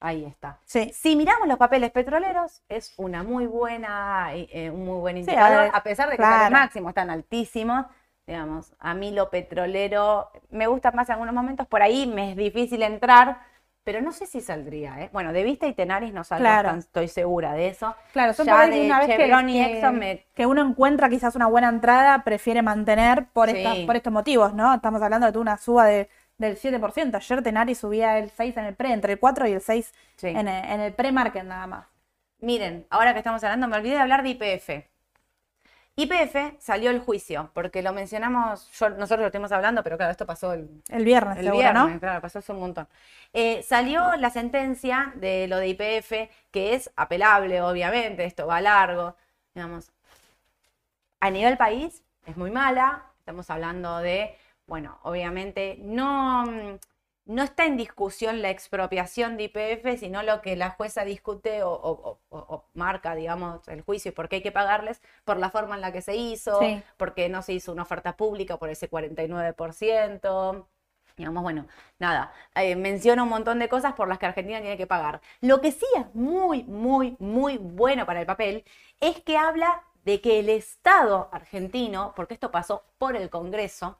Ahí 0.00 0.24
está. 0.24 0.58
Sí, 0.64 0.92
Si 0.94 1.16
miramos 1.16 1.48
los 1.48 1.58
papeles 1.58 1.90
petroleros, 1.90 2.62
es 2.68 2.94
una 2.98 3.24
muy 3.24 3.46
buena, 3.46 4.28
eh, 4.32 4.70
un 4.70 4.84
muy 4.84 4.98
buen 5.00 5.16
Sí, 5.16 5.22
indicador, 5.22 5.70
a 5.74 5.82
pesar 5.82 6.06
de 6.08 6.12
que 6.12 6.18
claro. 6.18 6.34
están 6.34 6.46
al 6.46 6.52
máximo, 6.62 6.88
están 6.88 7.10
altísimos. 7.10 7.86
Digamos, 8.24 8.74
a 8.78 8.94
mí 8.94 9.10
lo 9.10 9.30
petrolero 9.30 10.30
me 10.50 10.66
gusta 10.66 10.92
más 10.92 11.08
en 11.08 11.14
algunos 11.14 11.34
momentos, 11.34 11.66
por 11.66 11.82
ahí 11.82 12.06
me 12.06 12.30
es 12.32 12.36
difícil 12.36 12.82
entrar, 12.82 13.40
pero 13.88 14.02
no 14.02 14.12
sé 14.12 14.26
si 14.26 14.42
saldría, 14.42 15.00
¿eh? 15.00 15.08
Bueno, 15.14 15.32
de 15.32 15.42
Vista 15.44 15.66
y 15.66 15.72
Tenaris 15.72 16.12
no 16.12 16.22
salgo, 16.22 16.42
Claro. 16.42 16.68
tan- 16.68 16.78
estoy 16.80 17.08
segura 17.08 17.54
de 17.54 17.68
eso. 17.68 17.94
Claro, 18.12 18.34
son 18.34 18.44
Ya 18.44 18.66
de 18.66 18.84
una 18.84 18.98
vez 18.98 19.16
que, 19.16 19.26
y 19.26 19.60
Exxon 19.62 19.98
me- 19.98 20.26
que 20.34 20.44
uno 20.44 20.60
encuentra 20.60 21.08
quizás 21.08 21.34
una 21.36 21.46
buena 21.46 21.70
entrada, 21.70 22.22
prefiere 22.22 22.60
mantener 22.60 23.28
por, 23.32 23.48
Sí. 23.48 23.56
estas- 23.56 23.78
por 23.86 23.96
estos 23.96 24.12
motivos, 24.12 24.52
¿no? 24.52 24.74
Estamos 24.74 25.00
hablando 25.00 25.32
de 25.32 25.38
una 25.38 25.56
suba 25.56 25.86
de, 25.86 26.10
del 26.36 26.58
7%. 26.58 27.16
Ayer 27.16 27.42
Tenari 27.42 27.74
subía 27.74 28.18
el 28.18 28.28
6 28.28 28.54
en 28.58 28.66
el 28.66 28.74
pre, 28.74 28.92
entre 28.92 29.14
el 29.14 29.18
4 29.18 29.48
y 29.48 29.52
el 29.52 29.62
6 29.62 29.94
Sí. 30.16 30.26
en 30.28 30.48
el, 30.48 30.64
en 30.66 30.80
el 30.82 30.92
pre-market 30.92 31.44
nada 31.44 31.66
más. 31.66 31.86
Miren, 32.40 32.86
ahora 32.90 33.14
que 33.14 33.20
estamos 33.20 33.42
hablando, 33.42 33.68
me 33.68 33.76
olvidé 33.78 33.94
de 33.94 34.00
hablar 34.00 34.22
de 34.22 34.28
IPF. 34.28 34.86
IPF 35.98 36.56
salió 36.60 36.90
el 36.90 37.00
juicio, 37.00 37.50
porque 37.54 37.82
lo 37.82 37.92
mencionamos, 37.92 38.70
yo- 38.78 38.90
nosotros 38.90 39.20
lo 39.20 39.26
estuvimos 39.26 39.50
hablando, 39.52 39.82
pero 39.82 39.96
claro, 39.96 40.12
esto 40.12 40.26
pasó 40.26 40.52
el, 40.52 40.68
El 40.88 41.04
viernes, 41.04 41.38
el 41.38 41.44
seguro, 41.44 41.58
viernes, 41.62 41.94
¿no? 41.94 42.00
claro, 42.00 42.20
pasó 42.20 42.38
hace 42.38 42.52
un 42.52 42.60
montón. 42.60 42.86
Eh, 43.32 43.62
salió 43.62 44.14
la 44.16 44.30
sentencia 44.30 45.12
de 45.16 45.48
lo 45.48 45.56
de 45.56 45.68
IPF, 45.68 46.30
que 46.52 46.74
es 46.74 46.90
apelable, 46.96 47.60
obviamente, 47.62 48.24
esto 48.24 48.46
va 48.46 48.60
largo, 48.60 49.16
digamos. 49.54 49.90
A 51.20 51.30
nivel 51.30 51.56
país 51.56 52.02
es 52.26 52.36
muy 52.36 52.50
mala, 52.50 53.02
estamos 53.18 53.50
hablando 53.50 53.98
de, 53.98 54.36
bueno, 54.66 54.98
obviamente 55.02 55.76
no, 55.80 56.44
mm, 56.46 56.78
no 57.28 57.42
está 57.44 57.66
en 57.66 57.76
discusión 57.76 58.42
la 58.42 58.50
expropiación 58.50 59.36
de 59.36 59.44
IPF, 59.44 59.98
sino 59.98 60.22
lo 60.24 60.42
que 60.42 60.56
la 60.56 60.70
jueza 60.70 61.04
discute 61.04 61.62
o, 61.62 61.70
o- 61.72 62.18
o- 62.30 62.38
o 62.38 62.64
marca, 62.74 63.14
digamos, 63.14 63.68
el 63.68 63.82
juicio 63.82 64.10
y 64.10 64.14
por 64.14 64.28
qué 64.28 64.36
hay 64.36 64.42
que 64.42 64.52
pagarles, 64.52 65.00
por 65.24 65.36
la 65.38 65.50
forma 65.50 65.76
en 65.76 65.82
la 65.82 65.92
que 65.92 66.02
se 66.02 66.16
hizo, 66.16 66.58
Sí. 66.60 66.82
porque 66.96 67.28
no 67.28 67.42
se 67.42 67.52
hizo 67.54 67.72
una 67.72 67.82
oferta 67.82 68.16
pública 68.16 68.56
por 68.58 68.70
ese 68.70 68.88
49%. 68.88 70.68
Digamos, 71.16 71.42
bueno, 71.42 71.66
nada, 71.98 72.32
eh, 72.54 72.76
menciona 72.76 73.24
un 73.24 73.28
montón 73.28 73.58
de 73.58 73.68
cosas 73.68 73.94
por 73.94 74.08
las 74.08 74.18
que 74.18 74.26
Argentina 74.26 74.60
tiene 74.60 74.76
que 74.76 74.86
pagar. 74.86 75.20
Lo 75.40 75.60
que 75.60 75.72
sí 75.72 75.86
es 75.96 76.14
muy, 76.14 76.62
muy, 76.64 77.16
muy 77.18 77.58
bueno 77.58 78.06
para 78.06 78.20
el 78.20 78.26
papel 78.26 78.64
es 79.00 79.20
que 79.22 79.36
habla 79.36 79.82
de 80.04 80.20
que 80.20 80.38
el 80.40 80.48
Estado 80.48 81.28
argentino, 81.32 82.12
porque 82.16 82.34
esto 82.34 82.50
pasó 82.52 82.84
por 82.98 83.16
el 83.16 83.30
Congreso, 83.30 83.98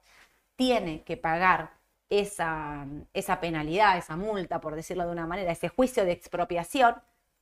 tiene 0.55 1.03
que 1.03 1.17
pagar 1.17 1.71
esa, 2.09 2.85
esa 3.13 3.39
penalidad, 3.39 3.97
esa 3.97 4.15
multa, 4.15 4.59
por 4.59 4.75
decirlo 4.75 5.05
de 5.05 5.11
una 5.11 5.27
manera, 5.27 5.51
ese 5.51 5.69
juicio 5.69 6.05
de 6.05 6.11
expropiación, 6.11 6.95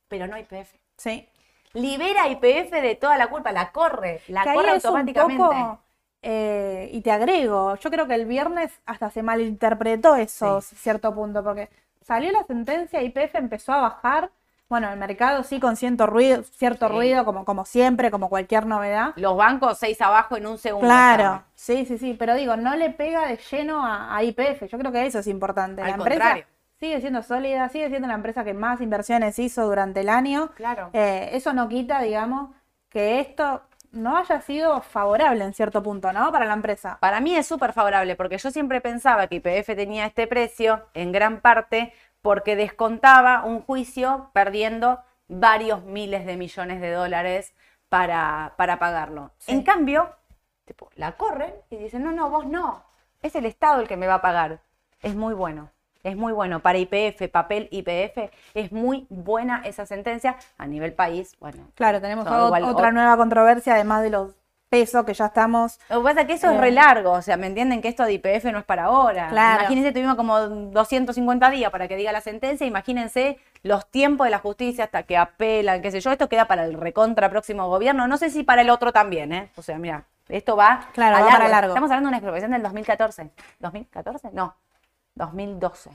pero 0.08 0.26
no 0.26 0.38
IPF. 0.38 0.74
Sí. 0.96 1.28
Libera 1.74 2.24
a 2.24 2.28
IPF 2.28 2.70
de 2.70 2.94
toda 2.94 3.16
la 3.16 3.28
culpa, 3.28 3.52
la 3.52 3.72
corre, 3.72 4.20
la 4.28 4.44
Que 4.44 4.54
corre 4.54 4.70
automáticamente. 4.70 5.42
poco, 5.42 5.78
eh, 6.22 6.88
y 6.92 7.00
te 7.00 7.10
agrego, 7.10 7.76
yo 7.76 7.90
creo 7.90 8.06
que 8.08 8.14
el 8.14 8.26
viernes 8.26 8.72
hasta 8.86 9.10
se 9.10 9.22
malinterpretó 9.22 10.16
eso, 10.16 10.60
cierto 10.60 11.14
punto, 11.14 11.44
porque 11.44 11.68
salió 12.02 12.32
la 12.32 12.44
sentencia, 12.44 13.02
YPF 13.02 13.34
empezó 13.36 13.72
a 13.72 13.80
bajar, 13.82 14.30
bueno, 14.68 14.90
el 14.90 14.98
mercado 14.98 15.42
sí 15.42 15.60
con 15.60 15.76
cierto 15.76 16.06
ruido, 16.06 16.42
cierto 16.42 16.88
Sí. 16.88 16.94
ruido 16.94 17.24
como, 17.24 17.44
como 17.44 17.64
siempre, 17.64 18.10
como 18.10 18.28
cualquier 18.28 18.66
novedad. 18.66 19.12
Los 19.16 19.36
bancos 19.36 19.78
seis 19.78 20.00
abajo 20.00 20.36
en 20.36 20.46
un 20.46 20.58
segundo. 20.58 20.86
Claro, 20.86 21.42
sí, 21.54 21.86
sí, 21.86 21.96
sí, 21.98 22.14
pero 22.18 22.34
digo, 22.34 22.56
no 22.56 22.76
le 22.76 22.90
pega 22.90 23.26
de 23.26 23.38
lleno 23.50 23.84
a, 23.84 24.22
YPF, 24.22 24.66
yo 24.68 24.78
creo 24.78 24.92
que 24.92 25.06
eso 25.06 25.20
es 25.20 25.26
importante. 25.26 25.80
Al 25.82 25.88
la 25.88 25.94
empresa 25.96 26.20
contrario. 26.20 26.46
sigue 26.78 27.00
siendo 27.00 27.22
sólida, 27.22 27.68
sigue 27.70 27.88
siendo 27.88 28.08
la 28.08 28.14
empresa 28.14 28.44
que 28.44 28.54
más 28.54 28.80
inversiones 28.80 29.38
hizo 29.38 29.64
durante 29.66 30.00
el 30.00 30.08
año. 30.10 30.50
Claro. 30.54 30.90
Eh, 30.92 31.30
eso 31.32 31.52
no 31.54 31.68
quita, 31.68 32.00
digamos, 32.02 32.50
que 32.90 33.20
esto 33.20 33.62
no 33.90 34.18
haya 34.18 34.40
sido 34.42 34.82
favorable 34.82 35.42
en 35.44 35.54
cierto 35.54 35.82
punto, 35.82 36.12
¿no? 36.12 36.30
Para 36.30 36.44
la 36.44 36.52
empresa. 36.52 36.98
Para 37.00 37.20
mí 37.20 37.34
es 37.34 37.46
súper 37.46 37.72
favorable 37.72 38.16
porque 38.16 38.36
yo 38.36 38.50
siempre 38.50 38.82
pensaba 38.82 39.26
que 39.28 39.36
IPF 39.36 39.74
tenía 39.74 40.04
este 40.04 40.26
precio 40.26 40.86
en 40.92 41.10
gran 41.10 41.40
parte 41.40 41.94
porque 42.22 42.56
descontaba 42.56 43.44
un 43.44 43.62
juicio 43.62 44.30
perdiendo 44.32 45.00
varios 45.28 45.84
miles 45.84 46.26
de 46.26 46.36
millones 46.36 46.80
de 46.80 46.92
dólares 46.92 47.54
para, 47.88 48.54
para 48.56 48.78
pagarlo. 48.78 49.32
Sí. 49.38 49.52
En 49.52 49.62
cambio, 49.62 50.14
tipo, 50.64 50.90
la 50.94 51.12
corren 51.12 51.54
y 51.70 51.76
dicen, 51.76 52.02
no, 52.02 52.12
no, 52.12 52.30
vos 52.30 52.46
no, 52.46 52.84
es 53.22 53.34
el 53.34 53.46
Estado 53.46 53.80
el 53.80 53.88
que 53.88 53.96
me 53.96 54.06
va 54.06 54.14
a 54.14 54.22
pagar. 54.22 54.60
Es 55.00 55.14
muy 55.14 55.34
bueno, 55.34 55.70
es 56.02 56.16
muy 56.16 56.32
bueno. 56.32 56.60
Para 56.60 56.78
IPF, 56.78 57.28
papel 57.30 57.68
IPF, 57.70 58.30
es 58.54 58.72
muy 58.72 59.06
buena 59.10 59.62
esa 59.64 59.86
sentencia 59.86 60.36
a 60.56 60.66
nivel 60.66 60.92
país. 60.92 61.36
Bueno, 61.38 61.70
Claro, 61.74 62.00
tenemos 62.00 62.26
igual, 62.26 62.64
otra 62.64 62.90
nueva 62.92 63.16
controversia, 63.16 63.74
además 63.74 64.02
de 64.02 64.10
los 64.10 64.34
pesos 64.68 65.04
que 65.04 65.14
ya 65.14 65.26
estamos. 65.26 65.78
Lo 65.88 65.98
que 65.98 66.04
pasa 66.04 66.20
es 66.22 66.26
que 66.26 66.32
eso 66.34 66.48
es 66.50 66.56
Eh. 66.56 66.60
re 66.60 66.70
largo, 66.70 67.12
o 67.12 67.22
sea, 67.22 67.36
¿me 67.36 67.46
entienden 67.46 67.80
que 67.80 67.88
esto 67.88 68.04
de 68.04 68.12
IPF 68.14 68.44
no 68.52 68.58
es 68.58 68.64
para 68.64 68.84
ahora? 68.84 69.28
Claro. 69.28 69.60
Imagínense, 69.62 69.92
tuvimos 69.92 70.14
como 70.16 70.38
250 70.40 71.50
días 71.50 71.70
para 71.70 71.88
que 71.88 71.96
diga 71.96 72.12
la 72.12 72.20
sentencia, 72.20 72.66
imagínense 72.66 73.38
los 73.62 73.90
tiempos 73.90 74.26
de 74.26 74.30
la 74.30 74.38
justicia 74.38 74.84
hasta 74.84 75.02
que 75.04 75.16
apelan, 75.16 75.80
qué 75.82 75.90
sé 75.90 76.00
yo, 76.00 76.10
esto 76.12 76.28
queda 76.28 76.46
para 76.46 76.64
el 76.64 76.74
recontra 76.74 77.28
próximo 77.30 77.68
gobierno, 77.68 78.06
no 78.06 78.16
sé 78.18 78.30
si 78.30 78.44
para 78.44 78.62
el 78.62 78.70
otro 78.70 78.92
también, 78.92 79.32
¿eh? 79.32 79.50
O 79.56 79.62
sea, 79.62 79.78
mira, 79.78 80.04
esto 80.28 80.56
va 80.56 80.88
Claro, 80.92 81.16
a 81.16 81.20
va 81.22 81.28
para 81.30 81.48
largo. 81.48 81.70
Estamos 81.72 81.90
hablando 81.90 82.08
de 82.08 82.10
una 82.10 82.16
expropiación 82.18 82.50
del 82.52 82.62
2014. 82.62 83.30
¿2014? 83.60 84.30
No, 84.32 84.54
2012. 85.14 85.90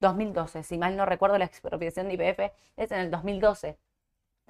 2012, 0.00 0.62
si 0.62 0.78
mal 0.78 0.96
no 0.96 1.04
recuerdo, 1.04 1.36
la 1.38 1.44
expropiación 1.44 2.08
de 2.08 2.14
IPF 2.14 2.52
es 2.76 2.90
en 2.90 3.00
el 3.00 3.10
2012. 3.10 3.76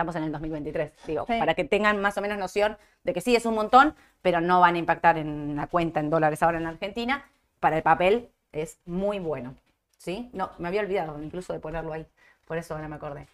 Estamos 0.00 0.16
en 0.16 0.22
el 0.22 0.32
2023, 0.32 0.92
digo, 1.06 1.26
Sí. 1.26 1.38
para 1.38 1.52
que 1.52 1.64
tengan 1.64 2.00
más 2.00 2.16
o 2.16 2.22
menos 2.22 2.38
noción 2.38 2.78
de 3.04 3.12
que 3.12 3.20
sí 3.20 3.36
es 3.36 3.44
un 3.44 3.54
montón, 3.54 3.94
pero 4.22 4.40
no 4.40 4.58
van 4.58 4.76
a 4.76 4.78
impactar 4.78 5.18
en 5.18 5.56
la 5.56 5.66
cuenta 5.66 6.00
en 6.00 6.08
dólares 6.08 6.42
ahora 6.42 6.56
en 6.56 6.66
Argentina. 6.66 7.22
Para 7.60 7.76
el 7.76 7.82
papel 7.82 8.30
es 8.50 8.78
muy 8.86 9.18
bueno, 9.18 9.56
¿sí? 9.98 10.30
No, 10.32 10.52
me 10.56 10.68
había 10.68 10.80
olvidado 10.80 11.22
incluso 11.22 11.52
de 11.52 11.58
ponerlo 11.60 11.92
ahí, 11.92 12.06
por 12.46 12.56
eso 12.56 12.74
ahora 12.74 12.88
me 12.88 12.96
acordé. 12.96 13.26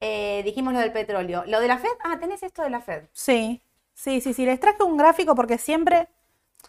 Eh, 0.00 0.42
dijimos 0.44 0.74
lo 0.74 0.80
del 0.80 0.90
petróleo. 0.90 1.44
Lo 1.46 1.60
de 1.60 1.68
la 1.68 1.78
Fed, 1.78 1.92
ah, 2.02 2.16
tenés 2.18 2.42
esto 2.42 2.62
de 2.62 2.70
la 2.70 2.80
Fed. 2.80 3.04
Sí, 3.12 3.62
sí, 3.94 4.20
sí, 4.20 4.34
sí. 4.34 4.44
Les 4.44 4.58
traje 4.58 4.82
un 4.82 4.96
gráfico 4.96 5.36
porque 5.36 5.56
siempre, 5.56 6.08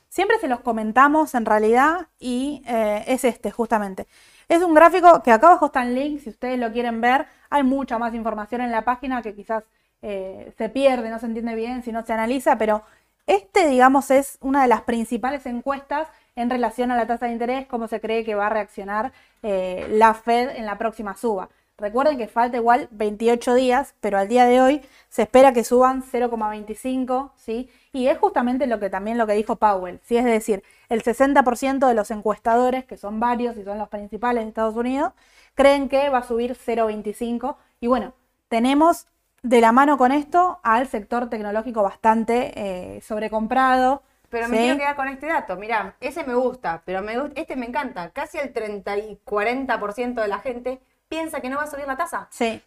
siempre 0.10 0.38
se 0.38 0.48
los 0.48 0.60
comentamos 0.60 1.34
en 1.34 1.48
realidad 1.48 2.10
y 2.20 2.62
eh, 2.68 3.04
es 3.08 3.24
este, 3.24 3.50
justamente. 3.50 4.06
Es 4.48 4.62
un 4.62 4.76
gráfico 4.76 5.24
que 5.24 5.32
acá 5.32 5.48
abajo 5.48 5.68
está 5.68 5.82
en 5.82 5.96
link, 5.96 6.20
si 6.20 6.30
ustedes 6.30 6.60
lo 6.60 6.72
quieren 6.72 7.02
ver, 7.02 7.26
hay 7.54 7.62
mucha 7.62 8.00
más 8.00 8.16
información 8.16 8.62
en 8.62 8.72
la 8.72 8.84
página 8.84 9.22
que 9.22 9.36
quizás 9.36 9.64
eh, 10.02 10.52
se 10.58 10.70
pierde, 10.70 11.12
no 11.12 11.20
se 11.20 11.28
entiende 11.28 11.54
bien 11.54 11.84
si 11.84 11.92
no 11.92 12.04
se 12.04 12.12
analiza, 12.12 12.58
pero 12.58 12.82
este, 13.28 13.68
digamos, 13.68 14.10
es 14.10 14.40
una 14.42 14.64
de 14.64 14.68
las 14.68 14.82
principales 14.82 15.46
encuestas 15.46 16.08
en 16.36 16.50
relación 16.50 16.90
a 16.90 16.96
la 16.96 17.06
tasa 17.06 17.28
de 17.28 17.34
interés, 17.34 17.68
cómo 17.68 17.88
se 17.88 18.02
cree 18.02 18.26
que 18.26 18.34
va 18.34 18.48
a 18.48 18.50
reaccionar 18.50 19.12
eh, 19.44 19.86
la 19.92 20.16
Fed 20.16 20.50
en 20.56 20.66
la 20.66 20.80
próxima 20.80 21.16
suba. 21.16 21.50
Recuerden 21.78 22.20
que 22.20 22.28
falta 22.28 22.58
igual 22.58 22.88
28 22.92 23.56
días, 23.56 23.96
pero 24.00 24.20
al 24.20 24.28
día 24.28 24.46
de 24.46 24.62
hoy 24.62 24.82
se 25.10 25.24
espera 25.24 25.54
que 25.54 25.64
suban 25.64 26.04
0,25, 26.04 27.32
¿sí? 27.36 27.68
Y 27.92 28.08
es 28.08 28.20
justamente 28.20 28.68
lo 28.68 28.80
que 28.80 28.92
también 28.92 29.18
lo 29.18 29.26
que 29.26 29.34
dijo 29.34 29.56
Powell, 29.56 30.00
¿sí? 30.04 30.16
Es 30.16 30.26
decir, 30.26 30.64
el 30.90 31.04
60% 31.04 31.88
de 31.88 31.94
los 31.96 32.12
encuestadores, 32.12 32.86
que 32.86 32.96
son 32.96 33.20
varios 33.20 33.58
y 33.58 33.64
son 33.64 33.80
los 33.80 33.90
principales 33.90 34.44
de 34.44 34.50
Estados 34.50 34.76
Unidos, 34.76 35.14
creen 35.56 35.90
que 35.90 36.10
va 36.10 36.20
a 36.20 36.24
subir 36.24 36.56
0,25. 36.56 37.56
Y 37.80 37.88
bueno, 37.88 38.14
tenemos 38.50 39.08
de 39.42 39.60
la 39.60 39.72
mano 39.72 39.98
con 39.98 40.12
esto 40.12 40.60
al 40.62 40.88
sector 40.88 41.28
tecnológico 41.28 41.82
bastante 41.82 42.54
eh, 42.56 43.02
sobrecomprado. 43.02 44.04
Pero 44.30 44.48
me 44.48 44.58
quiero 44.58 44.78
quedar 44.78 44.96
con 44.96 45.08
este 45.08 45.26
dato. 45.26 45.58
Mirá, 45.58 45.96
ese 46.00 46.24
me 46.24 46.36
gusta, 46.36 46.84
pero 46.86 47.02
me, 47.02 47.16
este 47.34 47.56
me 47.56 47.66
encanta. 47.66 48.12
Casi 48.12 48.38
el 48.38 48.54
30 48.54 48.98
y 49.00 49.20
40% 49.26 50.22
de 50.22 50.28
la 50.28 50.40
gente 50.40 50.80
piensa 51.14 51.42
que 51.42 51.50
no 51.50 51.58
va 51.58 51.64
a 51.64 51.68
subir 51.70 51.86
la 51.86 51.96
tasa. 51.96 52.28
Sí. 52.32 52.62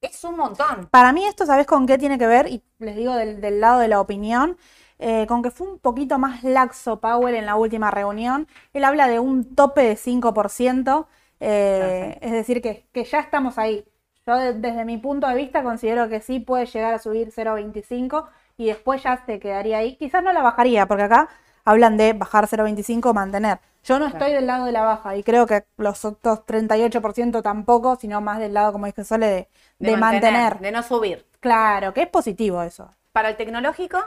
Es 0.00 0.24
un 0.24 0.36
montón. 0.36 0.88
Para 0.90 1.12
mí 1.12 1.24
esto, 1.24 1.46
¿sabes 1.46 1.66
con 1.66 1.86
qué 1.86 1.96
tiene 1.96 2.18
que 2.18 2.26
ver? 2.26 2.48
Y 2.48 2.62
les 2.78 2.96
digo 2.96 3.14
del, 3.14 3.60
lado 3.60 3.78
de 3.78 3.88
la 3.88 4.00
opinión, 4.00 4.56
eh, 4.98 5.26
con 5.26 5.42
que 5.42 5.50
fue 5.50 5.68
un 5.68 5.78
poquito 5.78 6.18
más 6.18 6.42
laxo 6.42 7.00
Powell 7.00 7.36
en 7.36 7.46
la 7.46 7.54
última 7.54 7.90
reunión. 7.90 8.48
Él 8.72 8.84
habla 8.84 9.06
de 9.06 9.20
un 9.20 9.54
tope 9.54 9.82
de 9.82 9.96
5%, 9.96 11.06
eh, 11.40 12.18
es 12.20 12.32
decir, 12.32 12.60
que, 12.60 13.04
ya 13.04 13.20
estamos 13.20 13.58
ahí. 13.58 13.84
Yo 14.26 14.36
desde 14.36 14.84
mi 14.84 14.98
punto 14.98 15.28
de 15.28 15.36
vista 15.36 15.62
considero 15.62 16.08
que 16.08 16.20
sí 16.20 16.40
puede 16.40 16.66
llegar 16.66 16.94
a 16.94 16.98
subir 16.98 17.32
0,25 17.32 18.28
y 18.56 18.66
después 18.66 19.02
ya 19.04 19.24
se 19.24 19.38
quedaría 19.38 19.78
ahí. 19.78 19.96
Quizás 19.96 20.22
no 20.22 20.32
la 20.32 20.42
bajaría, 20.42 20.86
porque 20.86 21.04
acá 21.04 21.28
hablan 21.68 21.98
de 21.98 22.14
bajar 22.14 22.46
0,25, 22.46 23.12
mantener. 23.12 23.60
Yo 23.84 23.98
no 23.98 24.06
estoy 24.06 24.32
del 24.32 24.46
lado 24.46 24.64
de 24.64 24.72
la 24.72 24.82
baja 24.82 25.16
y 25.16 25.22
creo 25.22 25.46
que 25.46 25.66
los 25.76 26.02
otros 26.04 26.40
38% 26.46 27.42
tampoco, 27.42 27.96
sino 27.96 28.22
más 28.22 28.38
del 28.38 28.54
lado, 28.54 28.72
como 28.72 28.86
dije 28.86 29.04
Sole, 29.04 29.48
de, 29.78 29.96
mantener, 29.98 30.58
De 30.60 30.72
no 30.72 30.82
subir. 30.82 31.26
Claro, 31.40 31.92
que 31.92 32.02
es 32.02 32.08
positivo 32.08 32.62
eso. 32.62 32.90
¿Para 33.12 33.28
el 33.28 33.36
tecnológico? 33.36 33.98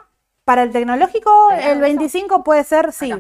Para 0.44 0.64
el 0.64 0.72
tecnológico, 0.72 1.52
el 1.52 1.80
25 1.80 2.44
puede 2.44 2.64
ser, 2.64 2.92
sí. 2.92 3.14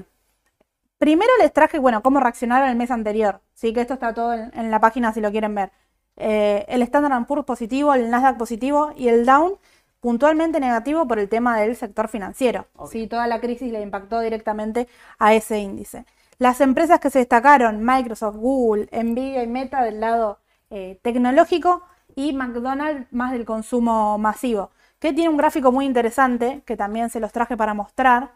Primero 0.98 1.32
les 1.39 1.54
traje, 1.54 1.78
bueno, 1.78 2.02
cómo 2.02 2.20
reaccionaron 2.20 2.70
el 2.70 2.76
mes 2.76 2.89
anterior. 2.89 3.42
Sí, 3.54 3.74
que 3.74 3.82
esto 3.82 3.94
está 3.94 4.14
todo 4.14 4.34
en, 4.34 4.72
la 4.72 4.80
página 4.80 5.14
si 5.14 5.22
lo 5.22 5.30
quieren 5.30 5.54
ver. 5.54 5.72
Eh, 6.18 6.66
el 6.68 6.82
Standard 6.82 7.26
Poor's 7.26 7.46
positivo, 7.46 7.94
el 7.94 8.10
Nasdaq 8.10 8.38
positivo 8.38 8.92
y 8.98 9.08
el 9.08 9.26
Down 9.26 9.54
puntualmente 10.02 10.60
negativo 10.60 11.08
por 11.08 11.20
el 11.20 11.30
tema 11.30 11.58
del 11.60 11.76
sector 11.78 12.10
financiero. 12.10 12.68
Sí, 12.91 13.08
toda 13.08 13.28
la 13.28 13.39
crisis 13.39 13.72
le 13.72 13.82
impactó 13.82 14.20
directamente 14.20 14.88
a 15.20 15.34
ese 15.34 15.60
índice. 15.60 16.06
Las 16.39 16.60
empresas 16.60 16.99
que 16.99 17.12
se 17.12 17.20
destacaron, 17.20 17.86
Microsoft, 17.86 18.36
Google, 18.36 18.89
Nvidia 18.91 19.43
y 19.43 19.47
Meta 19.47 19.84
del 19.84 19.99
lado 19.99 20.39
eh, 20.72 20.99
tecnológico 21.04 21.84
y 22.16 22.34
McDonald's 22.34 23.06
más 23.14 23.32
del 23.32 23.45
consumo 23.45 24.18
masivo, 24.18 24.72
que 24.99 25.14
tiene 25.14 25.30
un 25.30 25.38
gráfico 25.38 25.72
muy 25.72 25.86
interesante 25.86 26.64
que 26.66 26.76
también 26.76 27.10
se 27.12 27.20
los 27.20 27.32
traje 27.32 27.56
para 27.56 27.76
mostrar. 27.76 28.32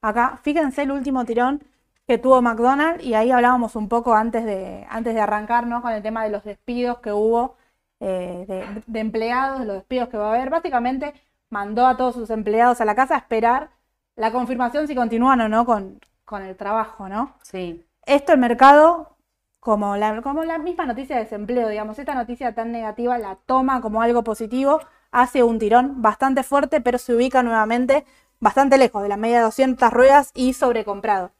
Acá, 0.00 0.38
fíjense 0.42 0.82
el 0.82 0.92
último 0.92 1.24
tirón 1.24 1.64
que 2.06 2.16
tuvo 2.16 2.40
McDonald's 2.40 3.04
y 3.04 3.14
ahí 3.14 3.32
hablábamos 3.32 3.74
un 3.74 3.88
poco 3.88 4.14
antes 4.14 4.44
de, 4.44 4.86
antes 4.88 5.14
de 5.14 5.20
arrancar 5.20 5.68
con 5.82 5.92
el 5.92 6.02
tema 6.02 6.22
de 6.22 6.30
los 6.30 6.44
despidos 6.44 7.00
que 7.00 7.12
hubo 7.12 7.56
eh, 8.00 8.44
de, 8.46 8.82
de, 8.86 9.00
empleados, 9.00 9.64
los 9.66 9.76
despidos 9.76 10.08
que 10.08 10.16
va 10.16 10.26
a 10.32 10.34
haber. 10.34 10.50
Básicamente 10.50 11.14
mandó 11.50 11.86
a 11.86 11.96
todos 11.96 12.14
sus 12.14 12.30
empleados 12.30 12.80
a 12.80 12.84
la 12.84 12.94
casa 12.94 13.14
a 13.14 13.18
esperar 13.18 13.70
la 14.16 14.32
confirmación 14.32 14.86
si 14.86 14.94
continúan 14.94 15.40
o 15.40 15.48
no 15.48 15.64
con, 15.64 16.00
con 16.24 16.42
el 16.42 16.56
trabajo, 16.56 17.08
¿no? 17.08 17.34
Sí. 17.42 17.84
Esto 18.04 18.32
el 18.32 18.38
mercado, 18.38 19.16
como 19.60 19.96
la, 19.96 20.20
como 20.22 20.44
la 20.44 20.58
misma 20.58 20.86
noticia 20.86 21.16
de 21.16 21.22
desempleo, 21.22 21.68
digamos, 21.68 21.98
esta 21.98 22.14
noticia 22.14 22.54
tan 22.54 22.72
negativa 22.72 23.18
la 23.18 23.36
toma 23.46 23.80
como 23.80 24.02
algo 24.02 24.24
positivo, 24.24 24.80
hace 25.10 25.42
un 25.42 25.58
tirón 25.58 26.02
bastante 26.02 26.42
fuerte, 26.42 26.80
pero 26.80 26.98
se 26.98 27.14
ubica 27.14 27.42
nuevamente 27.42 28.04
bastante 28.40 28.78
lejos 28.78 29.02
de 29.02 29.08
la 29.08 29.16
media 29.16 29.38
de 29.38 29.44
200 29.44 29.92
ruedas 29.92 30.30
y 30.34 30.52
sobrecomprado, 30.52 31.32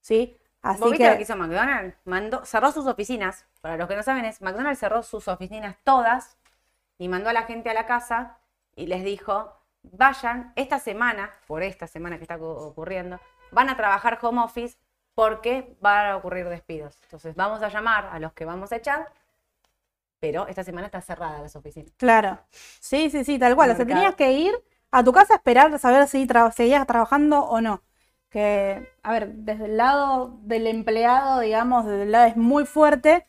¿sí? 0.00 0.36
Así 0.62 0.80
¿Vos 0.80 0.90
viste 0.90 1.08
lo 1.08 1.16
que 1.16 1.22
hizo 1.22 1.36
McDonald's? 1.36 1.96
Mandó, 2.04 2.44
cerró 2.44 2.72
sus 2.72 2.86
oficinas. 2.86 3.46
Para 3.66 3.78
los 3.78 3.88
que 3.88 3.96
no 3.96 4.04
saben, 4.04 4.24
es 4.24 4.40
McDonald's 4.42 4.78
cerró 4.78 5.02
sus 5.02 5.26
oficinas 5.26 5.74
todas 5.82 6.36
y 6.98 7.08
mandó 7.08 7.30
a 7.30 7.32
la 7.32 7.42
gente 7.42 7.68
a 7.68 7.74
la 7.74 7.84
casa 7.84 8.38
y 8.76 8.86
les 8.86 9.02
dijo, 9.02 9.52
vayan 9.82 10.52
esta 10.54 10.78
semana, 10.78 11.32
por 11.48 11.64
esta 11.64 11.88
semana 11.88 12.16
que 12.16 12.22
está 12.22 12.36
ocurriendo, 12.36 13.18
van 13.50 13.68
a 13.68 13.76
trabajar 13.76 14.20
home 14.22 14.40
office 14.40 14.78
porque 15.16 15.76
van 15.80 16.10
a 16.10 16.16
ocurrir 16.16 16.48
despidos. 16.48 16.96
Entonces 17.02 17.34
vamos 17.34 17.60
a 17.60 17.68
llamar 17.68 18.08
a 18.12 18.20
los 18.20 18.32
que 18.34 18.44
vamos 18.44 18.70
a 18.70 18.76
echar, 18.76 19.08
pero 20.20 20.46
esta 20.46 20.62
semana 20.62 20.86
está 20.86 21.00
cerrada 21.00 21.42
las 21.42 21.56
oficinas. 21.56 21.90
Claro. 21.96 22.38
Sí, 22.52 23.10
sí, 23.10 23.24
sí, 23.24 23.36
tal 23.36 23.56
cual. 23.56 23.72
O 23.72 23.74
sea, 23.74 23.84
tenías 23.84 24.14
que 24.14 24.30
ir 24.30 24.54
a 24.92 25.02
tu 25.02 25.10
casa 25.10 25.32
a 25.34 25.36
esperar 25.38 25.74
a 25.74 25.78
saber 25.78 26.06
si 26.06 26.28
seguías 26.54 26.86
trabajando 26.86 27.40
o 27.40 27.60
no. 27.60 27.82
Que, 28.30 28.92
a 29.02 29.10
ver, 29.10 29.32
desde 29.32 29.64
el 29.64 29.76
lado 29.76 30.38
del 30.42 30.68
empleado, 30.68 31.40
digamos, 31.40 31.84
desde 31.84 32.04
el 32.04 32.12
lado 32.12 32.26
es 32.26 32.36
muy 32.36 32.64
fuerte, 32.64 33.26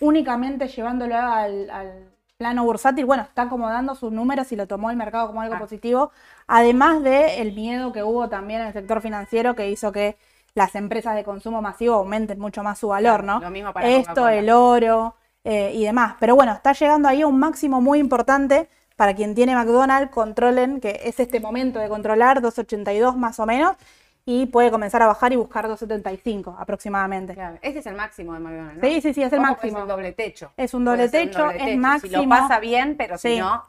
únicamente 0.00 0.68
llevándolo 0.68 1.16
al 1.16 2.12
plano 2.42 2.64
bursátil, 2.64 3.04
bueno, 3.04 3.22
está 3.22 3.42
acomodando 3.42 3.94
sus 3.94 4.10
números 4.10 4.50
y 4.50 4.56
lo 4.56 4.66
tomó 4.66 4.90
el 4.90 4.96
mercado 4.96 5.28
como 5.28 5.42
algo 5.42 5.54
ah. 5.54 5.60
positivo, 5.60 6.10
además 6.48 7.02
del 7.04 7.30
el 7.38 7.52
miedo 7.52 7.92
que 7.92 8.02
hubo 8.02 8.28
también 8.28 8.62
en 8.62 8.66
el 8.66 8.72
sector 8.72 9.00
financiero 9.00 9.54
que 9.54 9.70
hizo 9.70 9.92
que 9.92 10.16
las 10.54 10.74
empresas 10.74 11.14
de 11.14 11.22
consumo 11.22 11.62
masivo 11.62 11.94
aumenten 11.94 12.40
mucho 12.40 12.64
más 12.64 12.80
su 12.80 12.88
valor, 12.88 13.22
¿no? 13.22 13.38
Lo 13.38 13.50
mismo 13.50 13.72
para 13.72 13.88
Esto, 13.88 14.28
el 14.28 14.50
oro 14.50 15.14
eh, 15.44 15.70
y 15.72 15.84
demás. 15.84 16.16
Pero 16.18 16.34
bueno, 16.34 16.52
está 16.52 16.72
llegando 16.72 17.08
ahí 17.08 17.22
a 17.22 17.28
un 17.28 17.38
máximo 17.38 17.80
muy 17.80 18.00
importante 18.00 18.68
para 18.96 19.14
quien 19.14 19.34
tiene 19.34 19.54
McDonald's, 19.54 20.10
controlen, 20.10 20.80
que 20.80 21.00
es 21.04 21.20
este 21.20 21.38
momento 21.38 21.78
de 21.78 21.88
controlar, 21.88 22.42
282 22.42 23.16
más 23.16 23.38
o 23.38 23.46
menos, 23.46 23.76
y 24.24 24.46
puede 24.46 24.70
comenzar 24.70 25.02
a 25.02 25.06
bajar 25.06 25.32
y 25.32 25.36
buscar 25.36 25.66
275 25.66 26.56
aproximadamente. 26.58 27.34
Claro, 27.34 27.58
este 27.60 27.80
es 27.80 27.86
el 27.86 27.94
máximo 27.94 28.34
de 28.34 28.40
McDonald's. 28.40 28.80
Sí, 28.82 29.00
sí, 29.00 29.14
sí, 29.14 29.22
es 29.22 29.32
el 29.32 29.40
máximo. 29.40 29.78
Es 29.78 29.82
un 29.82 29.88
doble 29.88 30.12
techo. 30.12 30.52
Es 30.56 30.74
un 30.74 30.84
doble, 30.84 31.08
techo, 31.08 31.50
es 31.50 31.76
máximo. 31.76 32.20
Si 32.20 32.24
lo 32.24 32.28
pasa 32.28 32.60
bien, 32.60 32.96
pero 32.96 33.18
si 33.18 33.38
no. 33.38 33.64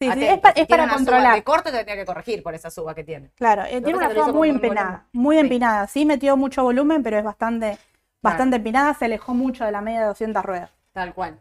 Sí, 0.00 0.10
sí, 0.12 0.24
es, 0.24 0.66
para 0.66 0.88
controlar. 0.88 1.34
de 1.34 1.44
corte 1.44 1.70
te 1.70 1.76
tendría 1.76 1.96
que 1.96 2.04
corregir 2.04 2.42
por 2.42 2.54
esa 2.54 2.70
suba 2.70 2.94
que 2.94 3.04
tiene. 3.04 3.30
Claro, 3.36 3.62
eh, 3.62 3.80
tiene 3.80 3.96
una 3.96 4.12
suba 4.12 4.32
muy 4.32 4.48
empinada, 4.50 5.06
muy 5.12 5.38
empinada. 5.38 5.86
Sí 5.86 6.04
metió 6.04 6.36
mucho 6.36 6.62
volumen, 6.62 7.02
pero 7.02 7.16
es 7.16 7.24
bastante, 7.24 7.78
bastante 8.20 8.56
empinada, 8.56 8.92
se 8.94 9.04
alejó 9.04 9.34
mucho 9.34 9.64
de 9.64 9.72
la 9.72 9.80
media 9.80 10.00
de 10.00 10.06
200 10.06 10.44
ruedas. 10.44 10.70
Tal 10.92 11.14
cual. 11.14 11.38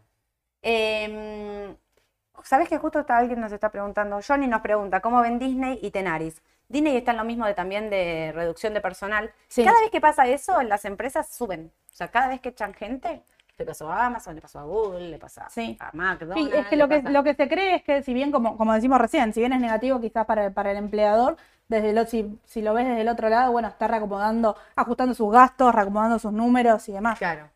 Eh, 0.61 1.75
¿Sabes 2.43 2.69
que 2.69 2.77
justo 2.77 2.99
está, 2.99 3.17
alguien 3.17 3.41
nos 3.41 3.51
está 3.51 3.69
preguntando? 3.69 4.19
Johnny 4.25 4.47
nos 4.47 4.61
pregunta, 4.61 4.99
¿cómo 4.99 5.21
ven 5.21 5.39
Disney 5.39 5.79
y 5.81 5.91
Tenaris? 5.91 6.41
Disney 6.73 6.97
está 6.97 7.11
en 7.11 7.17
lo 7.17 7.23
mismo 7.23 7.45
de 7.45 7.53
también 7.53 7.91
de 7.91 8.31
reducción 8.33 8.73
de 8.73 8.81
personal. 8.81 9.31
Cada 9.55 9.79
vez 9.79 9.91
que 9.91 10.01
pasa 10.01 10.27
eso, 10.27 10.61
las 10.63 10.85
empresas 10.85 11.33
suben. 11.33 11.71
O 11.91 11.95
sea, 11.95 12.07
cada 12.07 12.27
vez 12.27 12.41
que 12.41 12.49
echan 12.49 12.73
gente, 12.73 13.21
le 13.59 13.65
pasó 13.65 13.91
a 13.91 14.07
Amazon, 14.07 14.33
le 14.33 14.41
pasó 14.41 14.57
a 14.57 14.63
Google, 14.63 15.11
le 15.11 15.19
pasa 15.19 15.47
a 15.79 15.91
McDonald's. 15.93 16.51
Sí, 16.51 16.57
es 16.57 16.65
que 16.65 16.75
lo, 16.75 16.89
que 16.89 17.03
lo 17.03 17.23
que 17.23 17.35
se 17.35 17.47
cree 17.47 17.75
es 17.75 17.83
que 17.83 18.01
si 18.01 18.15
bien, 18.15 18.31
como, 18.31 18.57
como 18.57 18.73
decimos 18.73 18.99
recién, 18.99 19.33
si 19.33 19.39
bien 19.39 19.53
es 19.53 19.61
negativo 19.61 20.01
quizás 20.01 20.25
para, 20.25 20.49
para 20.49 20.71
el 20.71 20.77
empleador, 20.77 21.37
desde 21.67 21.91
el, 21.91 22.07
si, 22.07 22.39
si 22.43 22.63
lo 22.63 22.73
ves 22.73 22.87
desde 22.87 23.01
el 23.01 23.07
otro 23.07 23.29
lado, 23.29 23.51
bueno, 23.51 23.67
está 23.67 23.87
reacomodando, 23.87 24.57
ajustando 24.75 25.13
sus 25.13 25.31
gastos, 25.31 25.75
reacomodando 25.75 26.17
sus 26.17 26.33
números 26.33 26.89
y 26.89 26.93
demás. 26.93 27.19
Claro. 27.19 27.51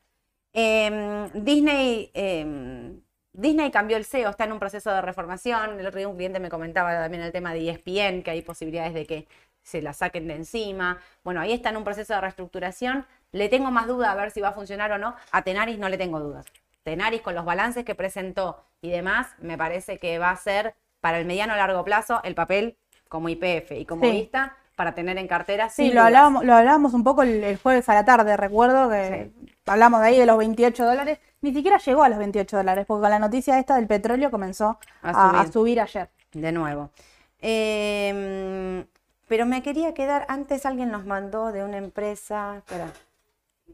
Em, 0.53 1.32
Disney... 1.34 2.11
Em, 2.13 3.01
Disney 3.38 3.70
cambió 3.70 3.98
el 3.98 4.04
SEO, 4.04 4.32
está 4.32 4.46
en 4.46 4.52
un 4.52 4.58
proceso 4.58 4.92
de 4.92 5.00
reformación. 5.00 5.80
El 5.80 5.86
otro 5.86 6.00
día 6.00 6.08
un 6.08 6.16
cliente 6.16 6.40
me 6.40 6.50
comentaba 6.50 6.92
también 6.94 7.22
el 7.22 7.32
tema 7.32 7.54
de 7.54 7.70
ESPN, 7.70 8.24
que 8.24 8.32
hay 8.32 8.42
posibilidades 8.42 8.96
de 8.96 9.06
que 9.06 9.28
se 9.62 9.80
la 9.84 9.94
saquen 9.94 10.28
de 10.28 10.34
encima. 10.34 10.98
Bueno, 11.24 11.40
ahí 11.40 11.54
está 11.54 11.70
en 11.70 11.78
un 11.78 11.84
proceso 11.84 12.16
de 12.16 12.22
reestructuración. 12.22 13.06
Le 13.32 13.48
tengo 13.48 13.70
más 13.70 13.86
duda 13.86 14.12
a 14.12 14.16
ver 14.16 14.32
si 14.32 14.42
va 14.42 14.50
a 14.50 14.54
funcionar 14.54 14.92
o 14.92 14.98
no. 14.98 15.16
A 15.32 15.44
Tenaris 15.44 15.78
no 15.78 15.88
le 15.88 16.00
tengo 16.00 16.20
dudas. 16.20 16.48
Tenaris 16.82 17.22
con 17.22 17.36
los 17.36 17.46
balances 17.46 17.86
que 17.86 17.94
presentó 17.94 18.64
y 18.82 18.90
demás, 18.90 19.28
me 19.40 19.56
parece 19.56 20.00
que 20.00 20.18
va 20.18 20.32
a 20.32 20.36
ser 20.36 20.74
para 21.00 21.20
el 21.20 21.26
mediano 21.26 21.54
a 21.54 21.58
largo 21.58 21.84
plazo 21.84 22.22
el 22.24 22.34
papel 22.34 22.76
como 23.08 23.30
IPF 23.30 23.72
y 23.74 23.86
como 23.86 24.02
vista 24.02 24.58
para 24.76 24.96
tener 24.96 25.18
en 25.20 25.28
cartera. 25.28 25.70
Sí, 25.70 25.92
lo 25.92 26.02
hablábamos, 26.02 26.44
lo 26.44 26.56
hablábamos 26.56 26.96
un 26.96 27.04
poco 27.04 27.22
el, 27.22 27.58
jueves 27.58 27.88
a 27.90 27.94
la 27.94 28.06
tarde, 28.06 28.36
recuerdo 28.36 28.90
que 28.90 29.32
hablamos 29.68 30.02
de 30.02 30.08
ahí 30.08 30.20
de 30.20 30.26
los 30.26 30.38
28 30.38 30.86
dólares 30.86 31.20
ni 31.42 31.54
siquiera 31.54 31.78
llegó 31.78 32.04
a 32.04 32.10
los 32.10 32.18
28 32.18 32.58
dólares, 32.58 32.86
porque 32.88 33.02
con 33.02 33.10
la 33.10 33.20
noticia 33.20 33.60
esta 33.60 33.76
del 33.76 33.88
petróleo 33.88 34.32
comenzó 34.32 34.80
a, 35.02 35.46
subir. 35.52 35.80
ayer. 35.80 36.10
De 36.34 36.52
nuevo. 36.52 36.92
Em, 37.40 38.86
pero 39.28 39.46
me 39.46 39.62
quería 39.62 39.94
quedar, 39.94 40.26
antes 40.30 40.66
alguien 40.66 40.92
nos 40.92 41.06
mandó 41.06 41.52
de 41.52 41.64
una 41.64 41.78
empresa, 41.78 42.58
espera, 42.58 42.92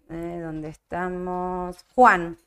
Eh, 0.10 0.40
¿Dónde 0.42 0.70
estamos? 0.70 1.86
Juan. 1.96 2.38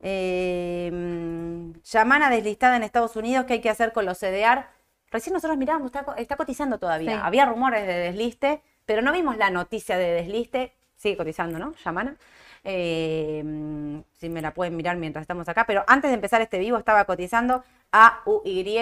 Eh, 0.00 0.90
mm, 0.92 1.72
Yamana 1.84 2.30
deslistada 2.30 2.76
en 2.76 2.82
Estados 2.84 3.16
Unidos, 3.16 3.44
¿qué 3.46 3.54
hay 3.54 3.60
que 3.60 3.70
hacer 3.70 3.92
con 3.92 4.06
los 4.06 4.18
CDR? 4.18 4.66
Recién 5.10 5.34
nosotros 5.34 5.58
miramos, 5.58 5.86
está, 5.86 6.14
está 6.16 6.36
cotizando 6.36 6.78
todavía. 6.78 7.12
Sí. 7.12 7.20
Había 7.22 7.44
rumores 7.46 7.86
de 7.86 7.94
desliste, 7.94 8.62
pero 8.84 9.02
no 9.02 9.12
vimos 9.12 9.36
la 9.36 9.50
noticia 9.50 9.98
de 9.98 10.12
desliste. 10.12 10.74
Sigue 10.96 11.16
cotizando, 11.16 11.58
¿no? 11.58 11.74
Yamana. 11.84 12.16
Eh, 12.64 13.42
mm, 13.44 13.98
si 14.18 14.28
me 14.28 14.42
la 14.42 14.52
pueden 14.52 14.76
mirar 14.76 14.96
mientras 14.96 15.22
estamos 15.22 15.48
acá. 15.48 15.64
Pero 15.66 15.84
antes 15.86 16.10
de 16.10 16.14
empezar 16.14 16.40
este 16.42 16.58
vivo 16.58 16.78
estaba 16.78 17.04
cotizando 17.04 17.64
a 17.92 18.20
UY. 18.24 18.78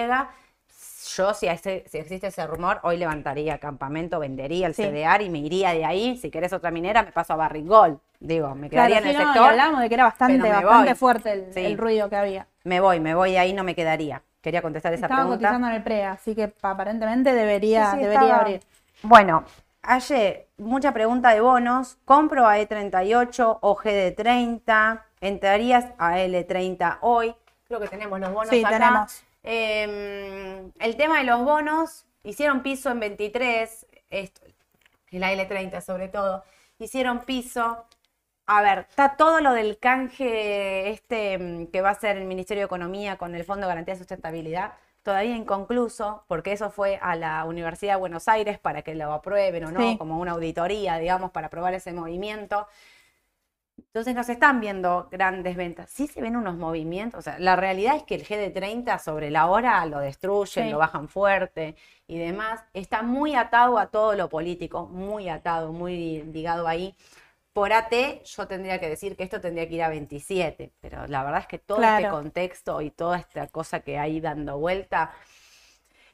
Yo, 1.17 1.35
si, 1.35 1.47
ese- 1.47 1.85
si 1.87 1.99
existe 1.99 2.29
ese 2.29 2.47
rumor, 2.47 2.81
hoy 2.83 2.97
levantaría 2.97 3.59
campamento, 3.59 4.19
vendería 4.19 4.67
el 4.67 4.75
Sí. 4.75 4.83
CDR 4.83 5.23
y 5.23 5.31
me 5.31 5.39
iría 5.39 5.73
de 5.73 5.85
ahí. 5.85 6.17
Si 6.17 6.31
querés 6.31 6.53
otra 6.53 6.71
minera, 6.71 7.03
me 7.03 7.13
paso 7.13 7.35
a 7.35 7.37
Barrigol. 7.37 8.01
Digo, 8.21 8.55
me 8.55 8.71
quedaría 8.71 8.99
en 8.99 9.07
el 9.09 9.13
no, 9.19 9.25
sector. 9.25 9.51
hablábamos 9.51 9.81
de 9.83 9.89
que 9.89 9.95
era 9.95 10.05
bastante, 10.05 10.39
bastante 10.49 10.95
fuerte 10.95 11.33
el, 11.33 11.53
Sí. 11.53 11.61
el 11.61 11.77
ruido 11.79 12.09
que 12.09 12.17
había. 12.17 12.47
Me 12.65 12.81
voy, 12.81 13.01
me 13.01 13.15
voy 13.15 13.37
ahí, 13.37 13.53
no 13.53 13.65
me 13.65 13.75
quedaría. 13.75 14.23
Quería 14.41 14.63
contestar 14.63 14.93
esa 14.95 15.07
Estaba 15.07 15.23
pregunta. 15.23 15.47
cotizando 15.49 15.69
en 15.69 15.75
el 15.75 15.83
PRE, 15.83 16.05
así 16.05 16.35
que 16.35 16.53
aparentemente 16.63 17.35
debería, 17.35 17.91
sí, 17.93 17.99
debería 17.99 18.21
estaba- 18.23 18.41
abrir. 18.41 18.61
Bueno, 19.03 19.45
ayer, 19.87 20.49
mucha 20.59 20.93
pregunta 20.93 21.31
de 21.35 21.41
bonos. 21.41 21.97
¿Compro 22.05 22.47
a 22.47 22.59
E38 22.59 23.59
o 23.61 23.77
GD30? 23.77 25.03
¿Entrarías 25.21 25.87
a 25.99 26.19
L30 26.19 26.99
hoy? 27.01 27.35
Creo 27.67 27.81
que 27.81 27.89
tenemos 27.89 28.21
los 28.21 28.33
bonos 28.33 28.51
Sí, 28.51 28.61
acá. 28.65 28.71
tenemos. 28.79 29.23
Eh, 29.43 30.71
el 30.79 30.97
tema 30.97 31.19
de 31.19 31.25
los 31.25 31.45
bonos, 31.45 32.07
hicieron 32.23 32.63
piso 32.63 32.91
en 32.91 33.01
23, 33.01 33.87
esto, 34.11 34.41
la 35.11 35.33
L30 35.33 35.81
sobre 35.81 36.09
todo, 36.09 36.45
hicieron 36.79 37.21
piso. 37.21 37.85
A 38.47 38.61
ver, 38.63 38.87
está 38.89 39.17
todo 39.17 39.41
lo 39.41 39.53
del 39.53 39.79
canje 39.79 40.91
este 40.91 41.39
mm, 41.39 41.67
que 41.69 41.81
va 41.81 41.91
a 41.91 41.93
hacer 41.93 42.17
el 42.19 42.25
Ministerio 42.25 42.63
de 42.63 42.67
Economía 42.67 43.17
con 43.17 43.35
el 43.35 43.45
Fondo 43.45 43.67
de 43.67 43.69
Garantía 43.69 43.95
de 43.95 43.99
Sustentabilidad, 43.99 44.75
todavía 45.05 45.37
inconcluso, 45.37 46.25
porque 46.27 46.51
eso 46.53 46.71
fue 46.71 46.99
a 47.01 47.15
la 47.15 47.45
Universidad 47.45 47.93
de 47.95 48.01
Buenos 48.01 48.27
Aires 48.27 48.59
para 48.59 48.83
que 48.83 48.97
lo 48.97 49.13
aprueben 49.13 49.67
o 49.67 49.71
no, 49.71 49.81
Sí. 49.81 49.97
como 49.99 50.19
una 50.19 50.33
auditoría, 50.33 50.99
digamos, 50.99 51.31
para 51.31 51.47
aprobar 51.47 51.75
ese 51.75 51.93
movimiento. 51.93 52.67
Entonces 53.77 54.15
no 54.15 54.23
se 54.25 54.33
están 54.33 54.61
viendo 54.61 55.09
grandes 55.11 55.57
ventas. 55.57 55.91
Sí 55.91 56.07
se 56.07 56.21
ven 56.23 56.37
unos 56.37 56.57
movimientos. 56.57 57.19
O 57.19 57.23
sea, 57.23 57.39
la 57.39 57.57
realidad 57.57 57.97
es 57.97 58.03
que 58.05 58.15
el 58.15 58.25
GD30 58.25 58.99
sobre 58.99 59.31
la 59.31 59.47
hora 59.47 59.85
lo 59.87 59.99
destruyen, 59.99 60.67
Sí. 60.67 60.71
lo 60.71 60.79
bajan 60.79 61.09
fuerte 61.09 61.77
y 62.07 62.19
demás. 62.19 62.63
Está 62.73 63.03
muy 63.03 63.35
atado 63.35 63.79
a 63.79 63.87
todo 63.89 64.15
lo 64.15 64.29
político, 64.29 64.87
muy 64.87 65.29
atado, 65.29 65.73
muy 65.73 66.23
ligado 66.23 66.67
ahí. 66.69 66.95
Por 67.55 67.73
AT, 67.73 67.93
yo 68.25 68.49
tendría 68.49 68.81
que 68.81 68.89
decir 68.89 69.17
que 69.17 69.23
esto 69.23 69.41
tendría 69.41 69.69
que 69.69 69.77
ir 69.77 69.83
a 69.85 69.89
27, 69.89 70.73
pero 70.81 71.07
la 71.07 71.23
verdad 71.23 71.41
es 71.41 71.47
que 71.47 71.59
todo 71.59 71.81
este 71.83 72.09
contexto 72.09 72.81
y 72.83 72.91
toda 72.91 73.17
esta 73.19 73.47
cosa 73.47 73.81
que 73.81 73.97
hay 73.97 74.21
dando 74.21 74.59
vuelta, 74.59 75.13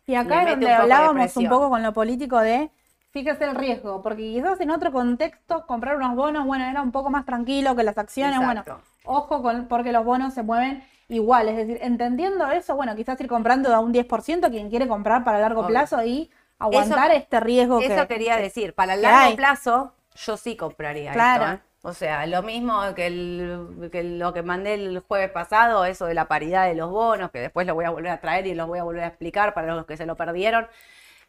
Y 0.07 0.15
acá 0.17 0.43
es 0.43 0.51
donde 0.51 0.67
un 0.67 0.73
hablábamos 0.73 1.37
un 1.37 1.49
poco 1.49 1.71
con 1.71 1.83
lo 1.83 1.93
político 1.95 2.39
de, 2.41 2.71
fíjese 3.11 3.45
el 3.45 3.55
riesgo, 3.57 4.03
porque 4.03 4.23
quizás 4.23 4.61
en 4.61 4.71
otro 4.71 4.93
contexto 4.93 5.67
comprar 5.67 5.97
unos 5.97 6.15
bonos, 6.15 6.47
bueno, 6.47 6.65
era 6.67 6.83
un 6.83 6.93
poco 6.93 7.11
más 7.11 7.25
tranquilo 7.25 7.75
que 7.75 7.85
las 7.85 7.97
acciones, 7.99 8.39
bueno, 8.39 8.63
ojo 9.05 9.43
con, 9.43 9.67
porque 9.69 9.93
los 9.93 10.05
bonos 10.05 10.35
se 10.35 10.43
mueven 10.43 10.85
igual, 11.09 11.49
es 11.49 11.57
decir, 11.57 11.79
entendiendo 11.83 12.51
eso, 12.51 12.77
bueno, 12.77 12.95
quizás 12.95 13.21
ir 13.21 13.29
comprando 13.29 13.75
a 13.75 13.81
un 13.81 13.93
10% 13.93 14.51
quien 14.51 14.69
quiere 14.71 14.87
comprar 14.89 15.25
para 15.25 15.39
largo 15.41 15.61
Obvio. 15.61 15.69
plazo 15.69 16.05
y 16.05 16.31
aguantar 16.59 17.11
Eso- 17.11 17.19
este 17.21 17.41
riesgo 17.41 17.81
Eso 17.81 18.03
que... 18.03 18.09
quería 18.15 18.37
decir, 18.37 18.75
para 18.75 18.95
el 18.95 19.03
largo 19.03 19.35
plazo, 19.37 19.95
yo 20.15 20.37
sí 20.37 20.57
compraría 20.57 21.13
Claro. 21.13 21.45
esto. 21.45 21.55
¿eh? 21.57 21.61
O 21.83 21.95
sea, 21.95 22.27
lo 22.27 22.43
mismo 22.43 22.95
que, 22.95 23.07
el- 23.07 23.89
que 23.91 24.03
lo 24.03 24.35
que 24.35 24.43
mandé 24.43 24.75
el 24.75 25.01
jueves 25.01 25.31
pasado, 25.31 25.85
eso 25.87 26.05
de 26.07 26.13
la 26.15 26.27
paridad 26.29 26.67
de 26.67 26.75
los 26.75 26.91
bonos, 26.91 27.31
que 27.31 27.39
después 27.41 27.67
lo 27.67 27.75
voy 27.75 27.87
a 27.87 27.91
volver 27.91 28.11
a 28.13 28.21
traer 28.21 28.47
y 28.47 28.55
los 28.55 28.67
voy 28.69 28.79
a 28.79 28.83
volver 28.85 29.05
a 29.05 29.07
explicar 29.09 29.55
para 29.55 29.75
los 29.75 29.87
que 29.87 29.97
se 29.97 30.05
lo 30.05 30.15
perdieron. 30.17 30.69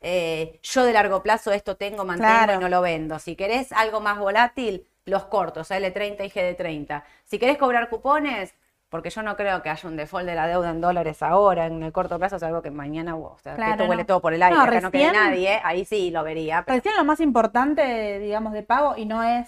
Eh, 0.01 0.59
yo 0.63 0.83
de 0.83 0.93
largo 0.93 1.21
plazo 1.23 1.51
esto 1.53 1.77
tengo, 1.77 2.03
mantengo 2.03 2.33
Claro. 2.33 2.53
y 2.55 2.57
no 2.57 2.69
lo 2.69 2.81
vendo. 2.81 3.17
Si 3.19 3.35
querés 3.35 3.71
algo 3.71 4.01
más 4.01 4.17
volátil, 4.19 4.85
los 5.05 5.25
cortos, 5.25 5.71
L30 5.71 6.25
y 6.25 6.29
GD30. 6.29 7.03
Si 7.23 7.39
querés 7.39 7.57
cobrar 7.57 7.87
cupones, 7.89 8.53
porque 8.91 9.09
yo 9.09 9.23
no 9.23 9.35
creo 9.37 9.63
que 9.63 9.69
haya 9.69 9.87
un 9.89 9.95
default 9.95 10.25
de 10.27 10.35
la 10.35 10.45
deuda 10.47 10.69
en 10.69 10.81
dólares 10.81 11.23
ahora, 11.23 11.65
en 11.65 11.81
el 11.81 11.91
corto 11.91 12.19
plazo, 12.19 12.35
es 12.35 12.43
algo 12.43 12.61
que 12.61 12.69
mañana, 12.71 13.15
o 13.15 13.37
sea, 13.41 13.55
que 13.55 13.61
esto 13.71 13.85
huele 13.85 14.03
todo 14.05 14.19
por 14.19 14.33
el 14.33 14.43
aire, 14.43 14.55
No, 14.55 14.61
acá 14.63 14.81
no 14.81 14.91
quede 14.91 15.07
recién- 15.09 15.23
nadie, 15.23 15.59
ahí 15.63 15.85
sí 15.85 16.11
lo 16.11 16.23
vería. 16.23 16.63
pero- 16.65 16.75
Recién 16.75 16.95
lo 16.97 17.05
más 17.05 17.19
importante, 17.21 18.19
digamos, 18.19 18.51
de 18.53 18.61
pago, 18.63 18.95
y 18.97 19.05
no 19.05 19.23
es 19.23 19.47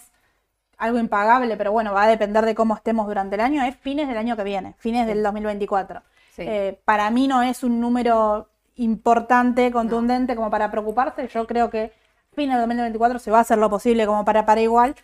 algo 0.78 0.98
impagable, 0.98 1.56
pero 1.58 1.72
bueno, 1.74 1.94
va 1.94 2.04
a 2.04 2.08
depender 2.08 2.46
de 2.46 2.56
cómo 2.56 2.74
estemos 2.74 3.06
durante 3.06 3.36
el 3.36 3.42
año, 3.42 3.62
es 3.64 3.76
fines 3.76 4.08
del 4.08 4.18
año 4.18 4.36
que 4.38 4.44
viene, 4.44 4.74
fines 4.80 5.06
del 5.08 5.22
2024. 5.22 6.02
Sí. 6.32 6.44
Eh, 6.48 6.80
para 6.86 7.12
mí 7.12 7.28
no 7.28 7.44
es 7.44 7.64
un 7.64 7.80
número 7.80 8.48
importante, 8.76 9.72
contundente 9.72 10.36
como 10.36 10.50
para 10.50 10.72
preocuparse. 10.72 11.28
Yo 11.28 11.46
creo 11.48 11.70
que 11.70 11.92
fines 12.34 12.56
del 12.56 12.62
2024 12.68 13.20
se 13.20 13.30
va 13.30 13.40
a 13.40 13.42
hacer 13.42 13.58
lo 13.58 13.70
posible 13.70 14.06
como 14.06 14.26
para 14.26 14.46
para 14.46 14.62
igual, 14.62 14.96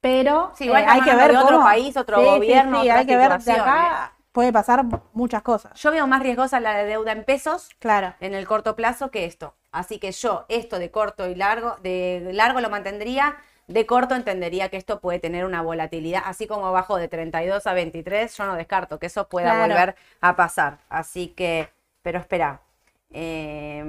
pero 0.00 0.52
Sí, 0.54 0.64
igual 0.66 0.84
eh, 0.84 0.86
hay 0.88 1.00
que 1.02 1.14
ver 1.14 1.30
de 1.32 1.36
otro 1.38 1.56
cómo. 1.56 1.64
país, 1.66 1.96
otro 1.96 2.18
Sí, 2.18 2.24
gobierno, 2.24 2.80
sí, 2.82 2.88
otra 2.88 2.98
hay 3.00 3.06
que 3.06 3.16
ver 3.16 3.38
de 3.42 3.52
acá 3.52 4.12
puede 4.32 4.52
pasar 4.52 4.84
muchas 5.14 5.42
cosas. 5.42 5.72
Yo 5.80 5.90
veo 5.90 6.06
más 6.06 6.22
riesgosa 6.22 6.60
la 6.60 6.74
de 6.74 6.84
deuda 6.84 7.10
en 7.12 7.24
pesos 7.24 7.70
Claro. 7.80 8.14
en 8.20 8.34
el 8.34 8.46
corto 8.46 8.76
plazo 8.76 9.10
que 9.10 9.24
esto. 9.24 9.54
Así 9.72 9.98
que 9.98 10.12
yo 10.12 10.44
esto 10.48 10.78
de 10.78 10.90
corto 10.90 11.28
y 11.28 11.34
largo, 11.34 11.76
de 11.82 12.30
largo 12.32 12.60
lo 12.60 12.70
mantendría, 12.70 13.36
de 13.66 13.84
corto 13.84 14.14
entendería 14.14 14.68
que 14.68 14.76
esto 14.76 15.00
puede 15.00 15.18
tener 15.18 15.44
una 15.44 15.60
volatilidad, 15.62 16.22
así 16.24 16.46
como 16.46 16.70
bajo 16.72 16.96
de 16.96 17.08
32 17.08 17.66
a 17.66 17.72
23, 17.74 18.34
yo 18.36 18.46
no 18.46 18.54
descarto 18.54 18.98
que 18.98 19.06
eso 19.06 19.28
pueda 19.28 19.50
Claro. 19.54 19.60
volver 19.74 19.96
a 20.20 20.36
pasar. 20.36 20.78
Así 20.88 21.28
que, 21.28 21.68
pero 22.02 22.18
espera. 22.20 22.60
eh, 23.12 23.84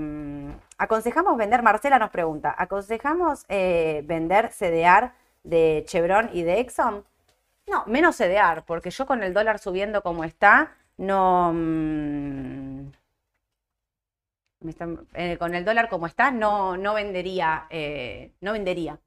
aconsejamos 0.78 1.38
vender, 1.38 1.62
Marcela 1.62 2.00
nos 2.00 2.10
pregunta, 2.10 2.56
¿aconsejamos 2.58 3.46
eh, 3.50 4.02
vender 4.06 4.50
CDR 4.52 5.12
de 5.44 5.84
Chevron 5.88 6.30
y 6.34 6.44
de 6.44 6.60
Exxon? 6.60 7.06
No, 7.68 7.86
menos 7.88 8.18
CDR, 8.18 8.64
porque 8.66 8.90
yo 8.92 9.06
con 9.06 9.24
el 9.24 9.34
dólar 9.34 9.60
subiendo 9.60 10.02
como 10.04 10.24
está, 10.24 10.76
no... 10.98 11.52
mm, 11.54 12.90
eh, 15.14 15.38
con 15.38 15.56
el 15.56 15.66
dólar 15.66 15.90
como 15.90 16.06
está, 16.08 16.32
no, 16.32 16.78
no 16.78 16.94
vendería, 16.94 17.66
eh, 17.70 18.32
no 18.42 18.54
vendería. 18.54 19.00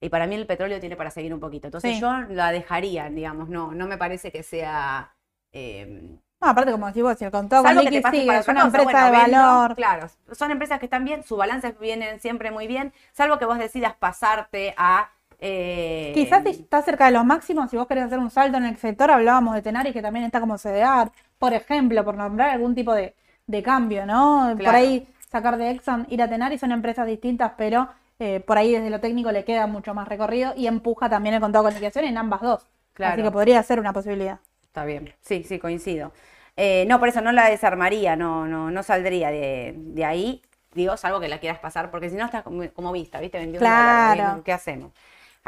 Y 0.00 0.08
para 0.10 0.26
mí 0.26 0.34
el 0.36 0.46
petróleo 0.46 0.78
tiene 0.80 0.96
para 0.96 1.10
seguir 1.10 1.34
un 1.34 1.40
poquito. 1.40 1.66
Entonces 1.66 1.94
Sí. 1.94 2.00
yo 2.00 2.12
la 2.30 2.52
dejaría, 2.52 3.10
digamos, 3.10 3.48
no, 3.48 3.72
no 3.72 3.86
me 3.86 3.98
parece 3.98 4.30
que 4.30 4.42
sea... 4.42 5.12
eh, 5.52 6.16
No, 6.40 6.48
aparte, 6.48 6.70
como 6.70 6.86
decís 6.86 7.02
vos, 7.02 7.18
si 7.18 7.24
el 7.24 7.32
contado 7.32 7.64
con 7.64 7.74
que 7.90 7.90
te 7.90 8.00
para 8.00 8.38
es 8.38 8.46
una 8.48 8.62
cosa, 8.70 8.78
empresa 8.78 9.04
de 9.06 9.10
vendo, 9.10 9.38
valor. 9.38 9.74
Claro, 9.74 10.08
son 10.32 10.50
empresas 10.52 10.78
que 10.78 10.86
están 10.86 11.04
bien, 11.04 11.24
sus 11.24 11.36
balances 11.36 11.76
vienen 11.80 12.20
siempre 12.20 12.52
muy 12.52 12.68
bien, 12.68 12.92
salvo 13.12 13.38
que 13.38 13.44
vos 13.44 13.58
decidas 13.58 13.94
pasarte 13.96 14.72
a... 14.76 15.10
eh, 15.40 16.12
Quizás 16.14 16.42
si 16.42 16.50
está 16.50 16.82
cerca 16.82 17.06
de 17.06 17.12
los 17.12 17.24
máximos, 17.24 17.70
si 17.70 17.76
vos 17.76 17.86
querés 17.86 18.04
hacer 18.04 18.18
un 18.18 18.30
salto 18.30 18.56
en 18.58 18.64
el 18.64 18.76
sector, 18.76 19.10
hablábamos 19.10 19.54
de 19.54 19.62
Tenaris 19.62 19.92
que 19.92 20.02
también 20.02 20.24
está 20.24 20.40
como 20.40 20.58
CDR, 20.58 21.10
por 21.38 21.52
ejemplo, 21.54 22.04
por 22.04 22.16
nombrar 22.16 22.50
algún 22.50 22.74
tipo 22.74 22.92
de, 22.94 23.14
de 23.46 23.62
cambio, 23.62 24.06
¿no? 24.06 24.58
Por 24.62 24.74
ahí 24.74 25.06
sacar 25.30 25.56
de 25.58 25.70
Exxon, 25.70 26.06
ir 26.10 26.22
a 26.22 26.28
Tenaris 26.28 26.60
son 26.60 26.72
empresas 26.72 27.06
distintas, 27.06 27.52
pero 27.56 27.88
eh, 28.18 28.40
por 28.40 28.58
ahí 28.58 28.72
desde 28.72 28.90
lo 28.90 29.00
técnico 29.00 29.30
le 29.32 29.44
queda 29.44 29.66
mucho 29.66 29.94
más 29.94 30.08
recorrido 30.08 30.54
y 30.56 30.66
empuja 30.66 31.08
también 31.08 31.34
el 31.34 31.40
contado 31.40 31.64
con 31.64 31.74
liquidación 31.74 32.04
en 32.06 32.18
ambas 32.18 32.40
dos. 32.40 32.66
Claro. 32.94 33.12
Así 33.12 33.22
que 33.22 33.30
podría 33.30 33.62
ser 33.62 33.78
una 33.80 33.92
posibilidad. 33.92 34.40
Está 34.66 34.84
bien, 34.84 35.12
sí, 35.20 35.44
sí, 35.44 35.58
coincido. 35.58 36.12
Eh, 36.56 36.84
no, 36.88 36.98
por 36.98 37.08
eso 37.08 37.20
no 37.20 37.32
la 37.32 37.48
desarmaría, 37.48 38.16
no, 38.16 38.46
no, 38.46 38.70
no 38.70 38.82
saldría 38.82 39.30
de, 39.30 39.74
de 39.76 40.04
ahí, 40.04 40.42
digo, 40.74 40.96
salvo 40.96 41.20
que 41.20 41.28
la 41.28 41.38
quieras 41.40 41.58
pasar, 41.60 41.90
porque 41.90 42.10
si 42.10 42.16
no 42.16 42.24
estás 42.26 42.42
como, 42.42 42.68
como 42.72 42.92
vista, 42.92 43.20
¿viste? 43.20 43.38
21 43.38 43.60
Claro. 43.64 43.78
dólares, 43.78 44.34
¿qué- 44.38 44.42
¿qué 44.44 44.52
hacemos? 44.52 44.92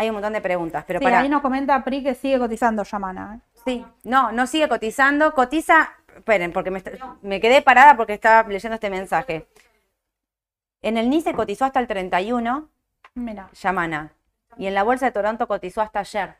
Hay 0.01 0.09
un 0.09 0.15
montón 0.15 0.33
de 0.33 0.41
preguntas, 0.41 0.83
pero 0.87 0.99
Sí, 0.99 1.05
para... 1.05 1.21
ahí 1.21 1.29
nos 1.29 1.43
comenta 1.43 1.85
Pri 1.85 2.03
que 2.03 2.15
sigue 2.15 2.39
cotizando 2.39 2.83
Yamana. 2.85 3.37
¿eh? 3.37 3.61
Sí, 3.67 3.85
no, 4.05 4.33
no 4.33 4.47
sigue 4.47 4.67
cotizando, 4.67 5.35
cotiza, 5.35 5.91
esperen, 6.17 6.55
porque 6.55 6.71
me, 6.71 7.39
quedé 7.39 7.61
parada 7.61 7.99
porque 7.99 8.15
estaba 8.15 8.49
leyendo 8.49 8.77
este 8.77 8.89
mensaje. 8.89 9.47
En 10.81 10.97
el 10.97 11.11
NICE 11.11 11.35
cotizó 11.35 11.67
hasta 11.67 11.81
el 11.81 11.87
31, 11.87 12.71
Mira, 13.17 13.51
Yamana, 13.53 14.15
y 14.57 14.69
en 14.69 14.75
la 14.75 14.85
Bolsa 14.85 15.05
de 15.05 15.13
Toronto 15.13 15.47
cotizó 15.47 15.83
hasta 15.83 16.01
ayer. 16.01 16.37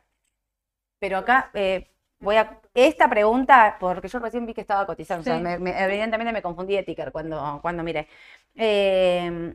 Pero 0.97 1.19
acá 1.19 1.51
eh, 1.53 1.87
voy 2.19 2.37
a... 2.37 2.57
Esta 2.73 3.07
pregunta, 3.09 3.77
porque 3.79 4.07
yo 4.07 4.17
recién 4.17 4.47
vi 4.47 4.55
que 4.55 4.61
estaba 4.61 4.87
cotizando, 4.87 5.21
o 5.21 5.23
sea, 5.25 5.37
Sí. 5.37 5.43
me- 5.43 5.59
me- 5.59 5.83
evidentemente 5.83 6.33
me 6.33 6.41
confundí 6.41 6.75
de 6.75 6.81
ticker 6.81 7.11
cuando, 7.11 7.59
cuando 7.61 7.83
miré. 7.83 8.07
Eh, 8.55 9.53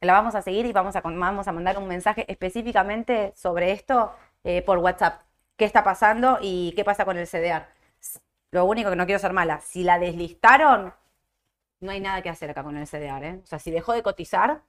la 0.00 0.14
vamos 0.14 0.34
a 0.34 0.42
seguir 0.42 0.66
y 0.66 0.72
vamos 0.72 0.96
a, 0.96 1.00
vamos 1.02 1.46
a 1.48 1.52
mandar 1.52 1.78
un 1.78 1.86
mensaje 1.86 2.24
específicamente 2.28 3.32
sobre 3.36 3.72
esto 3.72 4.14
eh, 4.44 4.62
por 4.62 4.78
WhatsApp. 4.78 5.22
¿Qué 5.56 5.66
está 5.66 5.84
pasando 5.84 6.38
y 6.40 6.72
qué 6.74 6.84
pasa 6.84 7.04
con 7.04 7.18
el 7.18 7.26
CDR? 7.26 7.66
Lo 8.50 8.64
único 8.64 8.90
que 8.90 8.96
no 8.96 9.04
quiero 9.04 9.18
ser 9.18 9.32
mala, 9.32 9.60
si 9.60 9.84
la 9.84 9.98
deslistaron, 9.98 10.94
no 11.80 11.90
hay 11.90 12.00
nada 12.00 12.22
que 12.22 12.30
hacer 12.30 12.50
acá 12.50 12.62
con 12.62 12.76
el 12.76 12.86
CDR. 12.86 13.24
¿eh? 13.24 13.40
O 13.44 13.46
sea, 13.46 13.58
si 13.58 13.70
dejó 13.70 13.92
de 13.92 14.02
cotizar, 14.02 14.62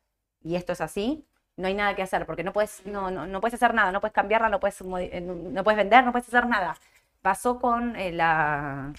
y 0.43 0.55
esto 0.55 0.73
es 0.73 0.81
así, 0.81 1.25
no 1.55 1.67
hay 1.67 1.73
nada 1.73 1.95
que 1.95 2.01
hacer, 2.01 2.25
porque 2.25 2.43
no 2.43 2.53
puedes, 2.53 2.85
no, 2.85 3.09
no, 3.09 3.25
no 3.25 3.41
puedes 3.41 3.53
hacer 3.53 3.73
nada, 3.73 3.91
no 3.91 4.01
puedes 4.01 4.13
cambiarla, 4.13 4.49
no 4.49 4.59
puedes, 4.59 4.81
eh, 4.81 5.21
no 5.21 5.63
puedes 5.63 5.77
vender, 5.77 6.03
no 6.03 6.11
puedes 6.11 6.27
hacer 6.27 6.45
nada. 6.45 6.75
Pasó 7.21 7.59
con 7.59 7.93
la, 8.17 8.93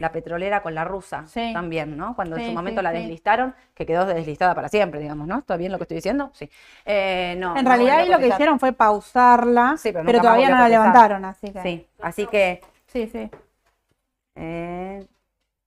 la 0.00 0.10
petrolera, 0.12 0.62
con 0.62 0.74
la 0.74 0.82
rusa 0.84 1.26
Sí. 1.26 1.50
también, 1.52 1.96
¿no? 1.96 2.16
Cuando 2.16 2.36
en 2.36 2.46
su 2.46 2.52
momento 2.52 2.80
sí, 2.80 2.84
la 2.84 2.92
deslistaron, 2.92 3.54
que 3.74 3.84
quedó 3.84 4.06
deslistada 4.06 4.54
para 4.54 4.68
siempre, 4.68 4.98
digamos, 4.98 5.28
¿no? 5.28 5.38
¿Está 5.38 5.56
bien 5.56 5.70
lo 5.70 5.78
que 5.78 5.84
estoy 5.84 5.96
diciendo? 5.96 6.30
Sí. 6.32 6.50
Eh, 6.86 7.36
no, 7.38 7.56
En 7.56 7.64
no 7.64 7.70
realidad 7.70 7.98
ahí 7.98 8.08
lo 8.08 8.18
que 8.18 8.28
hicieron 8.28 8.58
fue 8.58 8.72
pausarla, 8.72 9.76
Sí, 9.76 9.92
pero 9.92 10.04
pero, 10.04 10.20
todavía 10.20 10.48
no 10.48 10.56
la 10.56 10.68
levantaron, 10.68 11.24
así 11.26 11.50
que. 11.52 11.62
Sí, 11.62 11.86
así 12.02 12.26
que 12.26 12.62
sí, 12.86 13.06
sí. 13.12 13.30
Eh, 14.36 15.06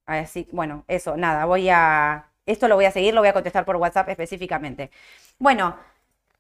así, 0.07 0.47
bueno, 0.51 0.83
eso, 0.87 1.15
nada, 1.15 1.45
voy 1.45 1.69
a. 1.69 2.25
Esto 2.45 2.67
lo 2.67 2.75
voy 2.75 2.85
a 2.85 2.91
seguir, 2.91 3.13
lo 3.13 3.21
voy 3.21 3.29
a 3.29 3.33
contestar 3.33 3.65
por 3.65 3.75
WhatsApp 3.77 4.09
específicamente. 4.09 4.89
Bueno, 5.37 5.75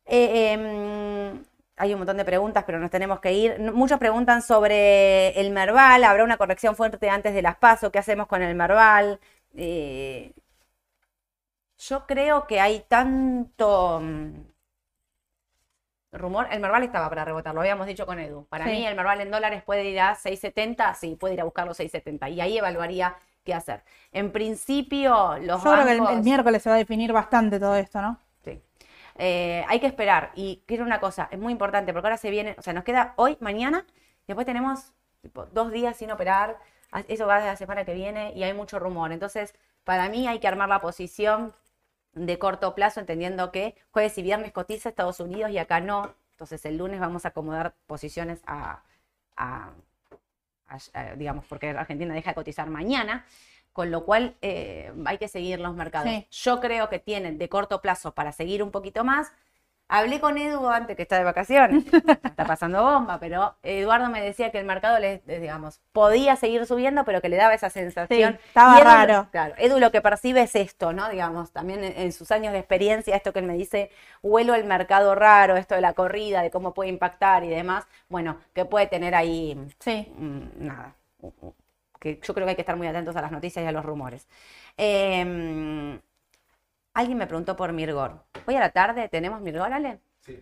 eh, 0.05 0.53
em, 0.53 1.43
hay 1.77 1.93
un 1.93 1.99
montón 1.99 2.17
de 2.17 2.25
preguntas, 2.25 2.63
pero 2.65 2.79
nos 2.79 2.91
tenemos 2.91 3.19
que 3.19 3.33
ir. 3.33 3.59
Muchos 3.73 3.99
preguntan 3.99 4.41
sobre 4.41 5.29
el 5.39 5.51
Merval. 5.51 6.03
¿Habrá 6.03 6.23
una 6.23 6.37
corrección 6.37 6.75
fuerte 6.75 7.09
antes 7.09 7.33
de 7.33 7.41
las 7.41 7.55
PASO? 7.57 7.91
¿Qué 7.91 7.99
hacemos 7.99 8.27
con 8.27 8.41
el 8.41 8.55
Merval? 8.55 9.19
Eh, 9.55 10.33
yo 11.77 12.05
creo 12.07 12.47
que 12.47 12.59
hay 12.59 12.81
tanto. 12.87 13.99
mm, 14.01 14.31
Rumor, 16.13 16.47
el 16.51 16.59
Merval 16.59 16.83
estaba 16.83 17.09
para 17.09 17.25
rebotar, 17.25 17.55
lo 17.55 17.61
habíamos 17.61 17.87
dicho 17.87 18.05
con 18.05 18.19
Edu. 18.19 18.45
Para 18.45 18.65
Sí. 18.65 18.71
mí 18.71 18.85
el 18.85 18.95
Merval 18.95 19.21
en 19.21 19.31
dólares 19.31 19.63
puede 19.63 19.85
ir 19.85 19.99
a 19.99 20.13
6.70, 20.15 20.93
sí, 20.93 21.15
puede 21.15 21.33
ir 21.33 21.41
a 21.41 21.43
buscar 21.43 21.65
los 21.65 21.75
6.70 21.77 22.29
y 22.29 22.39
ahí 22.39 22.57
evaluaría 22.57 23.15
qué 23.43 23.53
hacer. 23.55 23.83
En 24.11 24.31
principio, 24.31 25.37
los 25.41 25.63
Yo 25.63 25.71
creo 25.71 25.85
que 25.85 25.91
el 26.13 26.21
miércoles 26.23 26.61
se 26.61 26.69
va 26.69 26.75
a 26.75 26.77
definir 26.77 27.11
bastante 27.11 27.59
todo 27.59 27.75
esto, 27.75 27.99
¿no? 28.01 28.19
Eh, 29.17 29.63
hay 29.67 29.79
que 29.79 29.87
esperar. 29.87 30.31
Y 30.35 30.63
quiero 30.65 30.83
una 30.85 30.99
cosa, 30.99 31.27
es 31.31 31.39
muy 31.39 31.51
importante, 31.51 31.93
porque 31.93 32.07
ahora 32.07 32.17
se 32.17 32.29
viene, 32.31 32.55
o 32.57 32.61
sea, 32.61 32.73
nos 32.73 32.83
queda 32.83 33.13
hoy, 33.17 33.37
mañana, 33.39 33.85
después 34.27 34.45
tenemos 34.45 34.91
dos 35.53 35.71
días 35.71 35.97
sin 35.97 36.11
operar, 36.11 36.57
eso 37.07 37.25
va 37.27 37.37
a 37.37 37.45
la 37.45 37.55
semana 37.55 37.85
que 37.85 37.93
viene 37.93 38.33
y 38.35 38.43
hay 38.43 38.53
mucho 38.53 38.79
rumor. 38.79 39.11
Entonces, 39.11 39.53
para 39.83 40.09
mí 40.09 40.27
hay 40.27 40.39
que 40.39 40.47
armar 40.47 40.69
la 40.69 40.79
posición 40.81 41.53
de 42.13 42.39
corto 42.39 42.75
plazo, 42.75 42.99
entendiendo 42.99 43.51
que 43.51 43.75
jueves 43.91 44.17
y 44.17 44.23
viernes 44.23 44.51
cotiza 44.53 44.89
Estados 44.89 45.19
Unidos 45.19 45.51
y 45.51 45.57
acá 45.59 45.79
no. 45.81 46.13
Entonces, 46.31 46.65
el 46.65 46.77
lunes 46.77 46.99
vamos 46.99 47.25
a 47.25 47.29
acomodar 47.29 47.75
posiciones 47.87 48.41
a- 48.47 48.83
a- 49.37 49.71
digamos, 51.17 51.45
porque 51.45 51.69
Argentina 51.69 52.13
deja 52.13 52.31
de 52.31 52.35
cotizar 52.35 52.69
mañana. 52.69 53.25
Con 53.73 53.91
lo 53.91 54.05
cual 54.05 54.35
eh, 54.41 54.93
hay 55.05 55.17
que 55.17 55.27
seguir 55.27 55.59
los 55.59 55.75
mercados. 55.75 56.09
Sí. 56.09 56.27
Yo 56.31 56.59
creo 56.61 56.89
que 56.89 56.99
tienen 56.99 57.37
de 57.39 57.49
corto 57.49 57.81
plazo 57.81 58.13
para 58.13 58.31
seguir 58.31 58.61
un 58.63 58.71
poquito 58.71 59.03
más. 59.03 59.31
Hablé 59.89 60.19
con 60.19 60.37
Edu 60.37 60.67
antes 60.69 60.95
que 60.95 61.03
está 61.03 61.17
de 61.17 61.23
vacaciones, 61.23 61.83
está 62.23 62.45
pasando 62.47 62.81
bomba, 62.83 63.19
pero 63.19 63.55
Eduardo 63.61 64.09
me 64.09 64.21
decía 64.21 64.49
que 64.51 64.57
el 64.57 64.65
mercado, 64.65 64.97
le, 64.99 65.21
eh, 65.27 65.39
digamos, 65.39 65.81
podía 65.91 66.35
seguir 66.35 66.65
subiendo, 66.65 67.05
pero 67.05 67.21
que 67.21 67.29
le 67.29 67.35
daba 67.35 67.53
esa 67.53 67.69
sensación. 67.69 68.33
Sí, 68.33 68.37
estaba 68.47 68.79
Edu- 68.79 68.83
raro. 68.83 69.27
Claro, 69.31 69.53
Edu 69.57 69.79
lo 69.79 69.91
que 69.91 70.01
percibe 70.01 70.41
es 70.41 70.55
esto, 70.55 70.93
¿no? 70.93 71.09
Digamos, 71.09 71.51
también 71.51 71.83
en, 71.83 71.93
en 71.97 72.11
sus 72.11 72.31
años 72.31 72.53
de 72.53 72.59
experiencia, 72.59 73.15
esto 73.15 73.33
que 73.33 73.39
él 73.39 73.45
me 73.45 73.53
dice, 73.53 73.91
huelo 74.23 74.55
el 74.55 74.63
mercado 74.63 75.13
raro, 75.13 75.57
esto 75.57 75.75
de 75.75 75.81
la 75.81 75.93
corrida, 75.93 76.41
de 76.41 76.49
cómo 76.49 76.73
puede 76.73 76.89
impactar 76.89 77.43
y 77.43 77.49
demás, 77.49 77.85
bueno, 78.09 78.37
que 78.53 78.65
puede 78.65 78.87
tener 78.87 79.13
ahí 79.13 79.55
Sí. 79.79 80.11
mm, 80.17 80.65
nada. 80.65 80.95
Que 82.03 82.19
yo 82.21 82.33
creo 82.33 82.45
que 82.45 82.49
hay 82.49 82.55
que 82.57 82.63
estar 82.63 82.75
muy 82.75 82.85
atentos 82.85 83.15
a 83.15 83.21
las 83.21 83.31
noticias 83.31 83.63
y 83.63 83.67
a 83.67 83.71
los 83.71 83.85
rumores. 83.85 84.27
Eh, 84.75 85.97
alguien 86.93 87.17
me 87.17 87.27
preguntó 87.27 87.55
por 87.55 87.71
Mirgor. 87.71 88.25
Hoy 88.45 88.55
a 88.55 88.59
la 88.59 88.71
tarde 88.71 89.07
tenemos 89.07 89.39
Mirgor, 89.39 89.71
Ale. 89.71 90.01
Sí. 90.19 90.41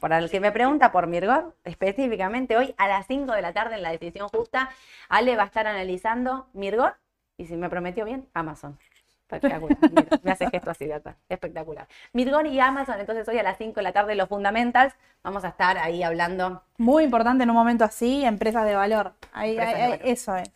Para 0.00 0.18
el 0.18 0.30
que 0.30 0.40
me 0.40 0.52
pregunta 0.52 0.92
por 0.92 1.06
Mirgor, 1.06 1.56
específicamente 1.64 2.58
hoy 2.58 2.74
a 2.76 2.86
las 2.86 3.06
5 3.06 3.32
de 3.32 3.40
la 3.40 3.54
tarde 3.54 3.76
en 3.76 3.82
la 3.82 3.92
decisión 3.92 4.28
justa, 4.28 4.68
Ale 5.08 5.36
va 5.36 5.44
a 5.44 5.46
estar 5.46 5.66
analizando 5.66 6.48
Mirgor 6.52 6.96
y 7.38 7.46
si 7.46 7.56
me 7.56 7.70
prometió 7.70 8.04
bien, 8.04 8.28
Amazon. 8.34 8.78
Espectacular. 9.36 9.78
Mira, 9.90 10.18
me 10.22 10.30
hace 10.32 10.50
gesto 10.50 10.70
así 10.70 10.86
de. 10.86 11.00
Espectacular. 11.28 11.86
Mirgor 12.12 12.46
y 12.46 12.60
Amazon, 12.60 13.00
entonces 13.00 13.26
hoy 13.28 13.38
a 13.38 13.42
las 13.42 13.58
5 13.58 13.74
de 13.74 13.82
la 13.82 13.92
tarde 13.92 14.14
los 14.14 14.28
fundamentals, 14.28 14.94
vamos 15.22 15.44
a 15.44 15.48
estar 15.48 15.78
ahí 15.78 16.02
hablando 16.02 16.62
Muy 16.78 17.04
importante 17.04 17.44
en 17.44 17.50
un 17.50 17.56
momento 17.56 17.84
así, 17.84 18.24
empresas 18.24 18.64
de 18.64 18.74
valor. 18.74 19.14
Ahí, 19.32 19.50
ahí- 19.50 19.56
de 19.56 19.62
ahí- 19.82 19.90
valor. 19.92 20.06
eso 20.06 20.36
es. 20.36 20.50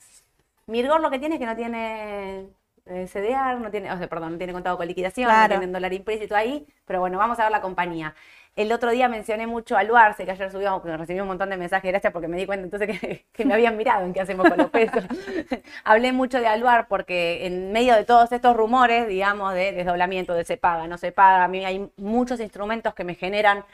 Mirgor 0.67 1.01
lo 1.01 1.11
que 1.11 1.19
tiene 1.19 1.37
es 1.37 1.39
que 1.39 1.47
no 1.47 1.55
tiene 1.57 2.49
eh, 2.87 3.07
CDR, 3.09 3.59
no 3.61 3.71
tiene, 3.71 3.91
o 3.93 3.99
sea, 3.99 4.09
perdón, 4.09 4.33
no 4.33 4.39
tiene 4.39 4.53
contado 4.53 4.77
con 4.77 4.87
liquidación, 4.87 5.29
Claro. 5.29 5.55
no 5.55 5.61
tiene 5.61 5.73
dólar 5.73 5.93
implícito 5.93 6.37
ahí, 6.37 6.67
pero 6.85 7.01
bueno, 7.01 7.19
vamos 7.19 7.39
a 7.41 7.43
ver 7.45 7.53
la 7.53 7.61
compañía. 7.61 8.15
El 8.57 8.73
otro 8.73 8.91
día 8.91 9.07
mencioné 9.09 9.47
mucho 9.47 9.77
a 9.77 9.85
Luarce, 9.85 10.25
que 10.25 10.31
ayer 10.31 10.51
subió, 10.51 10.83
que 10.83 10.97
recibí 10.97 11.21
un 11.21 11.29
montón 11.29 11.51
de 11.51 11.59
mensajes, 11.59 11.91
gracias 11.91 12.11
porque 12.11 12.27
me 12.27 12.39
di 12.39 12.47
cuenta 12.47 12.65
entonces 12.65 12.99
que, 12.99 13.27
que 13.33 13.45
me 13.45 13.53
habían 13.53 13.77
mirado 13.77 14.07
en 14.07 14.15
qué 14.15 14.23
hacemos 14.23 14.49
con 14.49 14.57
los 14.57 14.71
pesos. 14.71 15.05
Hablé 15.85 16.13
mucho 16.13 16.41
de 16.41 16.47
Aluar 16.47 16.89
porque 16.89 17.47
en 17.47 17.71
medio 17.73 17.95
de 17.95 18.05
todos 18.05 18.33
estos 18.33 18.57
rumores, 18.57 19.09
digamos, 19.09 19.53
de 19.53 19.73
desdoblamiento, 19.73 20.33
de 20.33 20.45
se 20.45 20.57
paga, 20.57 20.87
no 20.89 20.97
se 20.97 21.13
paga, 21.13 21.45
a 21.45 21.49
mí 21.49 21.65
hay 21.67 21.91
muchos 21.99 22.41
instrumentos 22.41 22.95
que 22.95 23.05
me 23.05 23.15
generan 23.15 23.65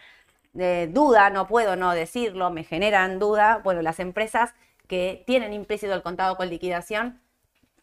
eh, 0.59 0.89
duda, 0.91 1.31
no 1.31 1.47
puedo 1.47 1.77
no 1.77 1.93
decirlo, 1.93 2.51
me 2.51 2.65
generan 2.65 3.19
duda. 3.21 3.61
Bueno, 3.63 3.83
las 3.83 4.01
empresas 4.01 4.55
que 4.89 5.23
tienen 5.27 5.53
implícito 5.53 5.95
el 5.95 6.03
contado 6.03 6.37
con 6.37 6.49
liquidación, 6.51 7.21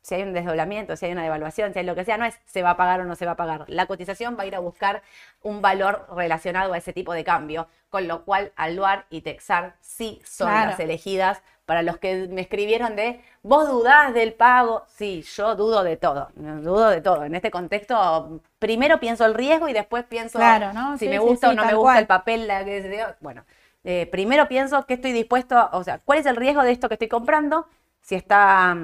si 0.01 0.15
hay 0.15 0.23
un 0.23 0.33
desdoblamiento, 0.33 0.95
si 0.95 1.05
hay 1.05 1.11
una 1.11 1.23
devaluación, 1.23 1.73
si 1.73 1.79
hay 1.79 1.85
lo 1.85 1.95
que 1.95 2.05
sea, 2.05 2.17
no 2.17 2.25
es 2.25 2.39
se 2.45 2.61
va 2.63 2.71
a 2.71 2.77
pagar 2.77 3.01
o 3.01 3.05
no 3.05 3.15
se 3.15 3.25
va 3.25 3.33
a 3.33 3.35
pagar. 3.35 3.65
La 3.67 3.85
cotización 3.85 4.37
va 4.37 4.43
a 4.43 4.45
ir 4.45 4.55
a 4.55 4.59
buscar 4.59 5.01
un 5.41 5.61
valor 5.61 6.07
relacionado 6.15 6.73
a 6.73 6.77
ese 6.77 6.93
tipo 6.93 7.13
de 7.13 7.23
cambio, 7.23 7.67
con 7.89 8.07
lo 8.07 8.23
cual 8.25 8.51
Aluar 8.55 9.05
y 9.09 9.21
Texar 9.21 9.75
sí 9.81 10.21
son 10.25 10.47
Claro. 10.49 10.71
las 10.71 10.79
elegidas 10.79 11.41
para 11.65 11.83
los 11.83 11.97
que 11.97 12.27
me 12.31 12.41
escribieron 12.41 12.95
de 12.95 13.21
vos 13.43 13.67
dudás 13.69 14.13
del 14.13 14.33
pago. 14.33 14.85
Sí, 14.87 15.21
yo 15.35 15.55
dudo 15.55 15.83
de 15.83 15.97
todo, 15.97 16.29
dudo 16.35 16.89
de 16.89 17.01
todo. 17.01 17.25
En 17.25 17.35
este 17.35 17.51
contexto, 17.51 18.41
primero 18.57 18.99
pienso 18.99 19.25
el 19.25 19.35
riesgo 19.35 19.67
y 19.69 19.73
después 19.73 20.03
pienso 20.05 20.39
Claro, 20.39 20.73
¿no? 20.73 20.93
si 20.97 21.05
Sí, 21.05 21.09
me 21.09 21.19
gusta 21.19 21.47
sí, 21.47 21.53
o 21.53 21.55
no 21.55 21.63
me 21.65 21.73
gusta 21.75 21.81
cual. 21.83 21.97
el 21.99 22.07
papel, 22.07 22.47
la 22.47 22.65
que. 22.65 23.05
Bueno, 23.19 23.45
eh, 23.83 24.07
primero 24.11 24.47
pienso 24.47 24.85
que 24.87 24.95
estoy 24.95 25.11
dispuesto, 25.11 25.69
o 25.71 25.83
sea, 25.83 25.99
cuál 25.99 26.19
es 26.19 26.25
el 26.25 26.35
riesgo 26.37 26.63
de 26.63 26.71
esto 26.71 26.87
que 26.87 26.95
estoy 26.95 27.07
comprando, 27.07 27.67
si 28.01 28.15
está, 28.15 28.75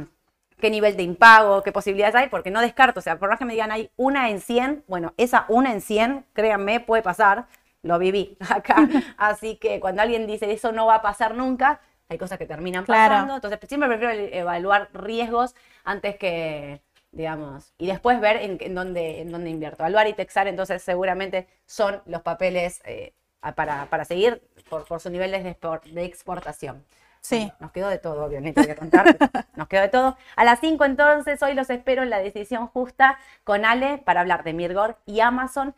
qué 0.59 0.69
nivel 0.69 0.95
de 0.97 1.03
impago, 1.03 1.63
qué 1.63 1.71
posibilidades 1.71 2.15
hay, 2.15 2.29
porque 2.29 2.51
no 2.51 2.61
descarto, 2.61 2.99
o 2.99 3.03
sea, 3.03 3.17
por 3.19 3.29
más 3.29 3.39
que 3.39 3.45
me 3.45 3.53
digan 3.53 3.71
hay 3.71 3.91
una 3.97 4.29
en 4.29 4.39
100, 4.41 4.83
bueno, 4.87 5.13
esa 5.17 5.45
una 5.49 5.71
en 5.71 5.81
100, 5.81 6.25
créanme, 6.33 6.79
puede 6.79 7.03
pasar, 7.03 7.47
lo 7.83 7.99
viví 7.99 8.37
acá, 8.49 8.89
así 9.17 9.57
que 9.57 9.79
cuando 9.79 10.01
alguien 10.01 10.27
dice 10.27 10.51
eso 10.51 10.71
no 10.71 10.85
va 10.87 10.95
a 10.95 11.01
pasar 11.01 11.35
nunca, 11.35 11.81
hay 12.09 12.17
cosas 12.17 12.37
que 12.37 12.45
terminan 12.45 12.85
Claro. 12.85 13.15
pasando, 13.15 13.35
entonces 13.35 13.59
siempre 13.67 13.89
prefiero 13.89 14.13
evaluar 14.13 14.89
riesgos 14.93 15.55
antes 15.83 16.17
que 16.17 16.81
digamos, 17.11 17.73
y 17.77 17.87
después 17.87 18.19
ver 18.19 18.37
en, 18.37 18.57
en 18.59 18.75
dónde, 18.75 19.21
en 19.21 19.31
dónde 19.31 19.49
invierto. 19.49 19.85
Aluar 19.85 20.05
y 20.07 20.13
Texar, 20.13 20.47
entonces, 20.49 20.83
seguramente 20.83 21.47
son 21.65 22.01
los 22.05 22.21
papeles 22.23 22.81
eh, 22.83 23.13
para, 23.55 23.85
para 23.89 24.03
seguir 24.03 24.41
por, 24.69 24.85
por 24.85 24.99
sus 24.99 25.11
niveles 25.13 25.43
de, 25.45 25.57
expor- 25.57 25.81
de 25.83 26.03
exportación. 26.03 26.83
Sí. 27.25 27.51
Nos 27.59 27.71
quedó 27.71 27.89
de 27.89 27.97
todo, 27.97 28.23
obviamente, 28.23 28.61
voy 28.61 28.69
a 28.69 28.75
contar. 28.75 29.17
Nos 29.55 29.67
quedó 29.67 29.81
de 29.81 29.89
todo. 29.89 30.15
A 30.35 30.43
las 30.43 30.59
5 30.59 30.85
entonces, 30.85 31.41
hoy 31.41 31.55
los 31.55 31.71
espero 31.71 32.03
en 32.03 32.11
la 32.11 32.19
decisión 32.19 32.67
justa 32.67 33.17
con 33.43 33.65
Ale 33.65 33.97
para 33.97 34.21
hablar 34.21 34.43
de 34.43 34.53
Mirgor 34.53 34.97
y 35.07 35.21
Amazon. 35.21 35.73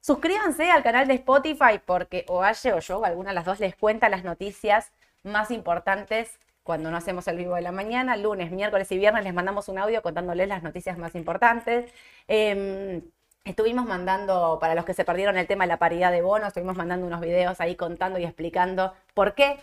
Suscríbanse 0.00 0.70
al 0.70 0.84
canal 0.84 1.08
de 1.08 1.14
Spotify 1.14 1.80
porque 1.84 2.24
o 2.28 2.44
Aye 2.44 2.72
o 2.72 2.78
yo, 2.78 3.04
alguna 3.04 3.30
de 3.30 3.34
las 3.34 3.44
dos, 3.44 3.58
les 3.58 3.74
cuenta 3.74 4.08
las 4.08 4.22
noticias 4.22 4.92
más 5.24 5.50
importantes 5.50 6.38
cuando 6.62 6.92
no 6.92 6.96
hacemos 6.96 7.26
el 7.26 7.38
vivo 7.38 7.56
de 7.56 7.62
la 7.62 7.72
mañana. 7.72 8.16
Lunes, 8.16 8.52
miércoles 8.52 8.92
y 8.92 8.96
viernes 8.96 9.24
les 9.24 9.34
mandamos 9.34 9.68
un 9.68 9.78
audio 9.78 10.00
contándoles 10.00 10.46
las 10.46 10.62
noticias 10.62 10.96
más 10.96 11.16
importantes. 11.16 11.92
Em, 12.28 13.02
Estuvimos 13.44 13.84
mandando, 13.84 14.56
para 14.58 14.74
los 14.74 14.86
que 14.86 14.94
se 14.94 15.04
perdieron 15.04 15.36
el 15.36 15.46
tema 15.46 15.64
de 15.64 15.68
la 15.68 15.76
paridad 15.76 16.10
de 16.10 16.22
bonos, 16.22 16.48
estuvimos 16.48 16.76
mandando 16.78 17.06
unos 17.06 17.20
videos 17.20 17.60
ahí 17.60 17.76
contando 17.76 18.18
y 18.18 18.24
explicando 18.24 18.94
por 19.12 19.34
qué 19.34 19.58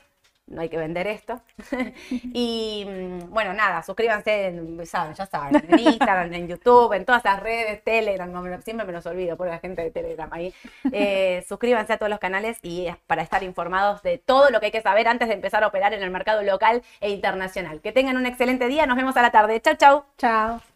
no 0.48 0.62
hay 0.62 0.70
que 0.70 0.78
vender 0.78 1.08
esto. 1.08 1.42
y 2.10 2.86
mm, 2.88 3.30
bueno, 3.30 3.54
nada, 3.54 3.84
suscríbanse, 3.84 4.48
en- 4.48 4.86
saben, 4.86 5.14
ya 5.14 5.26
saben, 5.26 5.64
en 5.70 5.80
Instagram, 5.80 6.34
en 6.34 6.48
YouTube, 6.48 6.94
en 6.94 7.06
todas 7.06 7.24
las 7.24 7.40
redes, 7.40 7.84
Telegram, 7.84 8.32
no 8.32 8.62
siempre 8.62 8.86
me 8.86 8.94
los 8.94 9.06
olvido, 9.06 9.38
por 9.38 9.48
la 9.48 9.60
gente 9.60 9.82
de 9.82 9.92
Telegram 9.92 10.30
ahí. 10.34 10.54
Eh, 10.92 11.44
suscríbanse 11.48 11.94
a 11.94 11.98
todos 11.98 12.10
los 12.10 12.20
canales 12.20 12.58
y 12.64 12.88
para 13.08 13.22
estar 13.22 13.44
informados 13.44 14.02
de 14.04 14.18
todo 14.18 14.50
lo 14.50 14.60
que 14.60 14.68
hay 14.68 14.72
que 14.72 14.82
saber 14.82 15.08
antes 15.08 15.28
de 15.28 15.36
empezar 15.36 15.64
a 15.64 15.68
operar 15.68 15.94
en 15.94 16.04
el 16.04 16.12
mercado 16.12 16.42
local 16.44 16.84
e 17.00 17.10
internacional. 17.12 17.82
Que 17.82 17.92
tengan 17.92 18.18
un 18.18 18.26
excelente 18.26 18.68
día, 18.68 18.86
nos 18.86 18.98
vemos 18.98 19.16
a 19.18 19.22
la 19.22 19.32
tarde. 19.32 19.62
Chau, 19.62 19.76
chau. 19.76 20.06
Chao. 20.18 20.71